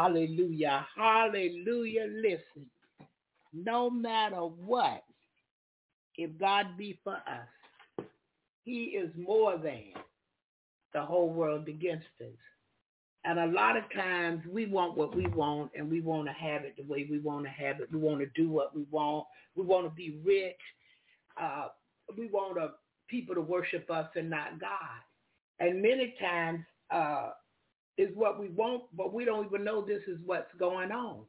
[0.01, 0.87] Hallelujah.
[0.97, 2.07] Hallelujah.
[2.09, 2.65] Listen,
[3.53, 5.03] no matter what,
[6.17, 8.05] if God be for us,
[8.63, 9.93] he is more than
[10.93, 12.27] the whole world against us.
[13.25, 16.63] And a lot of times we want what we want and we want to have
[16.63, 17.91] it the way we want to have it.
[17.91, 19.27] We want to do what we want.
[19.55, 20.57] We want to be rich.
[21.39, 21.67] Uh,
[22.17, 22.69] we want uh,
[23.07, 24.99] people to worship us and not God.
[25.59, 27.29] And many times uh,
[28.01, 31.21] is what we want, but we don't even know this is what's going on.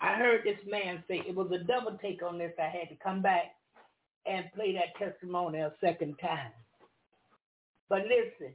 [0.00, 2.52] I heard this man say it was a double take on this.
[2.58, 3.54] I had to come back
[4.26, 6.52] and play that testimony a second time.
[7.88, 8.54] But listen,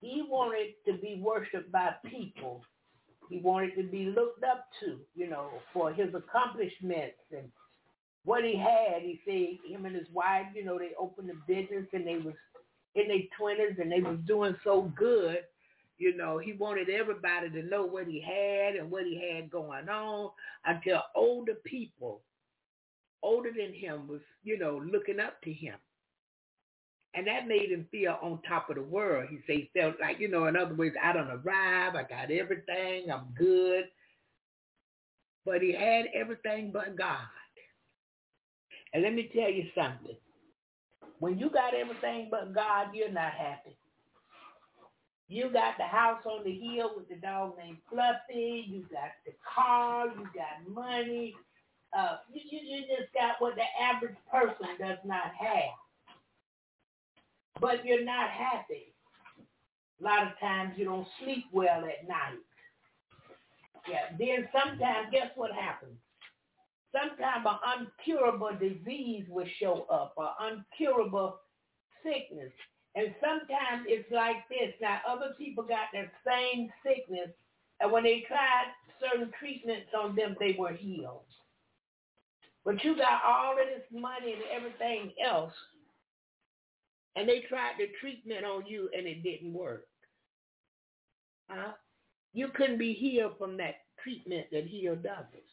[0.00, 2.62] he wanted to be worshipped by people.
[3.28, 7.50] He wanted to be looked up to, you know, for his accomplishments and
[8.24, 9.02] what he had.
[9.02, 12.34] He said him and his wife, you know, they opened a business and they was
[12.94, 15.38] in their twenties and they was doing so good.
[15.98, 19.88] You know, he wanted everybody to know what he had and what he had going
[19.88, 20.30] on
[20.64, 22.22] until older people,
[23.22, 25.74] older than him, was, you know, looking up to him.
[27.14, 29.28] And that made him feel on top of the world.
[29.30, 32.30] He said he felt like, you know, in other words, I don't arrive, I got
[32.30, 33.86] everything, I'm good.
[35.44, 37.18] But he had everything but God.
[38.92, 40.16] And let me tell you something.
[41.18, 43.76] When you got everything but God, you're not happy.
[45.28, 48.64] You got the house on the hill with the dog named Fluffy.
[48.66, 50.06] You got the car.
[50.06, 51.34] You got money.
[51.96, 55.76] Uh, you, you, you just got what the average person does not have.
[57.60, 58.94] But you're not happy.
[60.00, 62.38] A lot of times you don't sleep well at night.
[63.88, 64.16] Yeah.
[64.18, 65.98] Then sometimes, guess what happens?
[66.92, 71.34] Sometimes an uncurable disease will show up, an uncurable
[72.02, 72.52] sickness.
[72.94, 74.74] And sometimes it's like this.
[74.80, 77.30] Now, other people got that same sickness,
[77.80, 81.22] and when they tried certain treatments on them, they were healed.
[82.64, 85.52] But you got all of this money and everything else,
[87.16, 89.86] and they tried the treatment on you, and it didn't work.
[91.48, 91.72] Huh?
[92.32, 95.50] You couldn't be healed from that treatment that healed others.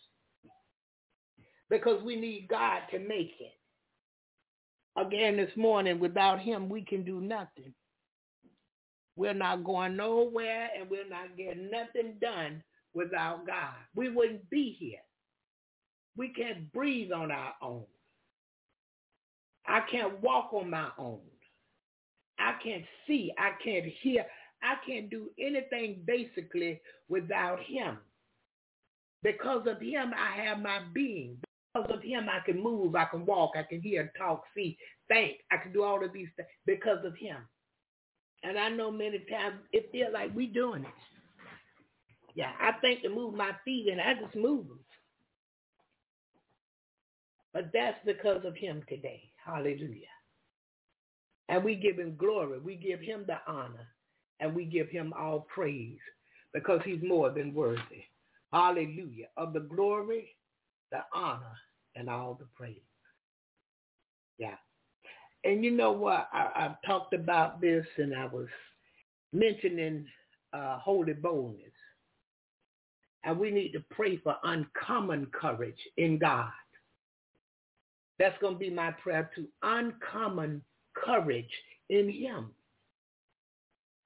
[1.70, 3.54] Because we need God to make it
[4.98, 7.74] again this morning, without him, we can do nothing.
[9.16, 12.62] We're not going nowhere and we're not getting nothing done
[12.94, 13.76] without God.
[13.96, 15.00] We wouldn't be here.
[16.18, 17.86] We can't breathe on our own.
[19.68, 21.20] I can't walk on my own.
[22.40, 23.32] I can't see.
[23.38, 24.26] I can't hear.
[24.62, 27.98] I can't do anything basically without him.
[29.24, 31.38] Because of him, I have my being.
[31.76, 34.78] Because of him, I can move, I can walk, I can hear, talk, see,
[35.10, 35.40] think.
[35.52, 37.38] I can do all of these things because of him.
[38.44, 40.94] And I know many times it feels like we doing it.
[42.36, 44.80] Yeah, I think to move my feet and I just move them.
[47.54, 49.24] But that's because of him today.
[49.46, 50.08] Hallelujah.
[51.50, 52.60] And we give him glory.
[52.60, 53.88] We give him the honor.
[54.40, 56.00] And we give him all praise
[56.54, 58.04] because he's more than worthy.
[58.54, 59.28] Hallelujah.
[59.38, 60.36] Of the glory,
[60.92, 61.58] the honor,
[61.96, 62.82] and all the praise.
[64.38, 64.56] Yeah.
[65.44, 66.28] And you know what?
[66.34, 68.48] I, I've talked about this and I was
[69.32, 70.06] mentioning
[70.54, 71.72] uh, holy boldness.
[73.24, 76.52] And we need to pray for uncommon courage in God.
[78.20, 80.62] That's going to be my prayer to uncommon
[80.96, 81.50] courage
[81.90, 82.52] in him.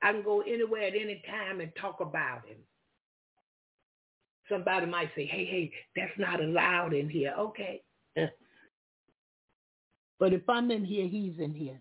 [0.01, 2.57] I can go anywhere at any time and talk about him.
[4.49, 7.33] Somebody might say, hey, hey, that's not allowed in here.
[7.37, 7.81] Okay.
[10.19, 11.79] but if I'm in here, he's in here.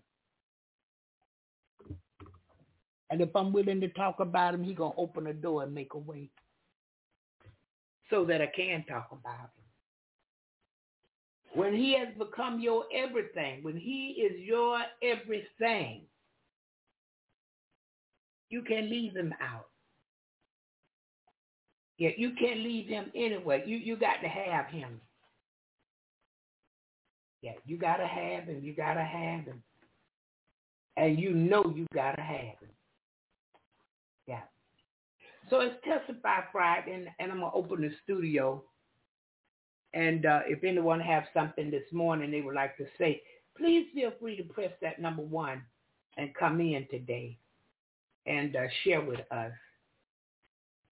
[3.09, 5.73] And if I'm willing to talk about him, he's going to open the door and
[5.73, 6.29] make a way
[8.09, 9.49] so that I can talk about him.
[11.55, 16.03] When he has become your everything, when he is your everything,
[18.49, 19.67] you can leave him out.
[21.99, 23.63] Yeah, you can't leave him anyway.
[23.67, 24.99] You you got to have him.
[27.41, 28.61] Yeah, you gotta have him.
[28.61, 29.63] You gotta have him.
[30.97, 32.69] And you know you gotta have him.
[34.27, 34.41] Yeah.
[35.49, 38.63] So it's Testify Friday, and, and I'm gonna open the studio.
[39.93, 43.21] And uh, if anyone have something this morning they would like to say,
[43.57, 45.63] please feel free to press that number one
[46.17, 47.37] and come in today
[48.27, 49.51] and uh, share with us.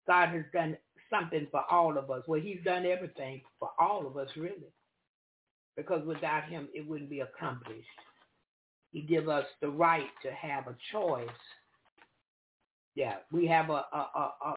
[0.08, 0.78] God has done
[1.10, 2.24] something for all of us.
[2.28, 4.74] Well, he's done everything for all of us, really.
[5.76, 7.88] Because without him, it wouldn't be accomplished.
[8.92, 11.28] He give us the right to have a choice.
[12.96, 14.56] Yeah, we have a, a, a, a,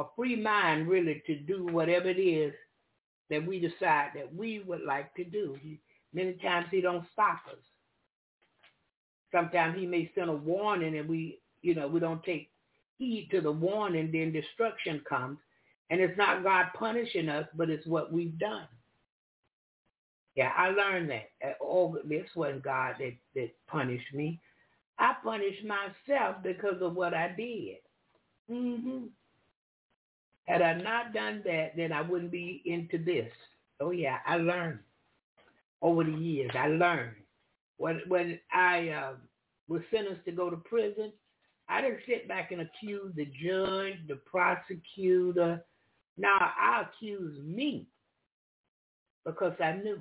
[0.00, 2.52] a free mind, really, to do whatever it is
[3.30, 5.56] that we decide that we would like to do.
[5.62, 5.80] He,
[6.12, 7.58] many times he don't stop us.
[9.32, 12.50] Sometimes he may send a warning and we, you know, we don't take
[13.00, 15.38] heed to the warning, then destruction comes.
[15.88, 18.68] And it's not God punishing us, but it's what we've done.
[20.36, 21.30] Yeah, I learned that.
[21.60, 24.40] Oh, this wasn't God that, that punished me.
[24.98, 27.78] I punished myself because of what I did.
[28.50, 29.06] Mm-hmm.
[30.44, 33.32] Had I not done that, then I wouldn't be into this.
[33.80, 34.80] Oh yeah, I learned
[35.80, 36.50] over the years.
[36.54, 37.16] I learned
[37.78, 39.12] when when I uh,
[39.68, 41.12] was sentenced to go to prison.
[41.70, 45.62] I didn't sit back and accuse the judge, the prosecutor.
[46.18, 47.86] Now I accuse me
[49.24, 50.00] because I knew.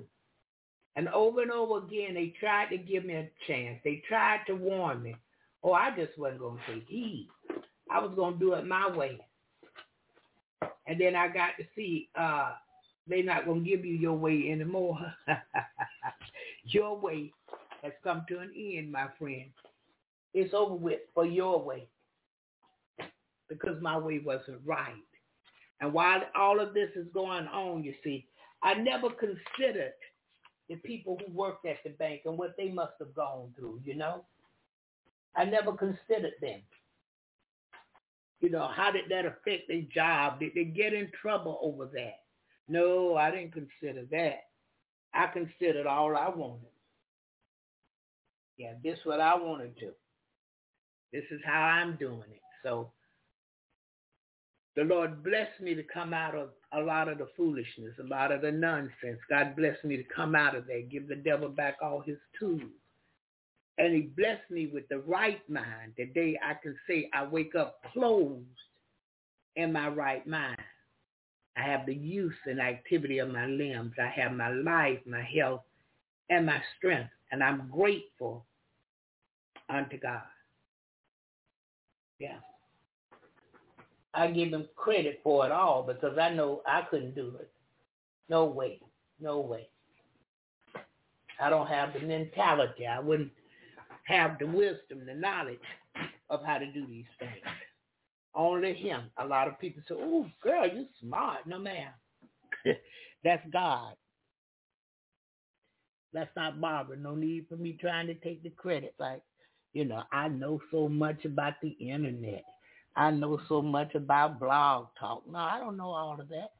[0.95, 3.79] And over and over again, they tried to give me a chance.
[3.83, 5.15] They tried to warn me.
[5.63, 7.29] Oh, I just wasn't going to take heed.
[7.91, 9.19] I was going to do it my way.
[10.87, 12.53] And then I got to see uh,
[13.07, 14.99] they're not going to give you your way anymore.
[16.63, 17.31] your way
[17.83, 19.51] has come to an end, my friend.
[20.33, 21.87] It's over with for your way
[23.47, 24.93] because my way wasn't right.
[25.81, 28.27] And while all of this is going on, you see,
[28.61, 29.93] I never considered
[30.67, 33.95] the people who worked at the bank and what they must have gone through, you
[33.95, 34.23] know?
[35.35, 36.59] I never considered them.
[38.41, 40.39] You know, how did that affect their job?
[40.39, 42.19] Did they get in trouble over that?
[42.67, 44.43] No, I didn't consider that.
[45.13, 46.69] I considered all I wanted.
[48.57, 49.91] Yeah, this is what I want to do.
[51.11, 52.41] This is how I'm doing it.
[52.63, 52.91] So
[54.75, 58.31] the Lord blessed me to come out of a lot of the foolishness, a lot
[58.31, 59.19] of the nonsense.
[59.29, 62.61] God blessed me to come out of there, give the devil back all his tools.
[63.77, 65.93] And he blessed me with the right mind.
[65.97, 68.45] The day I can say I wake up closed
[69.55, 70.61] in my right mind.
[71.57, 73.93] I have the use and activity of my limbs.
[73.99, 75.63] I have my life, my health,
[76.29, 77.09] and my strength.
[77.31, 78.45] And I'm grateful
[79.69, 80.21] unto God.
[82.19, 82.37] Yeah.
[84.13, 87.51] I give him credit for it all because I know I couldn't do it.
[88.29, 88.81] No way.
[89.19, 89.69] No way.
[91.39, 92.85] I don't have the mentality.
[92.85, 93.31] I wouldn't
[94.05, 95.59] have the wisdom, the knowledge
[96.29, 97.31] of how to do these things.
[98.35, 99.03] Only him.
[99.17, 101.47] A lot of people say, oh, girl, you smart.
[101.47, 101.91] No, ma'am.
[103.23, 103.93] That's God.
[106.13, 106.97] That's not Barbara.
[106.97, 108.95] No need for me trying to take the credit.
[108.99, 109.21] Like,
[109.73, 112.43] you know, I know so much about the internet.
[112.95, 115.23] I know so much about blog talk.
[115.29, 116.51] No, I don't know all of that.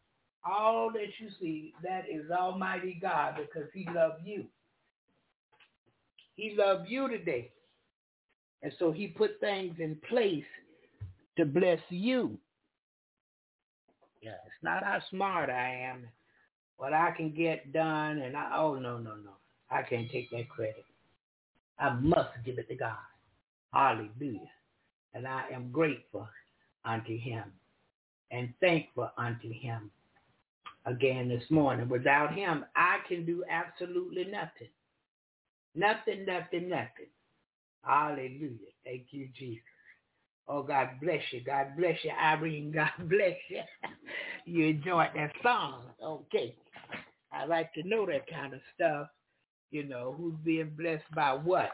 [0.45, 4.45] All that you see, that is Almighty God because he loved you.
[6.35, 7.51] He loved you today.
[8.61, 10.45] And so he put things in place
[11.37, 12.37] to bless you.
[14.21, 16.07] Yeah, it's not how smart I am,
[16.77, 19.31] what I can get done, and I, oh, no, no, no.
[19.71, 20.85] I can't take that credit.
[21.79, 22.97] I must give it to God.
[23.73, 24.51] Hallelujah.
[25.13, 26.27] And I am grateful
[26.85, 27.43] unto him
[28.31, 29.91] and thankful unto him
[30.85, 31.89] again this morning.
[31.89, 34.69] Without him, I can do absolutely nothing.
[35.75, 37.09] Nothing, nothing, nothing.
[37.83, 38.73] Hallelujah.
[38.83, 39.63] Thank you, Jesus.
[40.47, 41.41] Oh, God bless you.
[41.43, 42.71] God bless you, Irene.
[42.75, 43.61] God bless you.
[44.45, 45.83] you enjoyed that song.
[46.03, 46.55] Okay.
[47.31, 49.07] I like to know that kind of stuff.
[49.71, 51.71] You know, who's being blessed by what?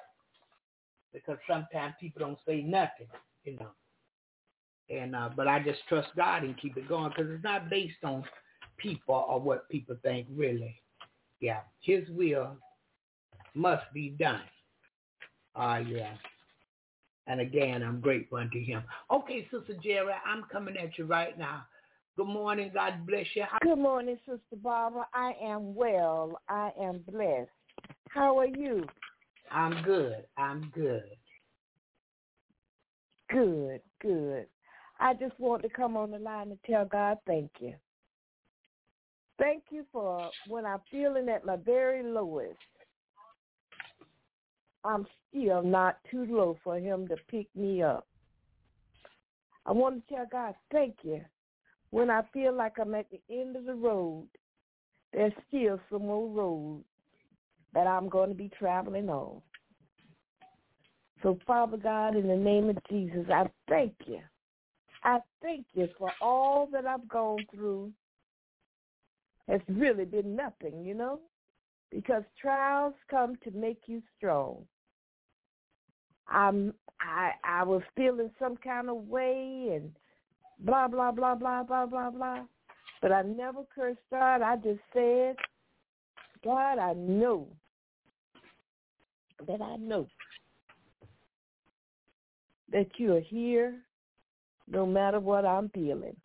[1.14, 3.08] Because sometimes people don't say nothing,
[3.44, 3.70] you know.
[4.90, 8.04] And uh, but I just trust God and keep it going because it's not based
[8.04, 8.24] on
[8.78, 10.76] people or what people think really.
[11.40, 12.58] Yeah, His will
[13.54, 14.42] must be done.
[15.56, 16.14] Ah, uh, yeah.
[17.28, 18.84] And again, I'm grateful unto him.
[19.10, 21.66] Okay, Sister Jerry, I'm coming at you right now.
[22.18, 22.72] Good morning.
[22.74, 23.44] God bless you.
[23.44, 25.08] How- Good morning, Sister Barbara.
[25.14, 26.40] I am well.
[26.48, 27.50] I am blessed.
[28.16, 28.88] How are you?
[29.52, 30.24] I'm good.
[30.38, 31.04] I'm good.
[33.30, 34.46] Good, good.
[35.02, 37.74] I just want to come on the line and tell God thank you.
[39.38, 42.56] Thank you for when I'm feeling at my very lowest.
[44.86, 48.08] I'm still not too low for him to pick me up.
[49.66, 51.20] I want to tell God, thank you.
[51.90, 54.30] When I feel like I'm at the end of the road,
[55.12, 56.86] there's still some more road
[57.76, 59.42] that I'm going to be traveling on.
[61.22, 64.22] So, Father God, in the name of Jesus, I thank you.
[65.04, 67.92] I thank you for all that I've gone through.
[69.48, 71.20] It's really been nothing, you know,
[71.92, 74.66] because trials come to make you strong.
[76.28, 79.92] I'm I I was feeling some kind of way and
[80.60, 82.46] blah blah blah blah blah blah blah.
[83.02, 84.42] But I never cursed God.
[84.42, 85.36] I just said,
[86.44, 87.48] God, I know
[89.48, 90.08] that I know
[92.72, 93.76] that you are here
[94.68, 96.16] no matter what I'm feeling.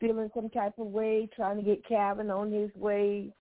[0.00, 3.32] Feeling some type of way, trying to get Calvin on his way,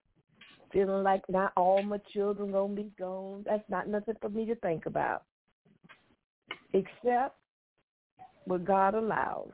[0.71, 3.43] feeling like not all my children gonna be gone.
[3.45, 5.23] That's not nothing for me to think about.
[6.73, 7.35] Except
[8.45, 9.51] what God allows.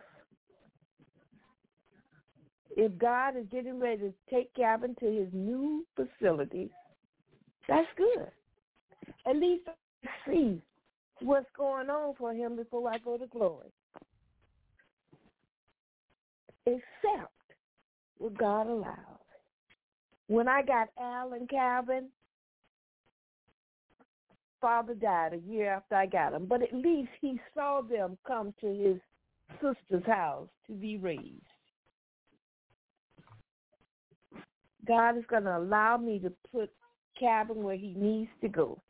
[2.76, 6.70] If God is getting ready to take Calvin to his new facility,
[7.70, 8.28] that's good.
[9.27, 9.64] At least
[10.27, 10.61] see
[11.22, 13.69] what's going on for him before I go to glory.
[16.65, 17.31] Except
[18.18, 18.95] what God allows.
[20.27, 22.10] When I got Al and Calvin,
[24.61, 28.53] father died a year after I got him, but at least he saw them come
[28.61, 28.97] to his
[29.61, 31.41] sister's house to be raised.
[34.88, 36.72] God is going to allow me to put
[37.19, 38.81] Calvin where he needs to go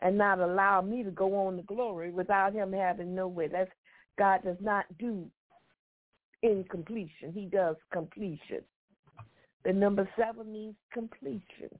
[0.00, 3.48] and not allow me to go on to glory without him having nowhere.
[3.48, 3.70] That's
[4.18, 5.26] God does not do
[6.42, 7.32] incompletion.
[7.32, 8.62] He does completion.
[9.64, 11.70] The number seven means completion.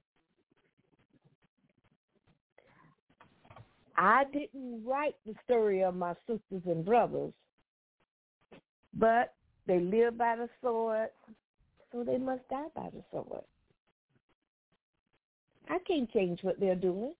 [3.97, 7.33] I didn't write the story of my sisters and brothers,
[8.93, 9.33] but
[9.67, 11.09] they live by the sword,
[11.91, 13.43] so they must die by the sword.
[15.69, 17.13] I can't change what they're doing.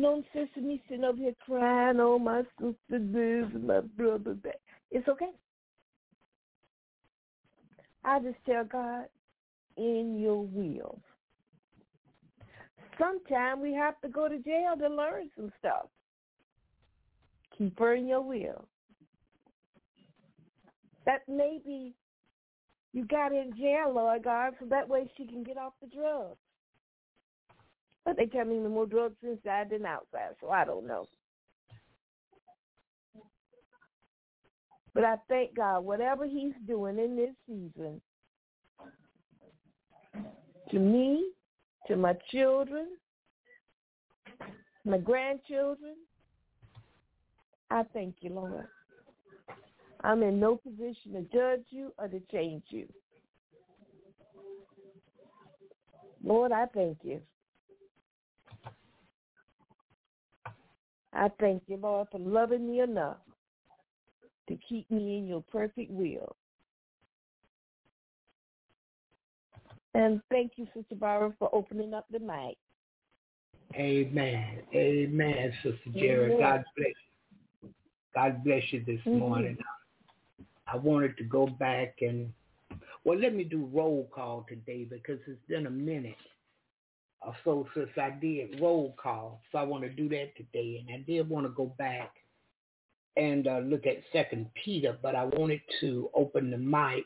[0.00, 0.24] Don't
[0.54, 4.60] to me sitting up here crying, oh, my sister this my brother that.
[4.90, 5.30] It's okay.
[8.02, 9.04] I just tell God,
[9.76, 10.98] in your will.
[12.98, 15.86] Sometimes we have to go to jail to learn some stuff.
[17.58, 18.66] Keep her in your will.
[21.04, 21.94] That maybe
[22.92, 26.36] you got in jail, Lord God, so that way she can get off the drugs.
[28.04, 31.06] But they tell me the more drugs inside than outside, so I don't know.
[34.94, 38.00] But I thank God, whatever he's doing in this season,
[40.70, 41.30] to me,
[41.86, 42.88] to my children,
[44.84, 45.94] my grandchildren.
[47.70, 48.66] I thank you, Lord.
[50.04, 52.86] I'm in no position to judge you or to change you.
[56.22, 57.20] Lord, I thank you.
[61.12, 63.18] I thank you, Lord, for loving me enough
[64.48, 66.36] to keep me in your perfect will.
[69.94, 72.56] And thank you, Sister Barbara, for opening up the mic.
[73.74, 74.60] Amen.
[74.74, 76.38] Amen, Sister Jerry.
[76.38, 76.94] God bless
[77.62, 77.70] you.
[78.14, 79.18] God bless you this mm-hmm.
[79.18, 79.58] morning.
[80.66, 82.32] I wanted to go back and,
[83.04, 86.16] well, let me do roll call today because it's been a minute
[87.44, 89.40] so since I did roll call.
[89.50, 90.84] So I want to do that today.
[90.86, 92.10] And I did want to go back
[93.16, 97.04] and uh, look at Second Peter, but I wanted to open the mic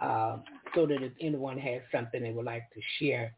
[0.00, 0.38] uh,
[0.74, 3.34] so that if anyone has something they would like to share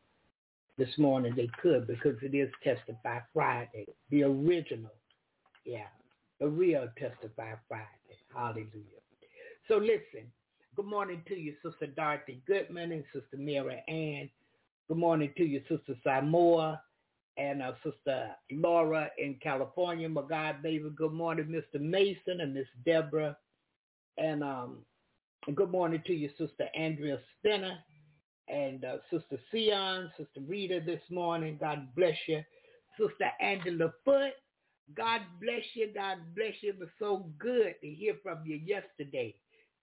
[0.78, 4.92] this morning, they could because it is Testify Friday, the original,
[5.64, 5.88] yeah,
[6.40, 7.86] the real Testify Friday.
[8.34, 9.02] Hallelujah.
[9.68, 10.30] So listen,
[10.76, 14.30] good morning to you, Sister Dorothy Goodman and Sister Mary Ann.
[14.88, 16.80] Good morning to you, Sister Samoa
[17.36, 20.08] and uh, Sister Laura in California.
[20.08, 20.88] My God, baby.
[20.94, 21.80] Good morning, Mr.
[21.80, 23.36] Mason and Miss Deborah.
[24.16, 24.78] And um,
[25.56, 27.78] good morning to you, Sister Andrea Spinner
[28.46, 31.58] and uh, Sister Sion, Sister Rita this morning.
[31.60, 32.42] God bless you.
[32.96, 34.34] Sister Angela Foot.
[34.96, 35.88] God bless you.
[35.92, 36.70] God bless you.
[36.74, 39.34] It was so good to hear from you yesterday.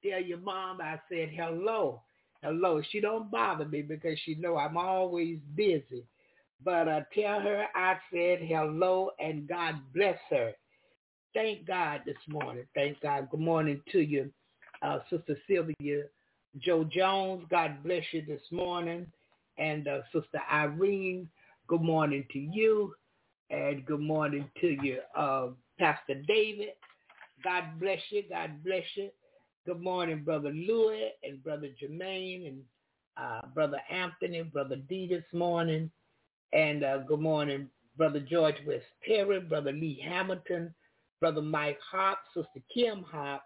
[0.02, 2.04] Tell your mom I said hello.
[2.44, 2.82] Hello.
[2.92, 6.04] She don't bother me because she know I'm always busy.
[6.64, 10.52] But uh, tell her I said hello and God bless her.
[11.34, 12.66] Thank God this morning.
[12.76, 13.30] Thank God.
[13.32, 14.30] Good morning to you,
[14.82, 16.04] uh, Sister Sylvia
[16.60, 17.46] Joe Jones.
[17.50, 19.08] God bless you this morning.
[19.58, 21.30] And uh, Sister Irene,
[21.68, 22.94] good morning to you.
[23.50, 25.48] And good morning to you, uh,
[25.80, 26.70] Pastor David.
[27.44, 28.24] God bless you.
[28.30, 29.10] God bless you.
[29.66, 32.62] Good morning, Brother Louis and Brother Jermaine and
[33.16, 35.90] uh, Brother Anthony, Brother D this morning.
[36.52, 40.76] And uh, good morning, Brother George West Perry, Brother Lee Hamilton,
[41.22, 43.44] Brother Mike Hobbs, Sister Kim Hobbs.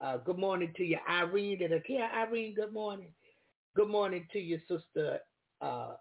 [0.00, 1.58] Uh, good morning to you, Irene.
[1.58, 2.54] Did I hear Irene?
[2.56, 3.12] Good morning.
[3.76, 5.20] Good morning to you, Sister
[5.60, 5.92] uh,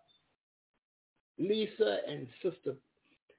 [1.38, 2.78] Lisa and Sister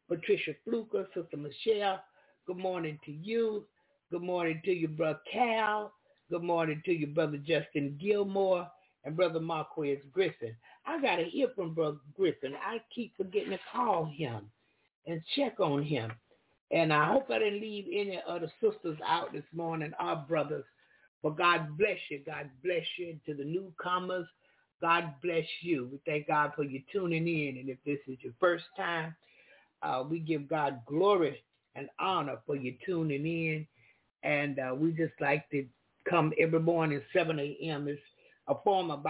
[0.09, 2.01] Patricia Fluker, Sister Michelle.
[2.47, 3.65] Good morning to you.
[4.11, 5.93] Good morning to you, Brother Cal.
[6.31, 8.67] Good morning to you, Brother Justin Gilmore
[9.05, 10.57] and Brother Marquez Griffin.
[10.85, 12.55] I got to hear from Brother Griffin.
[12.61, 14.51] I keep forgetting to call him
[15.07, 16.11] and check on him.
[16.73, 20.65] And I hope I didn't leave any of the sisters out this morning, our brothers.
[21.23, 22.21] But God bless you.
[22.27, 23.17] God bless you.
[23.27, 24.27] To the newcomers,
[24.81, 25.89] God bless you.
[25.93, 27.59] We thank God for you tuning in.
[27.59, 29.15] And if this is your first time,
[29.85, 31.45] uh, we give God glory
[31.77, 33.67] and honor for you tuning in.
[34.23, 35.65] And uh, we just like to
[36.09, 37.89] come every morning, 7 a.m.
[37.89, 38.01] It's
[38.49, 39.05] a form of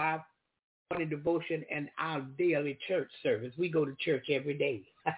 [0.91, 3.53] morning devotion and our daily church service.
[3.57, 4.83] We go to church every day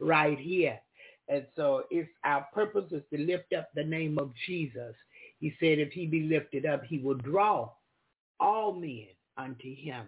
[0.00, 0.78] right here.
[1.28, 4.94] And so it's our purpose is to lift up the name of Jesus.
[5.38, 7.70] He said if he be lifted up, he will draw
[8.40, 9.06] all men
[9.36, 10.06] unto him.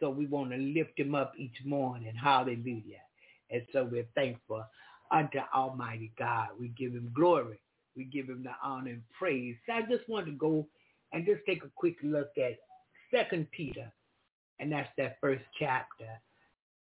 [0.00, 2.14] So we want to lift him up each morning.
[2.14, 3.02] Hallelujah.
[3.50, 4.64] And so we're thankful
[5.10, 6.48] unto Almighty God.
[6.58, 7.58] We give him glory
[7.98, 9.56] we give him the honor and praise.
[9.66, 10.66] So I just want to go
[11.12, 12.58] and just take a quick look at
[13.10, 13.92] Second Peter,
[14.60, 16.08] and that's that first chapter.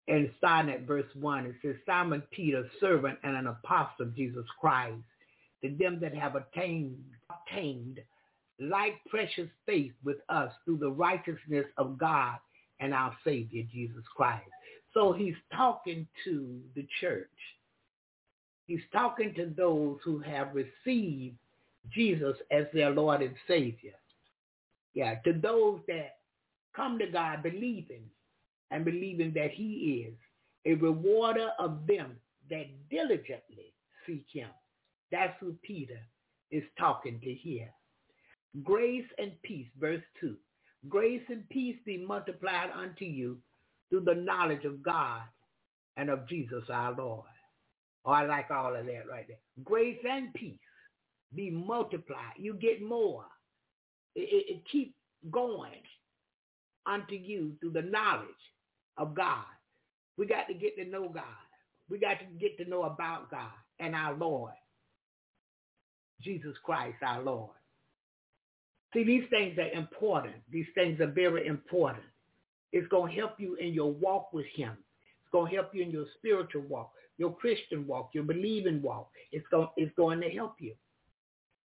[0.09, 4.47] And starting at verse 1, it says, Simon Peter, servant and an apostle of Jesus
[4.61, 5.03] Christ,
[5.63, 6.99] to them that have attained,
[7.31, 8.01] obtained
[8.59, 12.39] like precious faith with us through the righteousness of God
[12.81, 14.51] and our Savior, Jesus Christ.
[14.93, 17.29] So he's talking to the church.
[18.73, 21.37] He's talking to those who have received
[21.91, 23.93] Jesus as their Lord and Savior.
[24.95, 26.17] Yeah, to those that
[26.75, 28.05] come to God believing
[28.71, 30.15] and believing that he is
[30.65, 32.13] a rewarder of them
[32.49, 33.75] that diligently
[34.07, 34.49] seek him.
[35.11, 36.01] That's who Peter
[36.51, 37.69] is talking to here.
[38.63, 40.35] Grace and peace, verse 2.
[40.89, 43.37] Grace and peace be multiplied unto you
[43.91, 45.21] through the knowledge of God
[45.99, 47.27] and of Jesus our Lord.
[48.05, 49.39] Oh, I like all of that right there.
[49.65, 50.59] Grace and peace
[51.35, 52.35] be multiplied.
[52.37, 53.25] You get more.
[54.15, 54.95] It, it, it keeps
[55.31, 55.71] going
[56.87, 58.29] unto you through the knowledge
[58.97, 59.45] of God.
[60.19, 61.25] We got to get to know God.
[61.89, 64.53] We got to get to know about God and our Lord,
[66.21, 67.51] Jesus Christ, our Lord.
[68.93, 70.35] See, these things are important.
[70.51, 72.05] These things are very important.
[72.73, 74.73] It's going to help you in your walk with him.
[74.73, 76.91] It's going to help you in your spiritual walk
[77.23, 79.09] your Christian walk, your believing walk.
[79.31, 80.75] It's going, it's going to help you.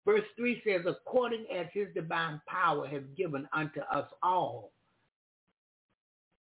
[0.05, 4.71] Verse 3 says, according as his divine power has given unto us all,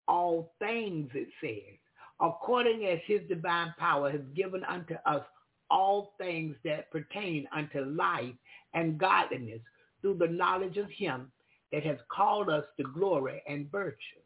[0.07, 1.79] all things, it says,
[2.21, 5.23] according as his divine power has given unto us
[5.71, 8.35] all things that pertain unto life
[8.75, 9.61] and godliness
[10.03, 11.31] through the knowledge of him
[11.71, 14.21] that has called us to glory and virtue.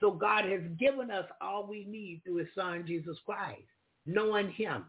[0.00, 3.62] So God has given us all we need through his son, Jesus Christ,
[4.06, 4.84] knowing him.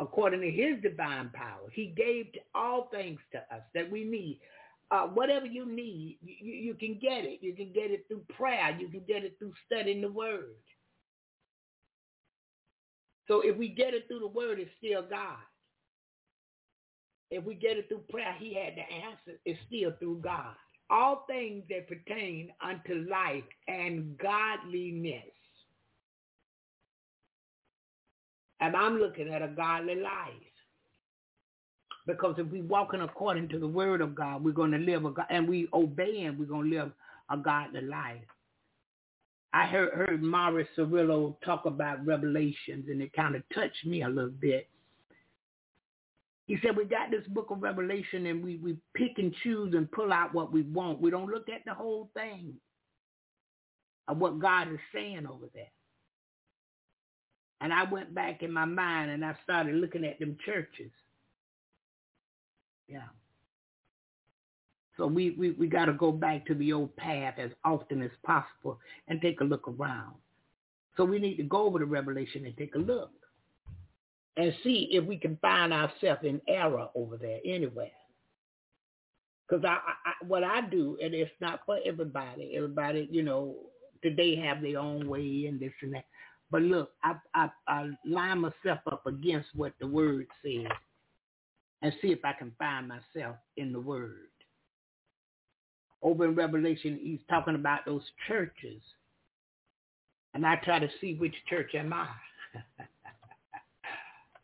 [0.00, 4.40] According to his divine power, he gave all things to us that we need.
[4.90, 7.40] Uh, whatever you need, you, you can get it.
[7.42, 8.76] You can get it through prayer.
[8.78, 10.56] You can get it through studying the word.
[13.28, 15.38] So if we get it through the word, it's still God.
[17.30, 19.40] If we get it through prayer, he had the answer.
[19.44, 20.54] It's still through God.
[20.90, 25.24] All things that pertain unto life and godliness.
[28.60, 30.32] And I'm looking at a godly life.
[32.06, 35.10] Because if we walking according to the word of God, we're going to live a
[35.10, 36.92] God, and we obeying, we're going to live
[37.30, 38.22] a godly life.
[39.52, 44.08] I heard, heard Morris Cerullo talk about revelations, and it kind of touched me a
[44.08, 44.68] little bit.
[46.46, 49.90] He said, we got this book of Revelation and we, we pick and choose and
[49.90, 51.00] pull out what we want.
[51.00, 52.54] We don't look at the whole thing
[54.08, 55.70] of what God is saying over there.
[57.60, 60.90] And I went back in my mind and I started looking at them churches.
[62.88, 63.08] Yeah.
[64.96, 68.10] So we, we, we got to go back to the old path as often as
[68.26, 70.14] possible and take a look around.
[70.96, 73.12] So we need to go over to Revelation and take a look
[74.36, 77.90] and see if we can find ourselves in error over there anywhere.
[79.48, 82.54] Because I, I, what I do, and it's not for everybody.
[82.56, 83.56] Everybody, you know,
[84.02, 86.04] today have their own way and this and that.
[86.50, 90.70] But look, I, I, I line myself up against what the word says
[91.82, 94.28] and see if I can find myself in the word.
[96.02, 98.82] Over in Revelation, he's talking about those churches.
[100.34, 102.08] And I try to see which church am I.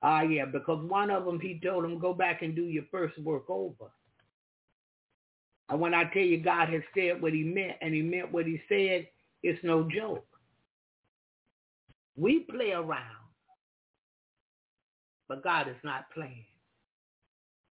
[0.02, 2.84] Ah, uh, yeah, because one of them, he told him, go back and do your
[2.90, 3.90] first work over.
[5.68, 8.46] And when I tell you God has said what he meant and he meant what
[8.46, 9.06] he said,
[9.42, 10.24] it's no joke.
[12.16, 13.02] We play around,
[15.28, 16.46] but God is not playing.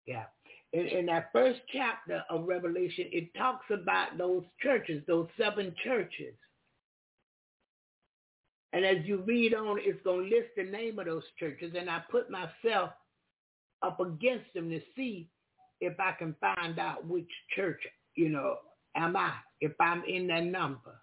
[0.06, 0.24] Yeah.
[0.72, 6.34] In, in that first chapter of Revelation, it talks about those churches, those seven churches.
[8.76, 11.72] And as you read on, it's going to list the name of those churches.
[11.78, 12.90] And I put myself
[13.82, 15.30] up against them to see
[15.80, 17.80] if I can find out which church,
[18.16, 18.56] you know,
[18.94, 19.32] am I,
[19.62, 21.00] if I'm in that number.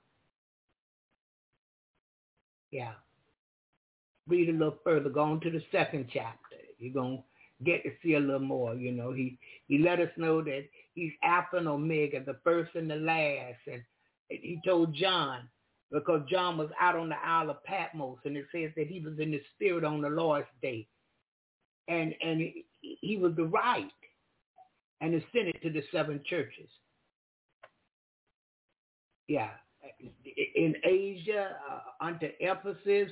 [2.69, 2.93] Yeah.
[4.27, 5.09] Read a little further.
[5.09, 6.57] Go on to the second chapter.
[6.77, 7.23] You're going
[7.57, 8.75] to get to see a little more.
[8.75, 12.91] You know, he, he let us know that he's Alpha and Omega, the first and
[12.91, 13.57] the last.
[13.65, 13.81] And
[14.29, 15.49] he told John,
[15.93, 19.19] because John was out on the Isle of Patmos, and it says that he was
[19.19, 20.87] in the Spirit on the Lord's day,
[21.87, 22.41] and and
[22.81, 23.91] he was the right,
[24.99, 26.67] and is sent it to the seven churches.
[29.27, 29.51] Yeah,
[30.55, 33.11] in Asia, uh, unto Ephesus,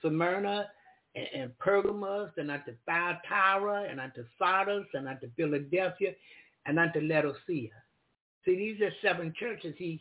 [0.00, 0.70] Smyrna,
[1.14, 6.12] and, and Pergamos, and unto Thyatira, and unto Sardis, and unto Philadelphia,
[6.64, 7.70] and unto Laodicea.
[8.44, 10.00] See, these are seven churches he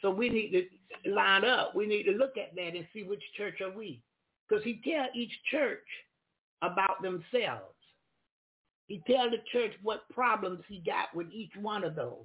[0.00, 0.68] so we need
[1.04, 1.74] to line up.
[1.74, 4.02] We need to look at that and see which church are we.
[4.48, 5.84] Because he tell each church
[6.62, 7.74] about themselves.
[8.86, 12.24] He tell the church what problems he got with each one of those.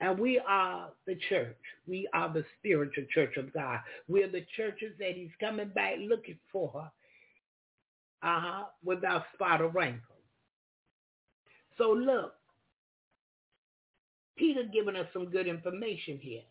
[0.00, 1.56] And we are the church.
[1.86, 3.80] We are the spiritual church of God.
[4.08, 6.90] We're the churches that he's coming back looking for
[8.22, 10.00] uh-huh, without spot or wrinkle.
[11.78, 12.34] So look,
[14.36, 16.42] Peter giving us some good information here.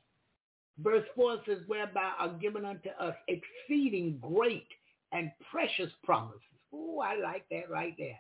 [0.80, 4.68] Verse 4 says, whereby are given unto us exceeding great
[5.12, 6.42] and precious promises.
[6.74, 8.20] Oh, I like that right there.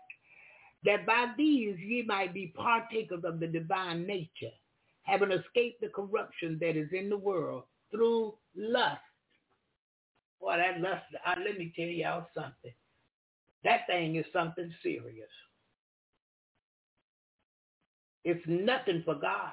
[0.85, 4.53] That by these ye might be partakers of the divine nature,
[5.03, 9.01] having escaped the corruption that is in the world through lust.
[10.39, 12.73] Boy, that lust, uh, let me tell y'all something.
[13.63, 15.29] That thing is something serious.
[18.26, 19.52] It's nothing for God.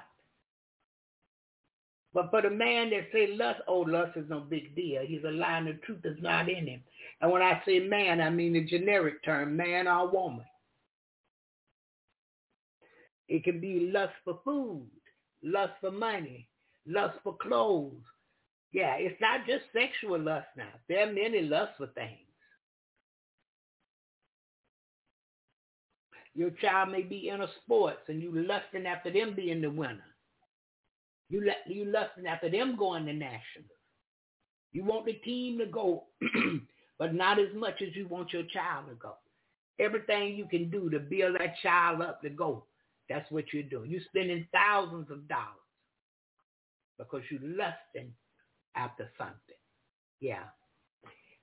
[2.15, 5.03] But for the man that say lust, oh, lust is no big deal.
[5.07, 6.82] He's a lie and the truth is not in him.
[7.20, 10.44] And when I say man, I mean the generic term, man or woman.
[13.28, 14.90] It can be lust for food,
[15.43, 16.49] lust for money,
[16.86, 18.03] lust for clothes.
[18.73, 20.69] Yeah, it's not just sexual lust now.
[20.89, 22.19] There are many lusts for things.
[26.35, 30.05] Your child may be in a sports and you lusting after them being the winner.
[31.29, 33.71] You let you lusting after them going to nationals.
[34.73, 36.05] You want the team to go,
[36.99, 39.15] but not as much as you want your child to go.
[39.79, 42.65] Everything you can do to build that child up to go,
[43.09, 43.91] that's what you're doing.
[43.91, 45.47] You're spending thousands of dollars
[46.99, 48.13] because you're lusting
[48.77, 49.57] after something.
[50.21, 50.45] Yeah.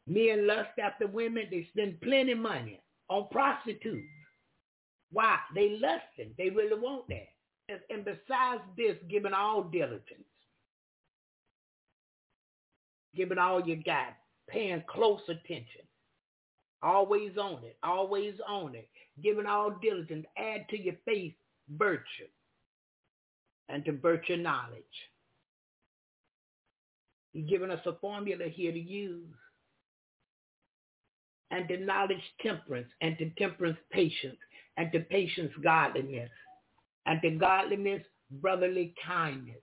[0.08, 2.80] Men lust after women, they spend plenty of money
[3.10, 4.08] on prostitutes.
[5.12, 5.38] Why?
[5.56, 6.34] They lusting.
[6.38, 7.30] They really want that.
[7.90, 10.26] And besides this, giving all diligence,
[13.16, 14.16] giving all you got,
[14.48, 15.82] paying close attention,
[16.82, 18.90] always on it, always on it,
[19.22, 21.34] giving all diligence, add to your faith
[21.78, 22.28] virtue,
[23.68, 24.84] and to virtue knowledge.
[27.34, 29.28] He's given us a formula here to use.
[31.52, 34.38] And to knowledge temperance, and to temperance patience,
[34.80, 36.30] and to patience godliness,
[37.06, 38.02] and to godliness
[38.32, 39.62] brotherly kindness,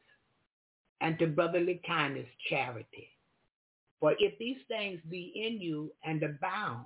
[1.01, 3.09] and to brotherly kindness charity.
[3.99, 6.85] For if these things be in you and abound,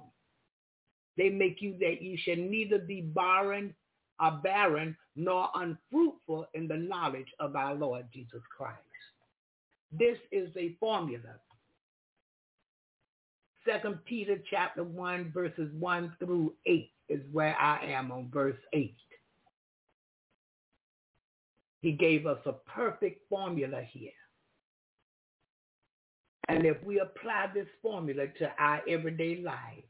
[1.16, 3.74] they make you that you shall neither be barren
[4.20, 8.78] or barren nor unfruitful in the knowledge of our Lord Jesus Christ.
[9.90, 11.34] This is a formula.
[13.66, 18.94] Second Peter chapter 1 verses 1 through 8 is where I am on verse 8.
[21.82, 24.12] He gave us a perfect formula here.
[26.48, 29.84] And if we apply this formula to our everyday life,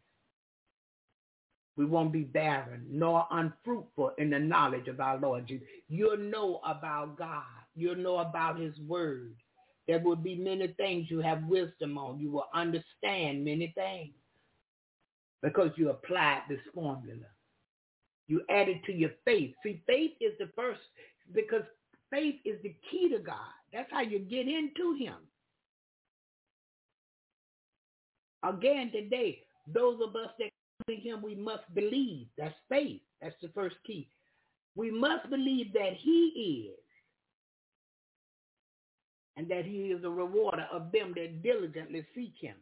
[1.77, 5.67] we won't be barren nor unfruitful in the knowledge of our Lord Jesus.
[5.89, 7.45] You'll know about God.
[7.75, 9.35] You'll know about his word.
[9.89, 12.21] There will be many things you have wisdom on.
[12.21, 14.15] You will understand many things
[15.43, 17.27] because you applied this formula.
[18.29, 19.55] You added to your faith.
[19.63, 20.81] See, faith is the first
[21.35, 21.63] because
[22.11, 23.37] faith is the key to God.
[23.73, 25.17] That's how you get into him.
[28.43, 29.43] Again, today,
[29.73, 30.51] those of us that
[30.87, 32.27] come to him, we must believe.
[32.39, 33.01] That's faith.
[33.21, 34.09] That's the first key.
[34.77, 36.79] We must believe that he is
[39.37, 42.57] and that he is a rewarder of them that diligently seek him.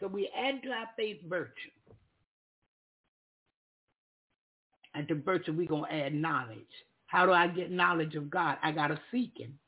[0.00, 1.70] So we add to our faith virtue.
[4.94, 6.58] And to virtue, we're going to add knowledge.
[7.06, 8.56] How do I get knowledge of God?
[8.62, 9.58] I got to seek him.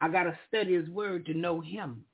[0.00, 2.04] I got to study his word to know him.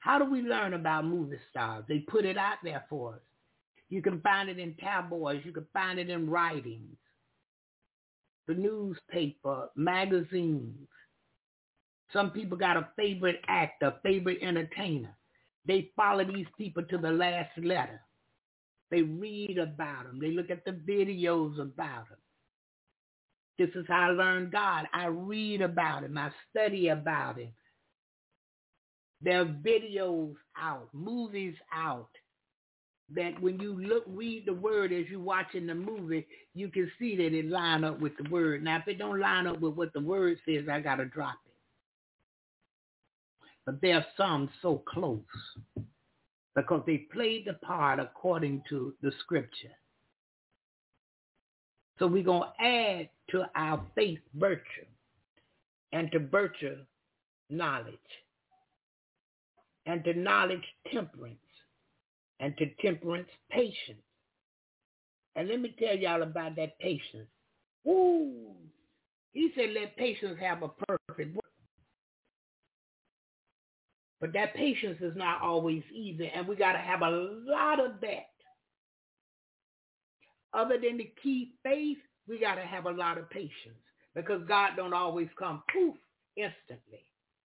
[0.00, 1.84] How do we learn about movie stars?
[1.88, 3.20] They put it out there for us.
[3.88, 5.44] You can find it in tabloids.
[5.44, 6.96] You can find it in writings
[8.46, 10.88] the newspaper, magazines.
[12.14, 15.14] Some people got a favorite actor, favorite entertainer.
[15.66, 18.00] They follow these people to the last letter.
[18.90, 20.20] They read about them.
[20.20, 22.18] They look at the videos about them.
[23.58, 24.86] This is how I learn God.
[24.92, 26.16] I read about him.
[26.16, 27.52] I study about him.
[29.20, 32.10] There are videos out, movies out
[33.10, 37.16] that when you look, read the word as you're watching the movie, you can see
[37.16, 38.62] that it line up with the word.
[38.62, 41.43] Now, if it don't line up with what the word says, I got to drop.
[43.66, 45.20] But there are some so close
[46.54, 49.72] because they played the part according to the scripture.
[51.98, 54.86] So we're going to add to our faith virtue
[55.92, 56.76] and to virtue
[57.50, 57.94] knowledge
[59.86, 61.38] and to knowledge temperance
[62.40, 64.02] and to temperance patience.
[65.36, 67.28] And let me tell y'all about that patience.
[67.84, 68.54] Woo!
[69.32, 71.44] He said let patience have a perfect work.
[74.24, 78.00] But that patience is not always easy, and we got to have a lot of
[78.00, 78.30] that.
[80.54, 83.76] Other than to keep faith, we got to have a lot of patience
[84.14, 85.94] because God don't always come poof
[86.38, 87.04] instantly.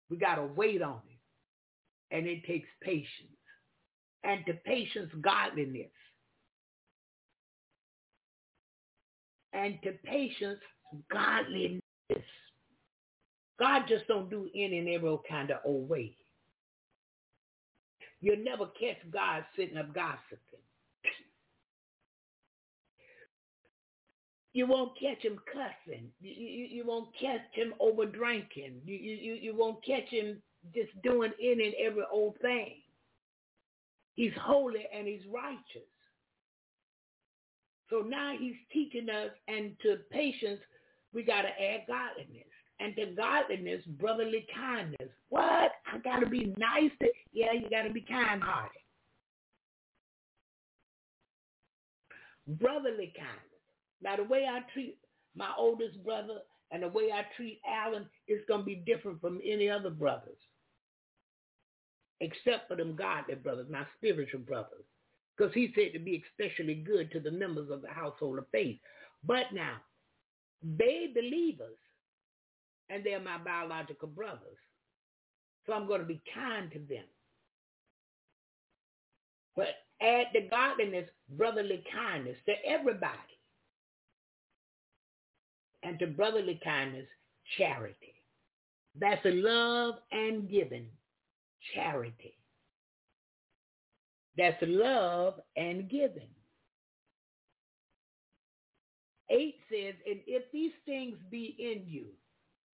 [0.09, 1.19] We got to wait on him,
[2.11, 3.37] and it takes patience
[4.23, 5.93] and to patience godliness.
[9.53, 10.61] And to patience
[11.13, 11.83] godliness.
[13.59, 16.17] God just don't do any and every kind of old way.
[18.25, 20.39] You'll never catch God sitting up gossiping.
[24.55, 26.09] You won't catch him cussing.
[26.23, 28.81] You, you, you won't catch him over drinking.
[28.87, 30.41] You, you, you won't catch him
[30.75, 32.77] just doing any and every old thing.
[34.15, 35.91] He's holy and he's righteous.
[37.91, 40.61] So now he's teaching us, and to patience,
[41.13, 42.54] we got to add godliness.
[42.81, 45.11] And to godliness, brotherly kindness.
[45.29, 45.71] What?
[45.93, 46.91] I got to be nice.
[47.01, 48.71] To, yeah, you got to be kind-hearted.
[52.47, 53.63] Brotherly kindness.
[54.03, 54.99] Now, the way I treat
[55.37, 56.41] my oldest brother
[56.73, 60.39] and the way I treat Alan is going to be different from any other brothers,
[62.21, 64.85] except for them godly brothers, my spiritual brothers,
[65.37, 68.79] because he said to be especially good to the members of the household of faith.
[69.25, 69.77] But now,
[70.63, 71.79] they believers,
[72.91, 74.59] and they're my biological brothers.
[75.67, 77.05] So I'm going to be kind to them.
[79.57, 79.69] But
[80.03, 83.13] add the godliness, brotherly kindness to everybody.
[85.83, 87.07] And to brotherly kindness,
[87.59, 88.15] charity.
[88.99, 90.87] That's a love and giving,
[91.75, 92.37] charity.
[94.37, 96.29] That's love and giving.
[99.31, 102.07] 8 says, and if these things be in you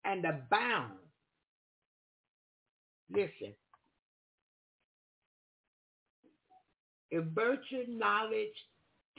[0.04, 0.94] and abound,
[3.10, 3.54] listen,
[7.10, 8.54] if virtue, knowledge,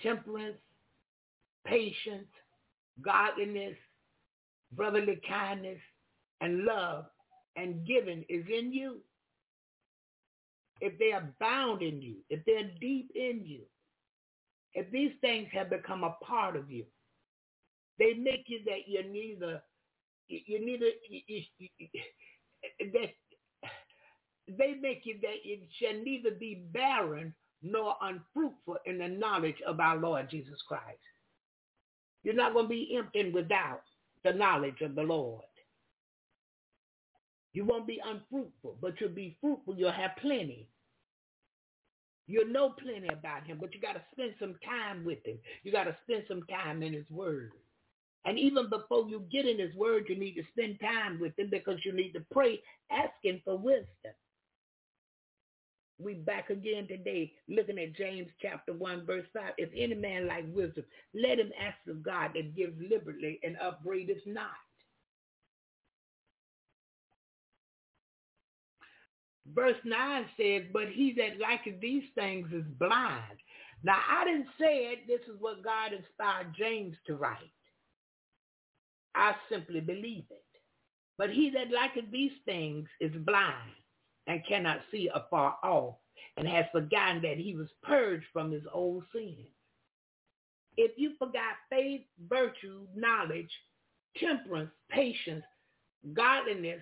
[0.02, 0.58] temperance,
[1.66, 2.28] patience,
[3.02, 3.78] godliness,
[4.74, 5.80] brotherly kindness,
[6.42, 7.06] and love
[7.56, 9.02] and giving is in you,
[10.82, 13.62] if they abound in you, if they're deep in you,
[14.74, 16.86] if these things have become a part of you,
[18.00, 19.62] they make you that you're neither,
[20.46, 21.88] you neither, you, you,
[22.94, 23.10] that
[24.48, 29.80] they make you that you shall neither be barren nor unfruitful in the knowledge of
[29.80, 31.00] our Lord Jesus Christ.
[32.24, 33.82] You're not going to be empty without
[34.24, 35.44] the knowledge of the Lord.
[37.54, 39.76] You won't be unfruitful, but you'll be fruitful.
[39.76, 40.68] You'll have plenty.
[42.28, 45.38] You'll know plenty about him, but you got to spend some time with him.
[45.64, 47.52] You got to spend some time in his word.
[48.26, 51.50] And even before you get in his word, you need to spend time with him
[51.50, 52.62] because you need to pray
[52.92, 54.14] asking for wisdom.
[56.00, 59.54] We back again today looking at James chapter 1 verse 5.
[59.58, 60.84] If any man lack wisdom,
[61.14, 64.50] let him ask of God that gives liberally and upbraideth not.
[69.54, 73.38] Verse 9 says, but he that liketh these things is blind.
[73.84, 75.08] Now, I didn't say it.
[75.08, 77.52] This is what God inspired James to write.
[79.16, 80.44] I simply believe it.
[81.18, 83.72] But he that liketh these things is blind
[84.28, 85.96] and cannot see afar off
[86.38, 89.48] and has forgotten that he was purged from his old sins.
[90.78, 93.52] If you forgot faith, virtue, knowledge,
[94.18, 95.44] temperance, patience,
[96.14, 96.82] godliness,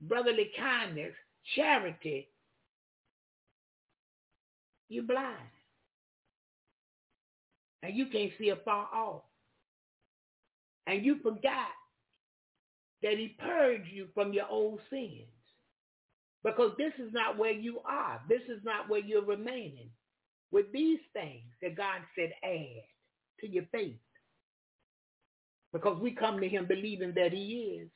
[0.00, 1.12] brotherly kindness,
[1.56, 2.28] charity,
[4.88, 5.36] you're blind.
[7.82, 9.22] And you can't see afar off.
[10.88, 11.68] And you forgot
[13.02, 15.28] that he purged you from your old sins.
[16.42, 18.20] Because this is not where you are.
[18.28, 19.90] This is not where you're remaining.
[20.50, 22.82] With these things that God said add
[23.40, 24.00] to your faith.
[25.72, 27.90] Because we come to him believing that he is.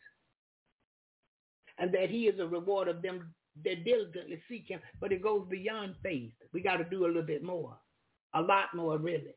[1.78, 4.80] And that he is a reward of them that diligently seek him.
[5.00, 6.32] But it goes beyond faith.
[6.52, 7.78] We got to do a little bit more.
[8.34, 9.34] A lot more, really.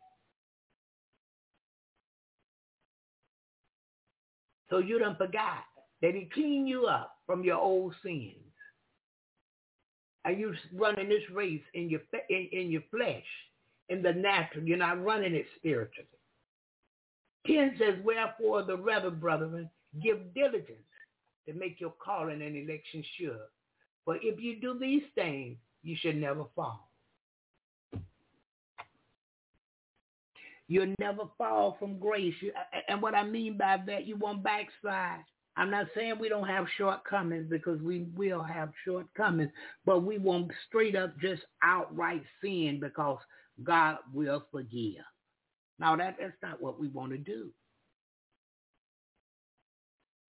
[4.76, 5.64] So you don't forgot
[6.02, 8.34] that he cleaned you up from your old sins.
[10.26, 13.24] And you're running this race in your, in, in your flesh,
[13.88, 14.66] in the natural.
[14.66, 16.10] You're not running it spiritually.
[17.48, 19.70] 10 says, wherefore the rather, brethren,
[20.04, 20.68] give diligence
[21.48, 23.48] to make your calling and election sure.
[24.04, 26.90] For if you do these things, you should never fall.
[30.68, 32.34] You'll never fall from grace.
[32.42, 32.52] You,
[32.88, 35.20] and what I mean by that, you won't backslide.
[35.58, 39.52] I'm not saying we don't have shortcomings because we will have shortcomings,
[39.86, 43.20] but we won't straight up just outright sin because
[43.64, 45.04] God will forgive.
[45.80, 47.52] Now that, that's not what we want to do.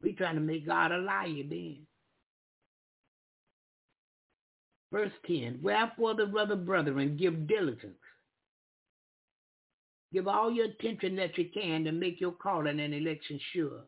[0.01, 1.87] We're trying to make God a liar then.
[4.91, 7.97] Verse 10, Wherefore the brother brethren give diligence
[10.15, 13.81] Give all your attention that you can to make your calling and election sure.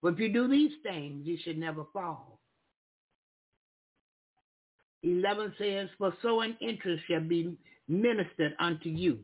[0.00, 2.40] But if you do these things, you should never fall.
[5.02, 7.54] 11 says, For so an interest shall be
[7.86, 9.18] ministered unto you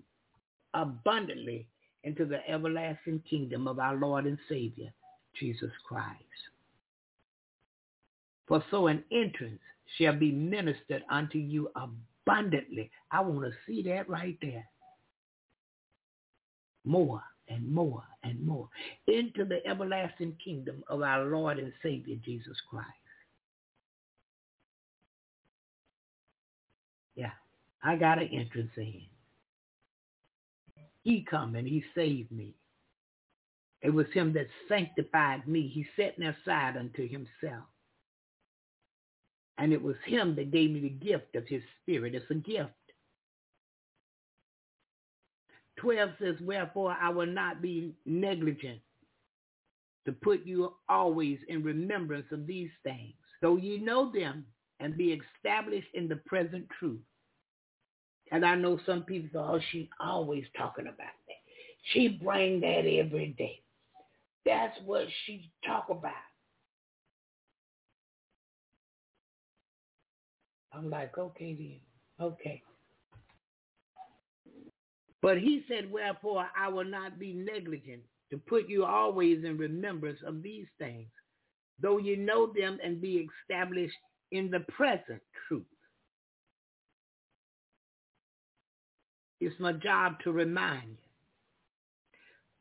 [0.74, 1.66] abundantly
[2.04, 4.92] into the everlasting kingdom of our Lord and Savior,
[5.40, 6.18] Jesus Christ.
[8.46, 9.60] For so an entrance
[9.96, 12.90] shall be ministered unto you abundantly.
[13.10, 14.68] I want to see that right there
[16.84, 18.68] more and more and more
[19.06, 22.88] into the everlasting kingdom of our Lord and Savior Jesus Christ.
[27.14, 27.32] Yeah,
[27.82, 29.02] I got an entrance in.
[31.02, 32.54] He come and he saved me.
[33.82, 35.68] It was him that sanctified me.
[35.68, 37.64] He set me aside unto himself.
[39.58, 42.14] And it was him that gave me the gift of his spirit.
[42.14, 42.70] It's a gift.
[45.82, 48.80] 12 says, Wherefore I will not be negligent
[50.06, 54.46] to put you always in remembrance of these things, though ye know them
[54.80, 57.00] and be established in the present truth.
[58.30, 61.36] And I know some people say, oh, she's always talking about that.
[61.92, 63.60] She bring that every day.
[64.46, 66.12] That's what she talk about.
[70.72, 72.62] I'm like, okay then, okay.
[75.22, 80.18] But he said, wherefore I will not be negligent to put you always in remembrance
[80.26, 81.08] of these things,
[81.80, 83.94] though you know them and be established
[84.32, 85.62] in the present truth.
[89.40, 90.96] It's my job to remind you.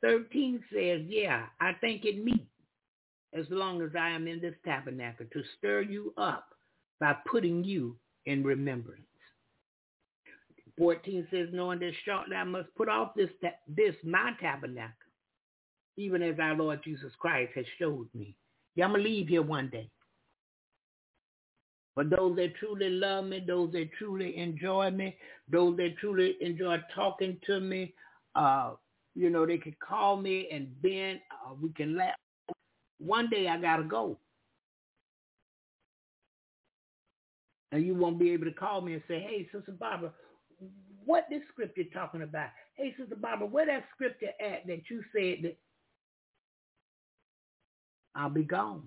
[0.01, 2.47] 13 says, yeah, I think it meet
[3.33, 6.47] as long as I am in this tabernacle to stir you up
[6.99, 9.10] by putting you in remembrance.
[10.81, 13.29] 14 says, knowing that shortly I must put off this,
[13.67, 14.95] this my tabernacle,
[15.95, 18.35] even as our Lord Jesus Christ has showed me.
[18.73, 19.91] Yeah, I'm going to leave here one day.
[21.95, 25.15] But those that truly love me, those that truly enjoy me,
[25.51, 27.93] those that truly enjoy talking to me,
[28.33, 28.71] uh,
[29.13, 32.15] you know, they can call me and then uh, we can laugh.
[32.97, 34.17] One day I got to go.
[37.71, 40.11] And you won't be able to call me and say, hey, Sister Barbara,
[41.05, 42.49] what this scripture talking about?
[42.75, 45.57] Hey, Sister Barbara, where that scripture at that you said that
[48.15, 48.83] I'll be gone.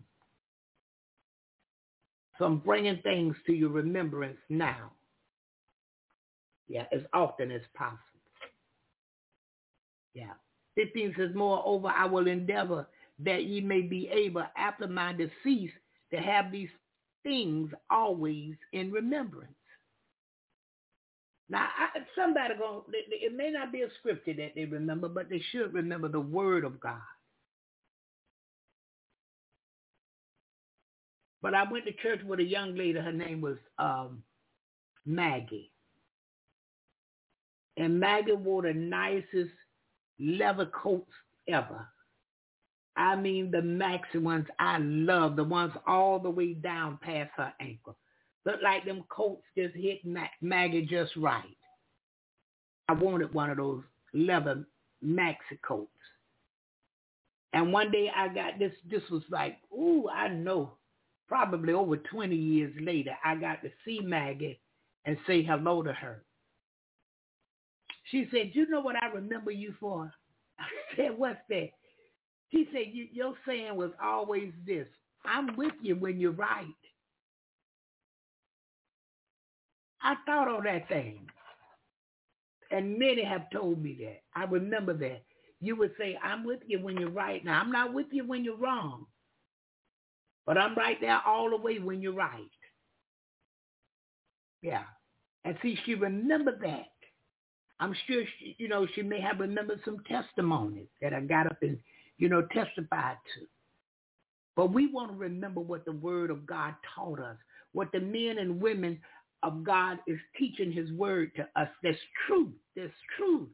[2.38, 4.90] So I'm bringing things to your remembrance now.
[6.68, 7.98] Yeah, as often as possible.
[10.14, 10.32] Yeah.
[10.76, 12.86] 15 says, moreover, I will endeavor
[13.20, 15.70] that ye may be able after my decease
[16.12, 16.70] to have these
[17.22, 19.52] things always in remembrance.
[21.48, 25.42] Now, I, somebody going it may not be a scripture that they remember, but they
[25.52, 27.00] should remember the word of God.
[31.42, 32.98] But I went to church with a young lady.
[32.98, 34.22] Her name was um,
[35.04, 35.70] Maggie.
[37.76, 39.50] And Maggie wore the nicest
[40.18, 41.12] leather coats
[41.48, 41.86] ever.
[42.96, 47.52] I mean the maxi ones I love, the ones all the way down past her
[47.60, 47.96] ankle.
[48.46, 50.00] Look like them coats just hit
[50.40, 51.56] Maggie just right.
[52.88, 53.82] I wanted one of those
[54.12, 54.64] leather
[55.02, 55.90] maxi coats.
[57.52, 60.72] And one day I got this, this was like, ooh, I know
[61.28, 64.60] probably over 20 years later, I got to see Maggie
[65.04, 66.22] and say hello to her.
[68.10, 70.12] She said, you know what I remember you for?
[70.58, 71.70] I said, what's that?
[72.50, 74.86] She said, your saying was always this,
[75.24, 76.66] I'm with you when you're right.
[80.04, 81.20] I thought on that thing.
[82.70, 84.22] And many have told me that.
[84.38, 85.22] I remember that.
[85.60, 87.44] You would say, I'm with you when you're right.
[87.44, 89.06] Now, I'm not with you when you're wrong.
[90.46, 92.50] But I'm right there all the way when you're right.
[94.60, 94.82] Yeah.
[95.44, 96.88] And see, she remembered that.
[97.80, 101.58] I'm sure, she, you know, she may have remembered some testimonies that I got up
[101.62, 101.78] and,
[102.18, 103.46] you know, testified to.
[104.56, 107.36] But we want to remember what the word of God taught us,
[107.72, 109.00] what the men and women
[109.44, 111.68] of God is teaching his word to us.
[111.82, 112.52] That's truth.
[112.74, 113.48] That's truth.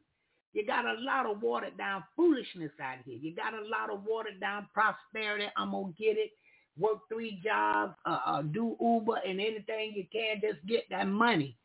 [0.53, 3.17] You got a lot of watered down foolishness out here.
[3.21, 5.45] You got a lot of watered down prosperity.
[5.55, 6.31] I'm going to get it
[6.77, 11.57] work three jobs, uh, uh, do Uber and anything you can, just get that money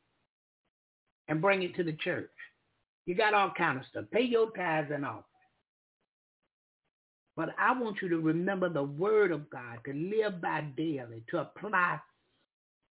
[1.29, 2.31] and bring it to the church.
[3.07, 4.05] You got all kind of stuff.
[4.13, 5.25] Pay your tithes and all.
[7.37, 11.39] But I want you to remember the word of God, to live by daily, to
[11.39, 12.01] apply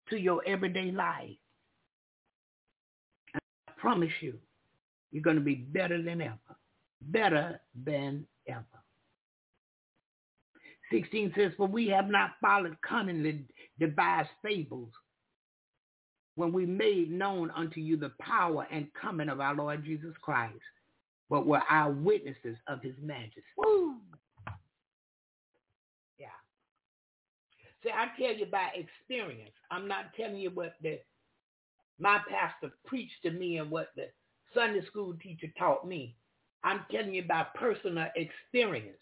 [0.10, 1.38] to your everyday life.
[3.34, 4.36] And I promise you,
[5.12, 6.40] you're going to be better than ever.
[7.02, 8.66] Better than ever.
[10.92, 13.44] 16 says, For we have not followed cunningly
[13.80, 14.92] devised fables
[16.36, 20.54] when we made known unto you the power and coming of our Lord Jesus Christ,
[21.30, 23.42] but were our witnesses of his majesty.
[23.58, 23.96] Woo!
[27.86, 29.54] See, I tell you by experience.
[29.70, 31.00] I'm not telling you what the
[32.00, 34.08] my pastor preached to me and what the
[34.54, 36.16] Sunday school teacher taught me.
[36.64, 38.98] I'm telling you by personal experience.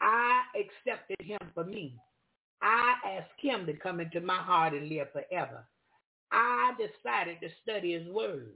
[0.00, 1.94] I accepted him for me.
[2.62, 5.66] I asked him to come into my heart and live forever.
[6.32, 8.54] I decided to study his word.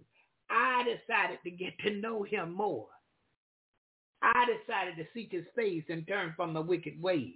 [0.49, 2.87] I decided to get to know him more.
[4.23, 7.35] I decided to seek his face and turn from the wicked ways.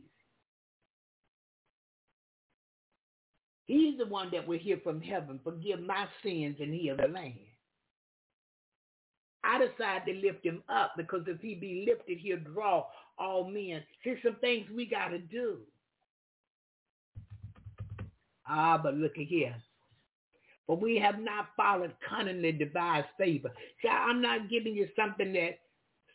[3.67, 7.34] He's the one that will hear from heaven, forgive my sins and heal the land.
[9.43, 12.86] I decide to lift him up because if he be lifted, he'll draw
[13.18, 13.83] all men.
[14.02, 15.59] Here's some things we got to do.
[18.47, 19.55] Ah, but look at here.
[20.67, 23.52] But we have not followed cunningly devised favor.
[23.83, 25.59] See, I'm not giving you something that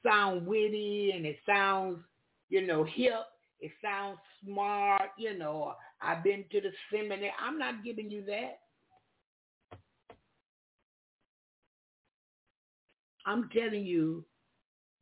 [0.03, 1.99] sounds witty and it sounds,
[2.49, 3.25] you know, hip.
[3.59, 5.75] It sounds smart, you know.
[6.01, 7.31] I've been to the seminary.
[7.39, 8.59] I'm not giving you that.
[13.25, 14.25] I'm telling you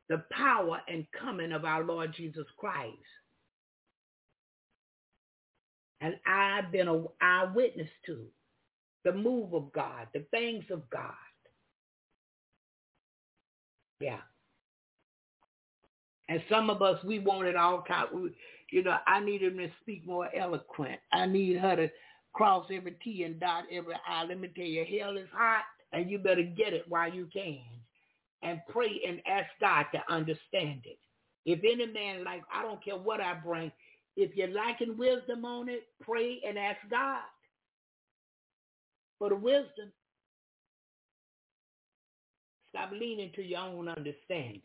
[0.10, 2.98] the power and coming of our Lord Jesus Christ.
[6.02, 8.26] And I've been an eyewitness to
[9.04, 11.14] the move of God, the things of God.
[14.00, 14.20] Yeah.
[16.30, 18.08] And some of us, we want it all kind.
[18.72, 21.00] You know, I need him to speak more eloquent.
[21.12, 21.90] I need her to
[22.34, 24.24] cross every T and dot every I.
[24.26, 25.64] Let me tell you, hell is hot,
[25.94, 27.62] and you better get it while you can.
[28.44, 31.00] And pray and ask God to understand it.
[31.46, 33.72] If any man like, I don't care what I bring,
[34.16, 37.22] if you're lacking wisdom on it, pray and ask God
[39.18, 39.92] for the wisdom.
[42.70, 44.62] Stop leaning to your own understanding.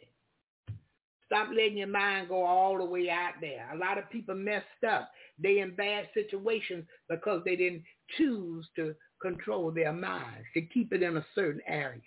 [1.33, 3.67] Stop letting your mind go all the way out there.
[3.73, 5.11] A lot of people messed up.
[5.43, 7.85] They in bad situations because they didn't
[8.19, 12.03] choose to control their minds, to keep it in a certain area.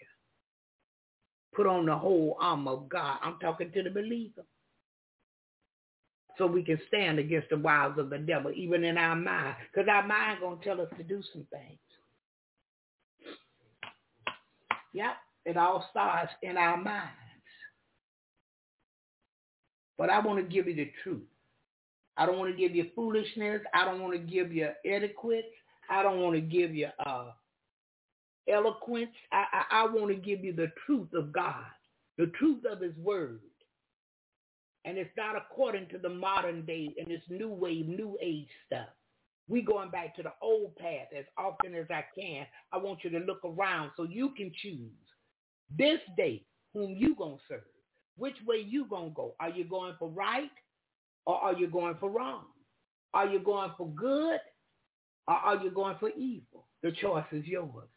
[1.56, 3.18] Put on the whole armor of God.
[3.24, 4.46] I'm talking to the believer
[6.38, 9.56] so we can stand against the wiles of the devil, even in our mind.
[9.74, 11.80] Because our mind going to tell us to do some things.
[14.94, 17.25] Yep, it all starts in our minds.
[19.98, 21.24] But I want to give you the truth.
[22.18, 23.62] I don't want to give you foolishness.
[23.74, 25.52] I don't want to give you etiquette.
[25.90, 27.32] I don't want to give you uh,
[28.48, 29.12] eloquence.
[29.32, 31.64] I, I, I want to give you the truth of God,
[32.18, 33.42] the truth of his word.
[34.86, 38.88] And it's not according to the modern day and this new wave, new age stuff.
[39.48, 42.46] We going back to the old path as often as I can.
[42.72, 44.92] I want you to look around so you can choose
[45.76, 46.44] this day
[46.74, 47.62] whom you going to serve.
[48.18, 49.36] Which way you going to go?
[49.40, 50.52] Are you going for right
[51.26, 52.46] or are you going for wrong?
[53.14, 54.40] Are you going for good
[55.28, 56.68] or are you going for evil?
[56.84, 57.90] The choice is yours.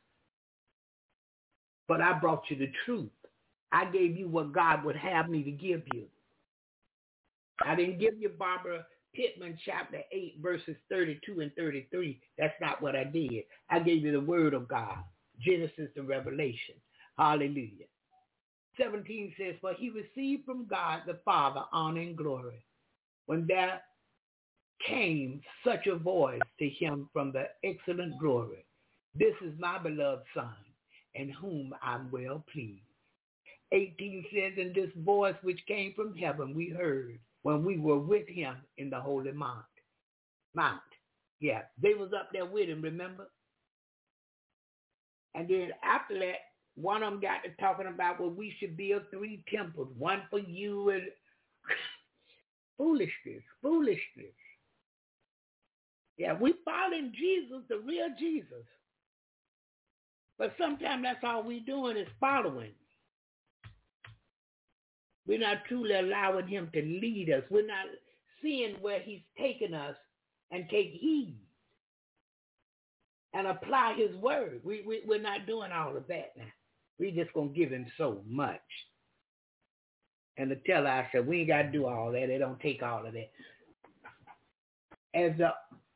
[1.87, 3.11] But I brought you the truth.
[3.73, 6.07] I gave you what God would have me to give you.
[7.65, 12.21] I didn't give you Barbara Pittman chapter 8 verses 32 and 33.
[12.39, 13.45] That's not what I did.
[13.71, 14.99] I gave you the word of God,
[15.41, 16.77] Genesis to Revelation.
[17.19, 17.88] Hallelujah.
[18.79, 22.65] 17 says, For he received from God the Father honor and glory.
[23.27, 23.81] When there
[24.87, 28.65] came such a voice to him from the excellent glory,
[29.15, 30.55] This is my beloved Son,
[31.15, 32.83] in whom I'm well pleased.
[33.73, 38.27] 18 says, And this voice which came from heaven we heard when we were with
[38.29, 39.65] him in the holy mount.
[40.55, 40.81] Mount.
[41.41, 43.29] Yeah, they was up there with him, remember?
[45.35, 46.48] And then after that,
[46.81, 50.39] one of them got to talking about well, we should build three temples, one for
[50.39, 51.03] you and
[52.79, 54.35] foolishness, foolishness.
[56.17, 58.65] Yeah, we following Jesus, the real Jesus.
[60.39, 62.73] But sometimes that's all we doing is following.
[65.27, 67.43] We're not truly allowing him to lead us.
[67.51, 67.87] We're not
[68.43, 69.97] seeing where he's taking us
[70.51, 71.37] and take heed
[73.35, 74.61] and apply his word.
[74.65, 76.45] We, we, we're not doing all of that now.
[76.99, 78.61] We're just to give him so much.
[80.37, 82.27] And to tell ourselves, we ain't got to do all that.
[82.29, 83.31] They don't take all of that.
[85.15, 85.51] As the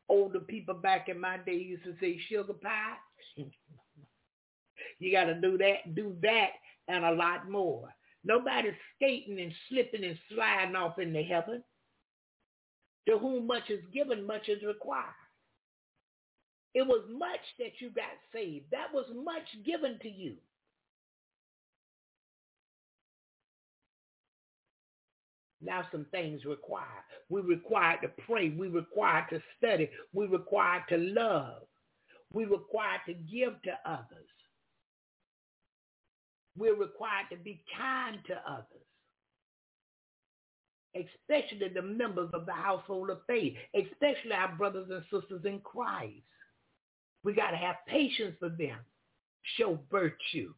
[0.09, 3.45] older people back in my day used to say, sugar pie.
[4.99, 6.51] you got to do that, do that,
[6.89, 7.89] and a lot more.
[8.25, 11.63] Nobody's skating and slipping and sliding off into heaven.
[13.09, 15.07] To whom much is given, much is required.
[16.75, 18.67] It was much that you got saved.
[18.71, 20.37] That was much given to you.
[25.65, 26.87] Now some things require.
[27.29, 28.51] We require to pray.
[28.51, 29.89] We require to study.
[30.13, 31.63] We require to love.
[32.33, 34.29] We require to give to others.
[36.57, 38.67] We're required to be kind to others,
[40.95, 46.23] especially the members of the household of faith, especially our brothers and sisters in Christ.
[47.25, 48.79] We got to have patience for them,
[49.57, 50.53] show virtue,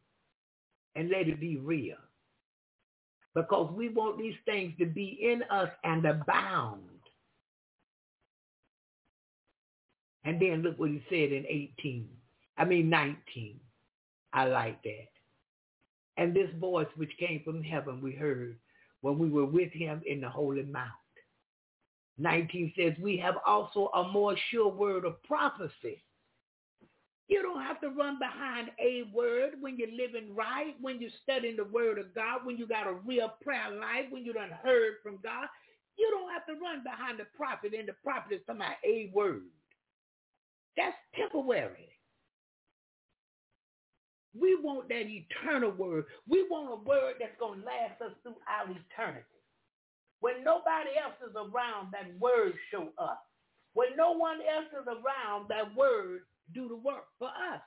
[0.95, 1.97] and let it be real.
[3.35, 6.81] Because we want these things to be in us and abound.
[10.23, 12.07] And then look what he said in 18.
[12.57, 13.59] I mean 19.
[14.33, 15.09] I like that.
[16.17, 18.57] And this voice which came from heaven we heard
[19.01, 20.89] when we were with him in the holy mount.
[22.17, 26.01] 19 says, we have also a more sure word of prophecy.
[27.27, 31.55] You don't have to run behind a word when you're living right, when you're studying
[31.55, 34.95] the word of God, when you got a real prayer life, when you done heard
[35.01, 35.47] from God.
[35.97, 39.09] You don't have to run behind the prophet and the prophet is talking about a
[39.13, 39.49] word.
[40.77, 41.89] That's temporary.
[44.37, 46.05] We want that eternal word.
[46.27, 49.25] We want a word that's going to last us throughout eternity.
[50.19, 53.23] When nobody else is around, that word show up.
[53.73, 56.21] When no one else is around, that word
[56.53, 57.61] do the work for us.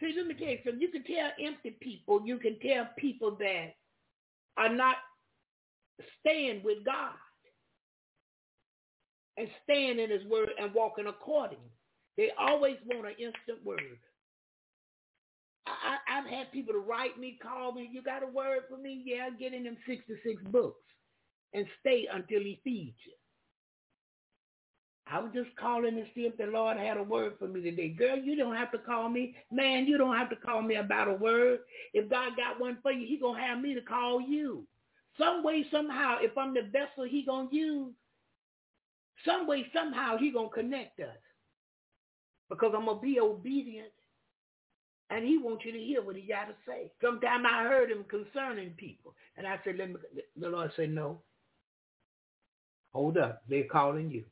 [0.00, 0.80] See, let me tell you something.
[0.80, 3.74] You can tell empty people, you can tell people that
[4.56, 4.96] are not
[6.20, 7.14] staying with God
[9.36, 11.58] and staying in his word and walking according.
[12.16, 13.98] They always want an instant word.
[15.66, 19.02] I, I've had people to write me, call me, you got a word for me?
[19.04, 20.84] Yeah, get in them 66 books
[21.54, 23.12] and stay until he feeds you.
[25.06, 27.90] I was just calling to see if the Lord had a word for me today.
[27.90, 29.34] Girl, you don't have to call me.
[29.52, 31.60] Man, you don't have to call me about a word.
[31.92, 34.66] If God got one for you, he going to have me to call you.
[35.18, 37.94] Some way, somehow, if I'm the vessel he going to use,
[39.26, 41.16] some way, somehow, he going to connect us.
[42.48, 43.92] Because I'm going to be obedient.
[45.10, 46.90] And he wants you to hear what he got to say.
[47.02, 49.14] Sometime I heard him concerning people.
[49.36, 49.96] And I said, let me,
[50.36, 51.20] the Lord said, no.
[52.92, 53.42] Hold up.
[53.48, 54.24] They're calling you.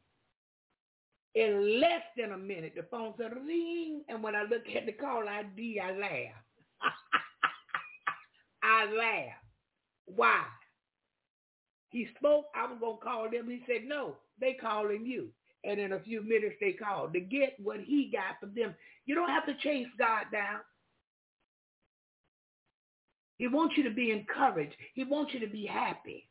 [1.34, 4.92] In less than a minute, the phone said ring, and when I look at the
[4.92, 6.92] call ID, I laugh.
[8.62, 9.36] I laugh.
[10.04, 10.42] Why?
[11.88, 13.48] He spoke, I was going to call them.
[13.48, 15.28] He said, no, they calling you.
[15.64, 18.74] And in a few minutes, they called to get what he got for them.
[19.06, 20.60] You don't have to chase God down.
[23.38, 24.74] He wants you to be encouraged.
[24.94, 26.28] He wants you to be happy.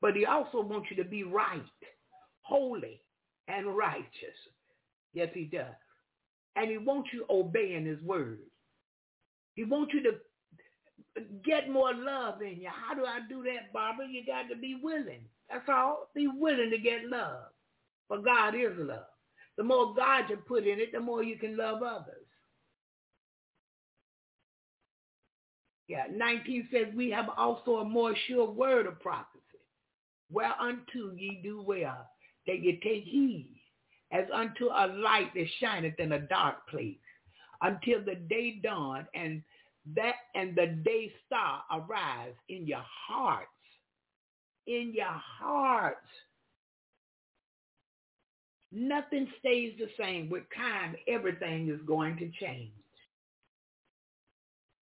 [0.00, 1.62] But he also wants you to be right,
[2.42, 3.02] holy,
[3.48, 4.36] and righteous.
[5.12, 5.74] Yes, he does.
[6.56, 8.38] And he wants you obeying his word.
[9.54, 10.10] He wants you to
[11.44, 12.68] get more love in you.
[12.68, 14.06] How do I do that, Barbara?
[14.08, 15.24] You got to be willing.
[15.50, 16.08] That's all.
[16.14, 17.44] Be willing to get love.
[18.06, 19.06] For God is love.
[19.56, 22.26] The more God you put in it, the more you can love others.
[25.88, 29.37] Yeah, 19 says we have also a more sure word of prophecy
[30.30, 32.06] whereunto ye do well,
[32.46, 33.60] that ye take heed,
[34.12, 36.96] as unto a light that shineth in a dark place,
[37.62, 39.42] until the day dawn and
[39.96, 43.48] that and the day star arise in your hearts.
[44.66, 46.06] In your hearts.
[48.70, 50.28] Nothing stays the same.
[50.28, 52.72] With time, everything is going to change.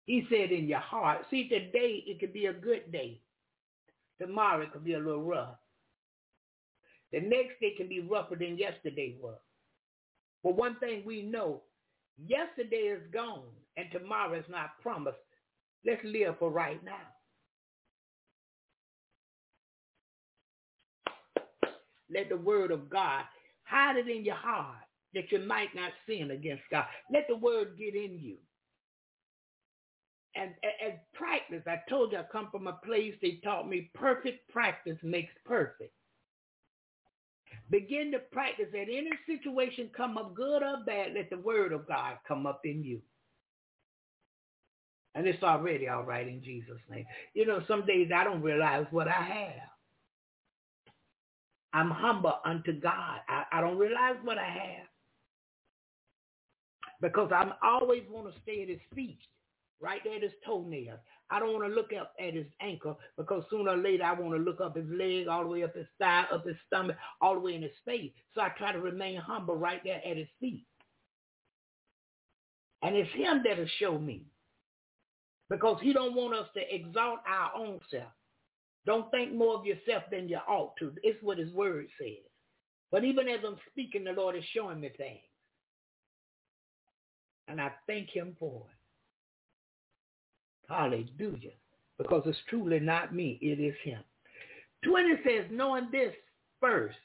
[0.07, 1.27] He said in your heart.
[1.31, 3.21] See, today it could be a good day.
[4.23, 5.57] Tomorrow it could be a little rough.
[7.11, 9.39] The next day can be rougher than yesterday was.
[10.45, 11.63] But one thing we know,
[12.25, 15.19] yesterday is gone and tomorrow is not promised.
[15.85, 16.93] Let's live for right now.
[22.09, 23.25] Let the word of God
[23.65, 24.77] hide it in your heart
[25.15, 26.85] that you might not sin against God.
[27.13, 28.37] Let the word get in you
[30.35, 34.49] and as practice, I told you I come from a place they taught me perfect
[34.51, 35.93] practice makes perfect.
[37.71, 41.87] Begin to practice at any situation come up good or bad, let the word of
[41.87, 43.01] God come up in you.
[45.15, 47.05] And it's already all right in Jesus' name.
[47.35, 49.69] You know, some days I don't realize what I have.
[51.75, 53.21] I'm humble unto God.
[53.29, 54.87] I, I don't realize what I have.
[57.01, 59.19] Because I'm always want to stay at his feet
[59.83, 60.97] right there at his toenail.
[61.31, 64.35] I don't want to look up at his ankle because sooner or later I want
[64.35, 67.35] to look up his leg, all the way up his thigh, up his stomach, all
[67.35, 68.13] the way in his face.
[68.35, 70.67] So I try to remain humble right there at his feet.
[72.83, 74.27] And it's him that'll show me.
[75.49, 78.13] Because he don't want us to exalt our own self.
[78.85, 80.93] Don't think more of yourself than you ought to.
[81.03, 82.25] It's what his word says.
[82.91, 85.21] But even as I'm speaking, the Lord is showing me things.
[87.49, 88.82] And I thank him for it.
[90.73, 91.53] Hallelujah.
[91.99, 94.03] Because it's truly not me, it is him.
[94.85, 96.15] 20 says, knowing this
[96.61, 96.97] first,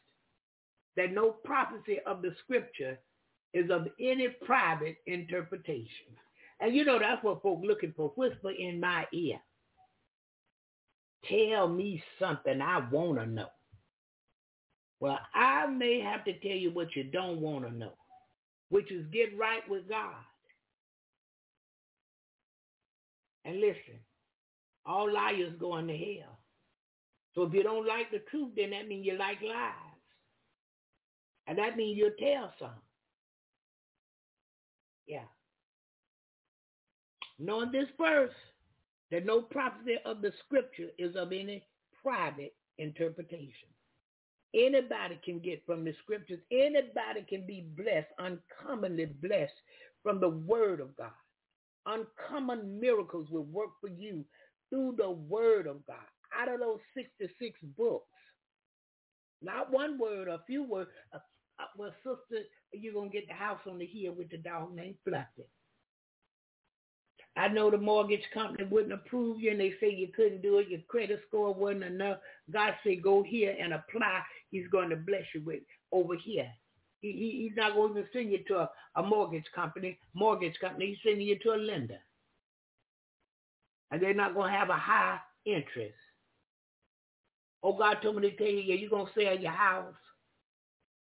[0.96, 2.98] that no prophecy of the scripture
[3.54, 6.08] is of any private interpretation.
[6.60, 8.10] And you know that's what folk looking for.
[8.16, 9.40] Whisper in my ear.
[11.30, 13.48] Tell me something I want to know.
[15.00, 17.94] Well, I may have to tell you what you don't want to know,
[18.70, 20.16] which is get right with God.
[23.48, 24.00] And listen,
[24.86, 26.38] all liars go into hell.
[27.34, 29.74] So if you don't like the truth, then that means you like lies.
[31.48, 32.82] And that means you'll tell some.
[35.08, 35.24] Yeah.
[37.40, 38.34] Knowing this verse,
[39.12, 41.64] that no prophecy of the scripture is of any
[42.04, 43.70] private interpretation.
[44.54, 46.40] Anybody can get from the scriptures.
[46.52, 49.54] Anybody can be blessed, uncommonly blessed
[50.04, 51.12] from the word of God.
[51.88, 54.26] Uncommon miracles will work for you
[54.70, 55.96] through the word of God.
[56.38, 58.06] Out of those 66 books,
[59.42, 60.90] not one word, a few words.
[61.14, 61.20] Uh,
[61.60, 62.44] uh, well, sister,
[62.74, 65.48] you're going to get the house on the hill with the dog named Fluffy.
[67.38, 70.70] I know the mortgage company wouldn't approve you and they say you couldn't do it.
[70.70, 72.18] Your credit score wasn't enough.
[72.52, 74.22] God said, go here and apply.
[74.50, 76.50] He's going to bless you with over here.
[77.02, 80.00] He, he, he's not going to send you to a, a mortgage company.
[80.14, 82.00] Mortgage company, he's sending you to a lender.
[83.92, 85.96] And they're not going to have a high interest.
[87.64, 89.94] Oh, God told me to tell you, yeah, you're going to sell your house.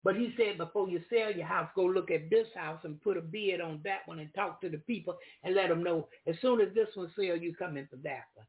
[0.05, 3.17] But he said before you sell your house, go look at this house and put
[3.17, 6.37] a bid on that one and talk to the people and let them know as
[6.41, 8.47] soon as this one sells, you come in for that one.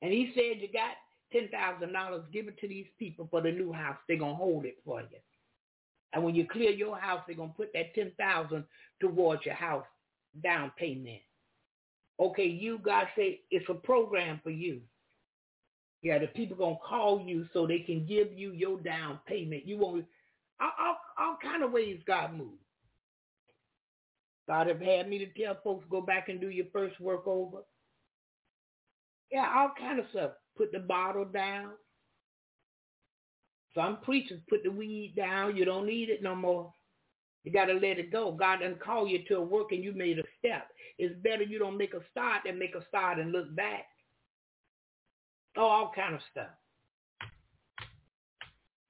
[0.00, 0.96] And he said you got
[1.34, 3.96] $10,000, give it to these people for the new house.
[4.08, 5.18] They're going to hold it for you.
[6.12, 8.64] And when you clear your house, they're going to put that 10000
[9.00, 9.86] towards your house
[10.42, 11.20] down payment.
[12.20, 14.80] Okay, you guys say it's a program for you.
[16.02, 19.66] Yeah, the people gonna call you so they can give you your down payment.
[19.66, 20.04] You won't
[20.60, 22.58] all, all, all kind of ways God moves.
[24.48, 27.58] God have had me to tell folks go back and do your first work over.
[29.30, 30.32] Yeah, all kind of stuff.
[30.56, 31.70] Put the bottle down.
[33.74, 35.56] Some preachers put the weed down.
[35.56, 36.72] You don't need it no more.
[37.44, 38.32] You got to let it go.
[38.32, 40.68] God doesn't call you to a work and you made a step.
[40.98, 43.86] It's better you don't make a start than make a start and look back.
[45.56, 46.50] Oh, all kind of stuff.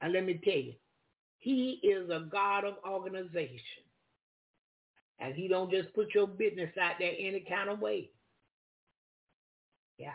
[0.01, 0.75] And let me tell you,
[1.39, 3.85] he is a God of organization.
[5.19, 8.11] And he don't just put your business out there any kind of way.
[9.97, 10.11] Yeah.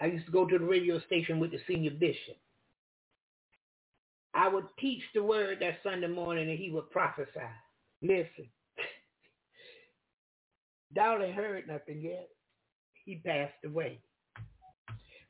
[0.00, 2.36] I used to go to the radio station with the senior bishop.
[4.36, 7.40] I would teach the word that Sunday morning and he would prophesy.
[8.02, 8.48] Listen.
[10.94, 12.28] Dolly heard nothing yet.
[13.04, 14.00] He passed away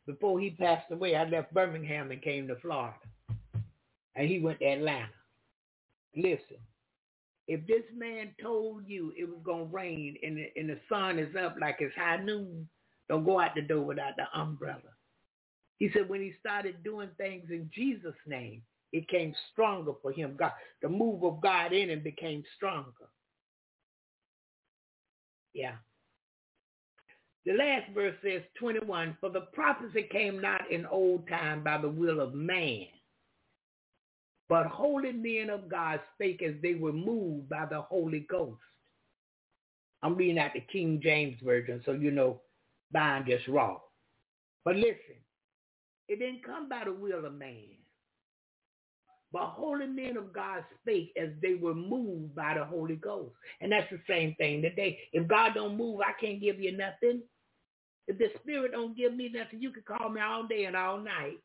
[0.07, 2.95] before he passed away, I left Birmingham and came to Florida.
[4.15, 5.09] And he went to Atlanta.
[6.15, 6.59] Listen,
[7.49, 11.35] if this man told you it was going to rain and and the sun is
[11.37, 12.69] up like it's high noon,
[13.09, 14.81] don't go out the door without the umbrella.
[15.79, 18.63] He said when he started doing things in Jesus' name,
[18.93, 20.37] it came stronger for him.
[20.39, 23.09] God, the move of God in him became stronger.
[25.55, 25.77] Yeah.
[27.45, 31.89] The last verse says 21, for the prophecy came not in old time by the
[31.89, 32.87] will of man,
[34.49, 38.61] but holy men of God spake as they were moved by the Holy Ghost.
[40.03, 42.41] I'm reading out the King James Version, so you know
[42.93, 43.79] mine just wrong.
[44.65, 45.17] But listen,
[46.09, 47.77] it didn't come by the will of man.
[49.33, 53.35] But holy men of God spake as they were moved by the Holy Ghost.
[53.61, 54.99] And that's the same thing today.
[55.13, 57.23] If God don't move, I can't give you nothing.
[58.07, 60.99] If the spirit don't give me nothing, you can call me all day and all
[61.01, 61.39] night.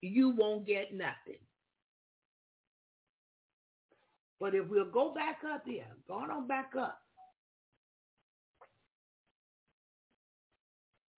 [0.00, 1.40] You won't get nothing.
[4.40, 7.00] But if we'll go back up here, going on back up,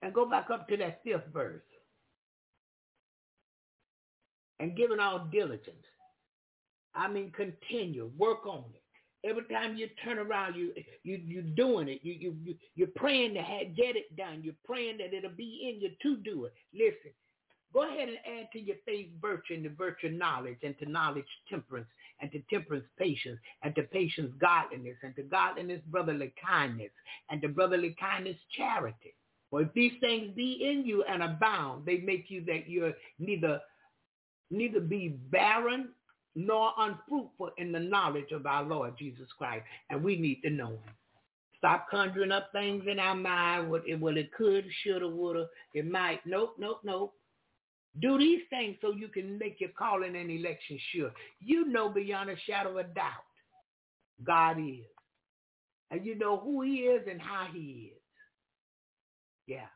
[0.03, 1.63] and go back up to that fifth verse,
[4.61, 5.77] and giving all diligence.
[6.99, 8.83] I mean, continue, work on it.
[9.28, 12.01] Every time you turn around, you you you're doing it.
[12.02, 14.41] You you, you you're praying to have, get it done.
[14.43, 16.52] You're praying that it'll be in you to do it.
[16.73, 17.12] Listen,
[17.73, 21.89] go ahead and add to your faith virtue and virtue knowledge, and to knowledge temperance,
[22.20, 26.91] and to temperance patience, and to patience godliness, and to godliness brotherly kindness,
[27.31, 29.15] and to brotherly kindness charity.
[29.51, 33.60] For if these things be in you and abound, they make you that you're neither
[34.51, 35.89] neither be barren
[36.39, 39.65] nor unfruitful in the knowledge of our Lord Jesus Christ.
[39.91, 40.94] And we need to know him.
[41.57, 43.68] Stop conjuring up things in our mind.
[43.68, 46.20] What it, well, it could, shoulda, woulda, it might.
[46.25, 47.12] Nope, nope, nope.
[48.00, 51.10] Do these things so you can make your calling and election sure.
[51.41, 53.26] You know beyond a shadow of doubt,
[54.25, 54.86] God is.
[55.91, 58.02] And you know who he is and how he is.
[59.49, 59.67] Yeah.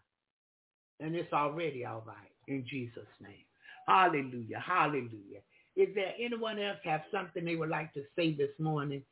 [1.00, 3.46] And it's already all right in Jesus' name.
[3.88, 4.62] Hallelujah.
[4.64, 5.40] Hallelujah.
[5.76, 9.02] Is there anyone else have something they would like to say this morning?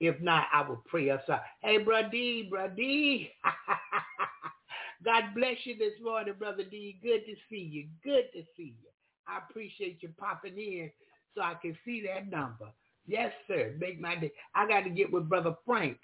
[0.00, 1.42] If not, I will pray us out.
[1.60, 3.30] Hey, Brother D, Brother D.
[5.04, 6.98] God bless you this morning, Brother D.
[7.02, 7.86] Good to see you.
[8.02, 8.88] Good to see you.
[9.28, 10.90] I appreciate you popping in
[11.34, 12.66] so I can see that number.
[13.06, 13.74] Yes, sir.
[13.78, 14.32] Make my day.
[14.54, 15.98] I got to get with Brother Frank,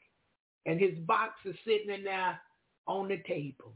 [0.66, 2.38] and his box is sitting in there
[2.86, 3.74] on the table.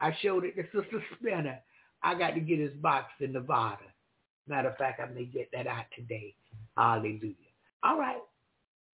[0.00, 1.58] I showed it to Sister Spinner.
[2.02, 3.84] I got to get his box in Nevada.
[4.46, 6.34] Matter of fact, I may get that out today.
[6.76, 7.34] Hallelujah.
[7.82, 8.20] All right.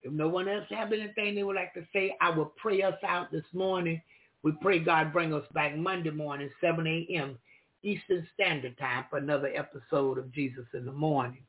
[0.03, 2.99] If no one else have anything they would like to say, I will pray us
[3.07, 4.01] out this morning.
[4.43, 7.39] We pray God bring us back Monday morning, 7 a.m.
[7.83, 11.43] Eastern Standard Time for another episode of Jesus in the Morning.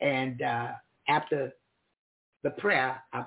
[0.00, 0.68] And uh,
[1.08, 1.52] after
[2.42, 3.24] the prayer, I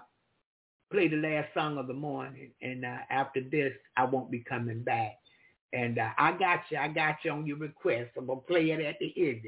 [0.91, 2.51] play the last song of the morning.
[2.61, 5.17] And uh, after this, I won't be coming back.
[5.73, 6.77] And uh, I got you.
[6.77, 8.11] I got you on your request.
[8.17, 9.41] I'm going to play it at the end.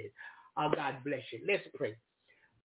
[0.57, 1.39] Oh, God bless you.
[1.47, 1.95] Let's pray.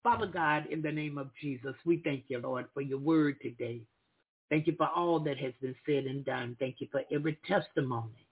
[0.03, 3.81] Father God, in the name of Jesus, we thank you, Lord, for your word today.
[4.49, 6.55] Thank you for all that has been said and done.
[6.59, 8.27] Thank you for every testimony.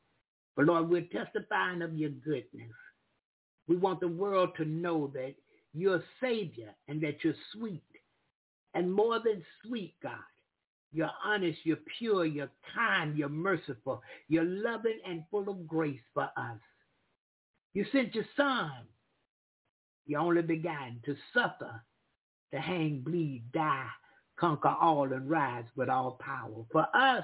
[0.56, 2.74] But Lord, we're testifying of your goodness.
[3.68, 5.36] We want the world to know that
[5.74, 7.84] you're a Savior and that you're sweet.
[8.74, 10.14] And more than sweet, God,
[10.92, 16.30] you're honest, you're pure, you're kind, you're merciful, you're loving and full of grace for
[16.36, 16.60] us.
[17.74, 18.72] You sent your son
[20.10, 21.84] you only began to suffer,
[22.52, 23.86] to hang, bleed, die,
[24.40, 26.66] conquer all and rise with all power.
[26.72, 27.24] For us,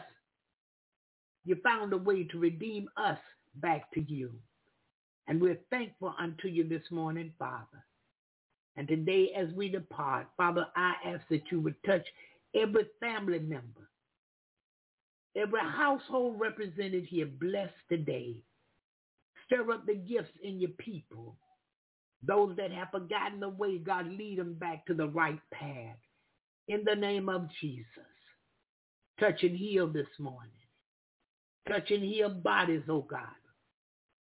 [1.45, 3.17] you found a way to redeem us
[3.55, 4.31] back to you.
[5.27, 7.83] And we're thankful unto you this morning, Father.
[8.77, 12.05] And today as we depart, Father, I ask that you would touch
[12.53, 13.89] every family member,
[15.35, 18.35] every household represented here, blessed today.
[19.47, 21.35] Stir up the gifts in your people.
[22.26, 25.98] Those that have forgotten the way, God, lead them back to the right path.
[26.68, 27.86] In the name of Jesus.
[29.20, 30.52] Touch and heal this morning.
[31.68, 33.22] Touch and heal bodies, oh God.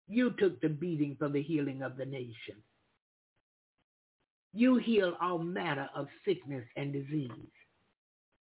[0.09, 2.57] You took the beating for the healing of the nation.
[4.55, 7.31] You heal all manner of sickness and disease.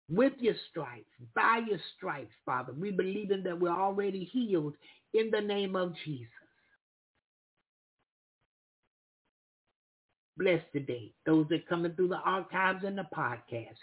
[0.10, 4.76] With your stripes, by your stripes, Father, we believe in that we're already healed
[5.14, 6.30] in the name of Jesus.
[10.38, 11.14] Bless today.
[11.26, 13.78] Those that coming through the archives and the podcast.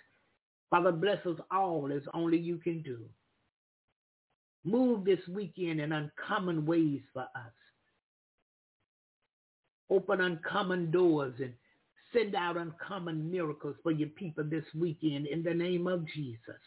[0.70, 3.00] Father, bless us all as only you can do.
[4.64, 7.52] Move this weekend in uncommon ways for us.
[9.90, 11.52] Open uncommon doors and
[12.12, 16.60] send out uncommon miracles for your people this weekend in the name of Jesus.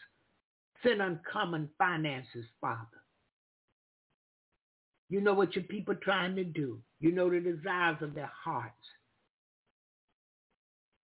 [0.82, 3.02] Send uncommon finances, Father.
[5.08, 6.80] You know what your people are trying to do.
[7.00, 8.74] You know the desires of their hearts.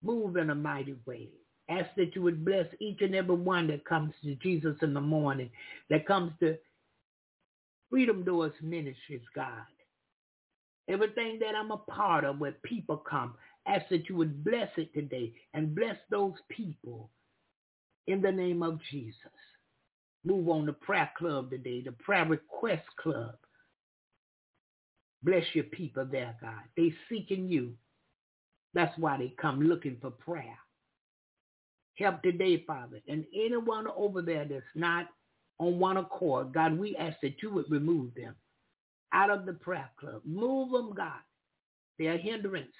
[0.02, 1.28] Move in a mighty way.
[1.70, 5.00] Ask that you would bless each and every one that comes to Jesus in the
[5.00, 5.50] morning,
[5.90, 6.56] that comes to
[7.90, 9.66] Freedom Doors Ministries, God.
[10.88, 13.34] Everything that I'm a part of where people come,
[13.66, 17.10] ask that you would bless it today and bless those people
[18.08, 19.16] in the name of Jesus.
[20.24, 23.36] Move on the prayer club today, the prayer request club.
[25.22, 26.62] Bless your people there, God.
[26.76, 27.74] They seeking you.
[28.74, 30.58] That's why they come looking for prayer.
[31.98, 33.00] Help today, Father.
[33.06, 35.06] And anyone over there that's not
[35.58, 38.34] on one accord, God, we ask that you would remove them
[39.12, 40.22] out of the prayer club.
[40.24, 41.20] Move them, God.
[41.98, 42.72] They're hindrance.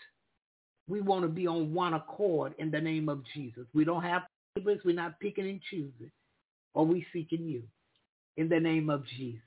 [0.88, 3.66] We want to be on one accord in the name of Jesus.
[3.74, 4.22] We don't have
[4.56, 4.82] favorites.
[4.84, 6.10] We're not picking and choosing.
[6.74, 7.62] Or we seeking you
[8.36, 9.42] in the name of Jesus.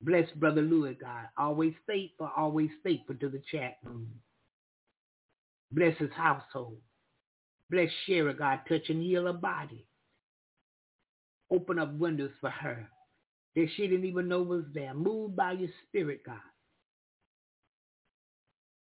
[0.00, 1.26] Bless Brother Louis, God.
[1.36, 4.08] Always faithful, always faithful to the chat room.
[5.72, 6.78] Bless his household.
[7.70, 8.60] Bless Sherry, God.
[8.68, 9.86] Touch and heal her body.
[11.50, 12.88] Open up windows for her
[13.56, 14.94] that she didn't even know was there.
[14.94, 16.36] Move by your spirit, God.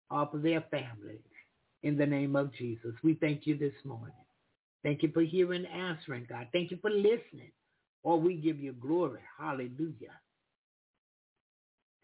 [0.09, 1.21] Off of their families.
[1.83, 2.93] In the name of Jesus.
[3.03, 4.15] We thank you this morning.
[4.83, 6.47] Thank you for hearing and answering, God.
[6.53, 7.51] Thank you for listening.
[8.03, 9.19] Or we give you glory.
[9.37, 10.13] Hallelujah.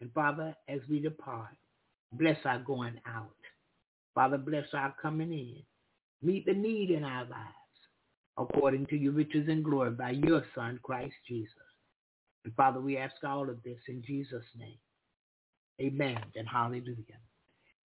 [0.00, 1.56] And Father, as we depart,
[2.12, 3.30] bless our going out.
[4.14, 5.62] Father, bless our coming in.
[6.22, 7.54] Meet the need in our lives
[8.38, 11.54] according to your riches and glory by your Son, Christ Jesus.
[12.44, 14.78] And Father, we ask all of this in Jesus' name.
[15.80, 17.20] Amen and hallelujah.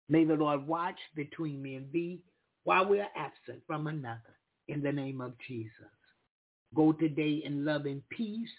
[0.09, 2.21] May the Lord watch between me and thee
[2.63, 4.37] while we are absent from another
[4.67, 5.71] in the name of Jesus.
[6.73, 8.49] Go today in love and peace.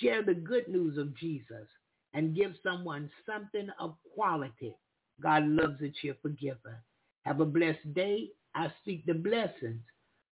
[0.00, 1.68] Share the good news of Jesus
[2.14, 4.74] and give someone something of quality.
[5.20, 6.82] God loves a cheerful giver.
[7.22, 8.30] Have a blessed day.
[8.54, 9.82] I speak the blessings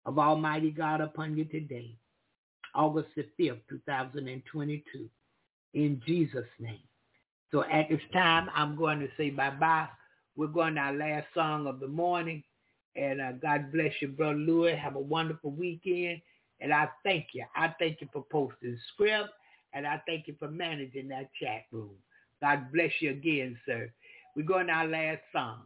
[0.05, 1.95] of Almighty God upon you today.
[2.75, 5.09] August the 5th, 2022.
[5.73, 6.79] In Jesus' name.
[7.51, 9.87] So at this time, I'm going to say bye-bye.
[10.35, 12.43] We're going to our last song of the morning.
[12.95, 14.75] And uh, God bless you, Brother Louis.
[14.75, 16.21] Have a wonderful weekend.
[16.59, 17.45] And I thank you.
[17.55, 19.29] I thank you for posting the script.
[19.73, 21.95] And I thank you for managing that chat room.
[22.41, 23.91] God bless you again, sir.
[24.35, 25.61] We're going to our last song.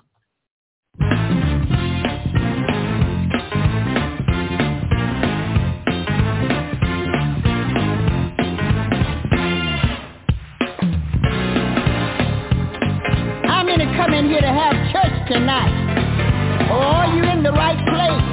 [15.27, 15.75] Tonight?
[16.71, 18.26] Oh, you in the right place.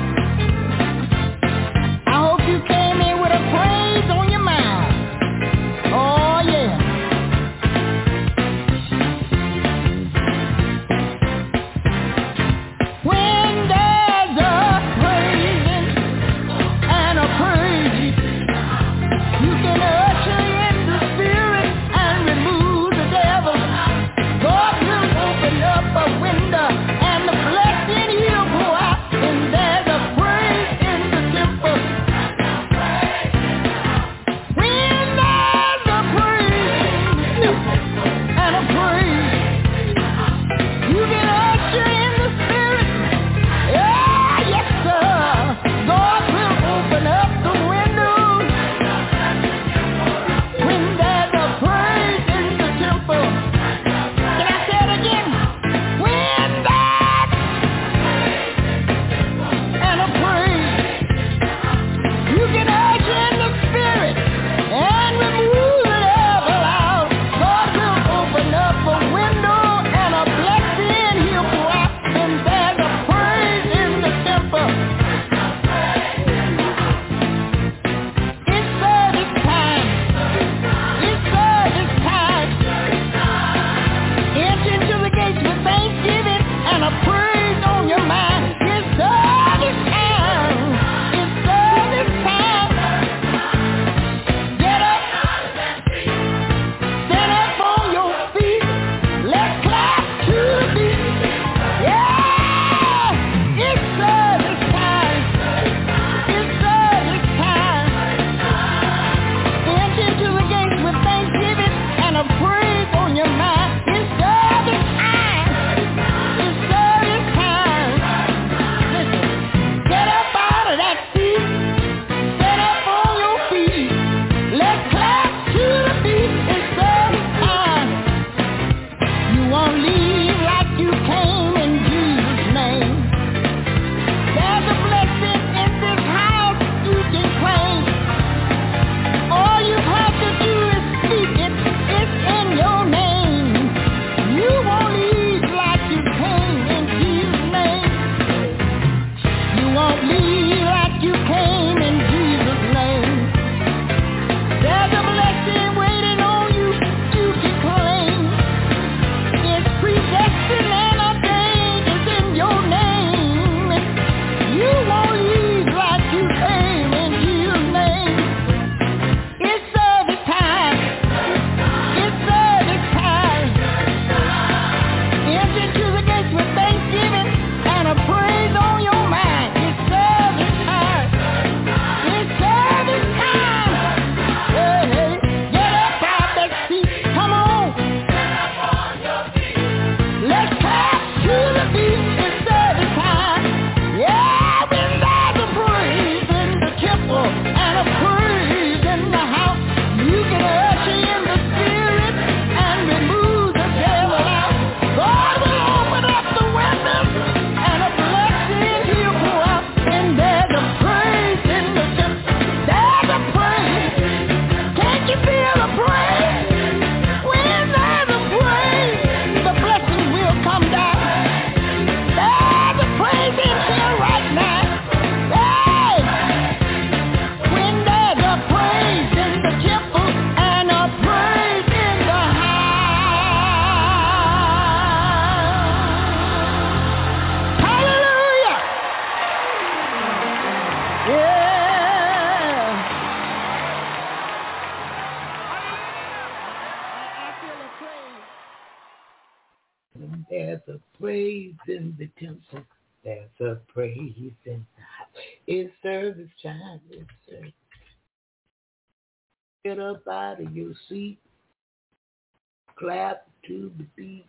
[262.84, 264.26] Clap to the beat.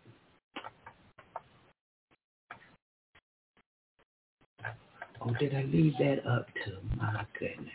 [5.22, 7.75] Oh, did I leave that up to my goodness?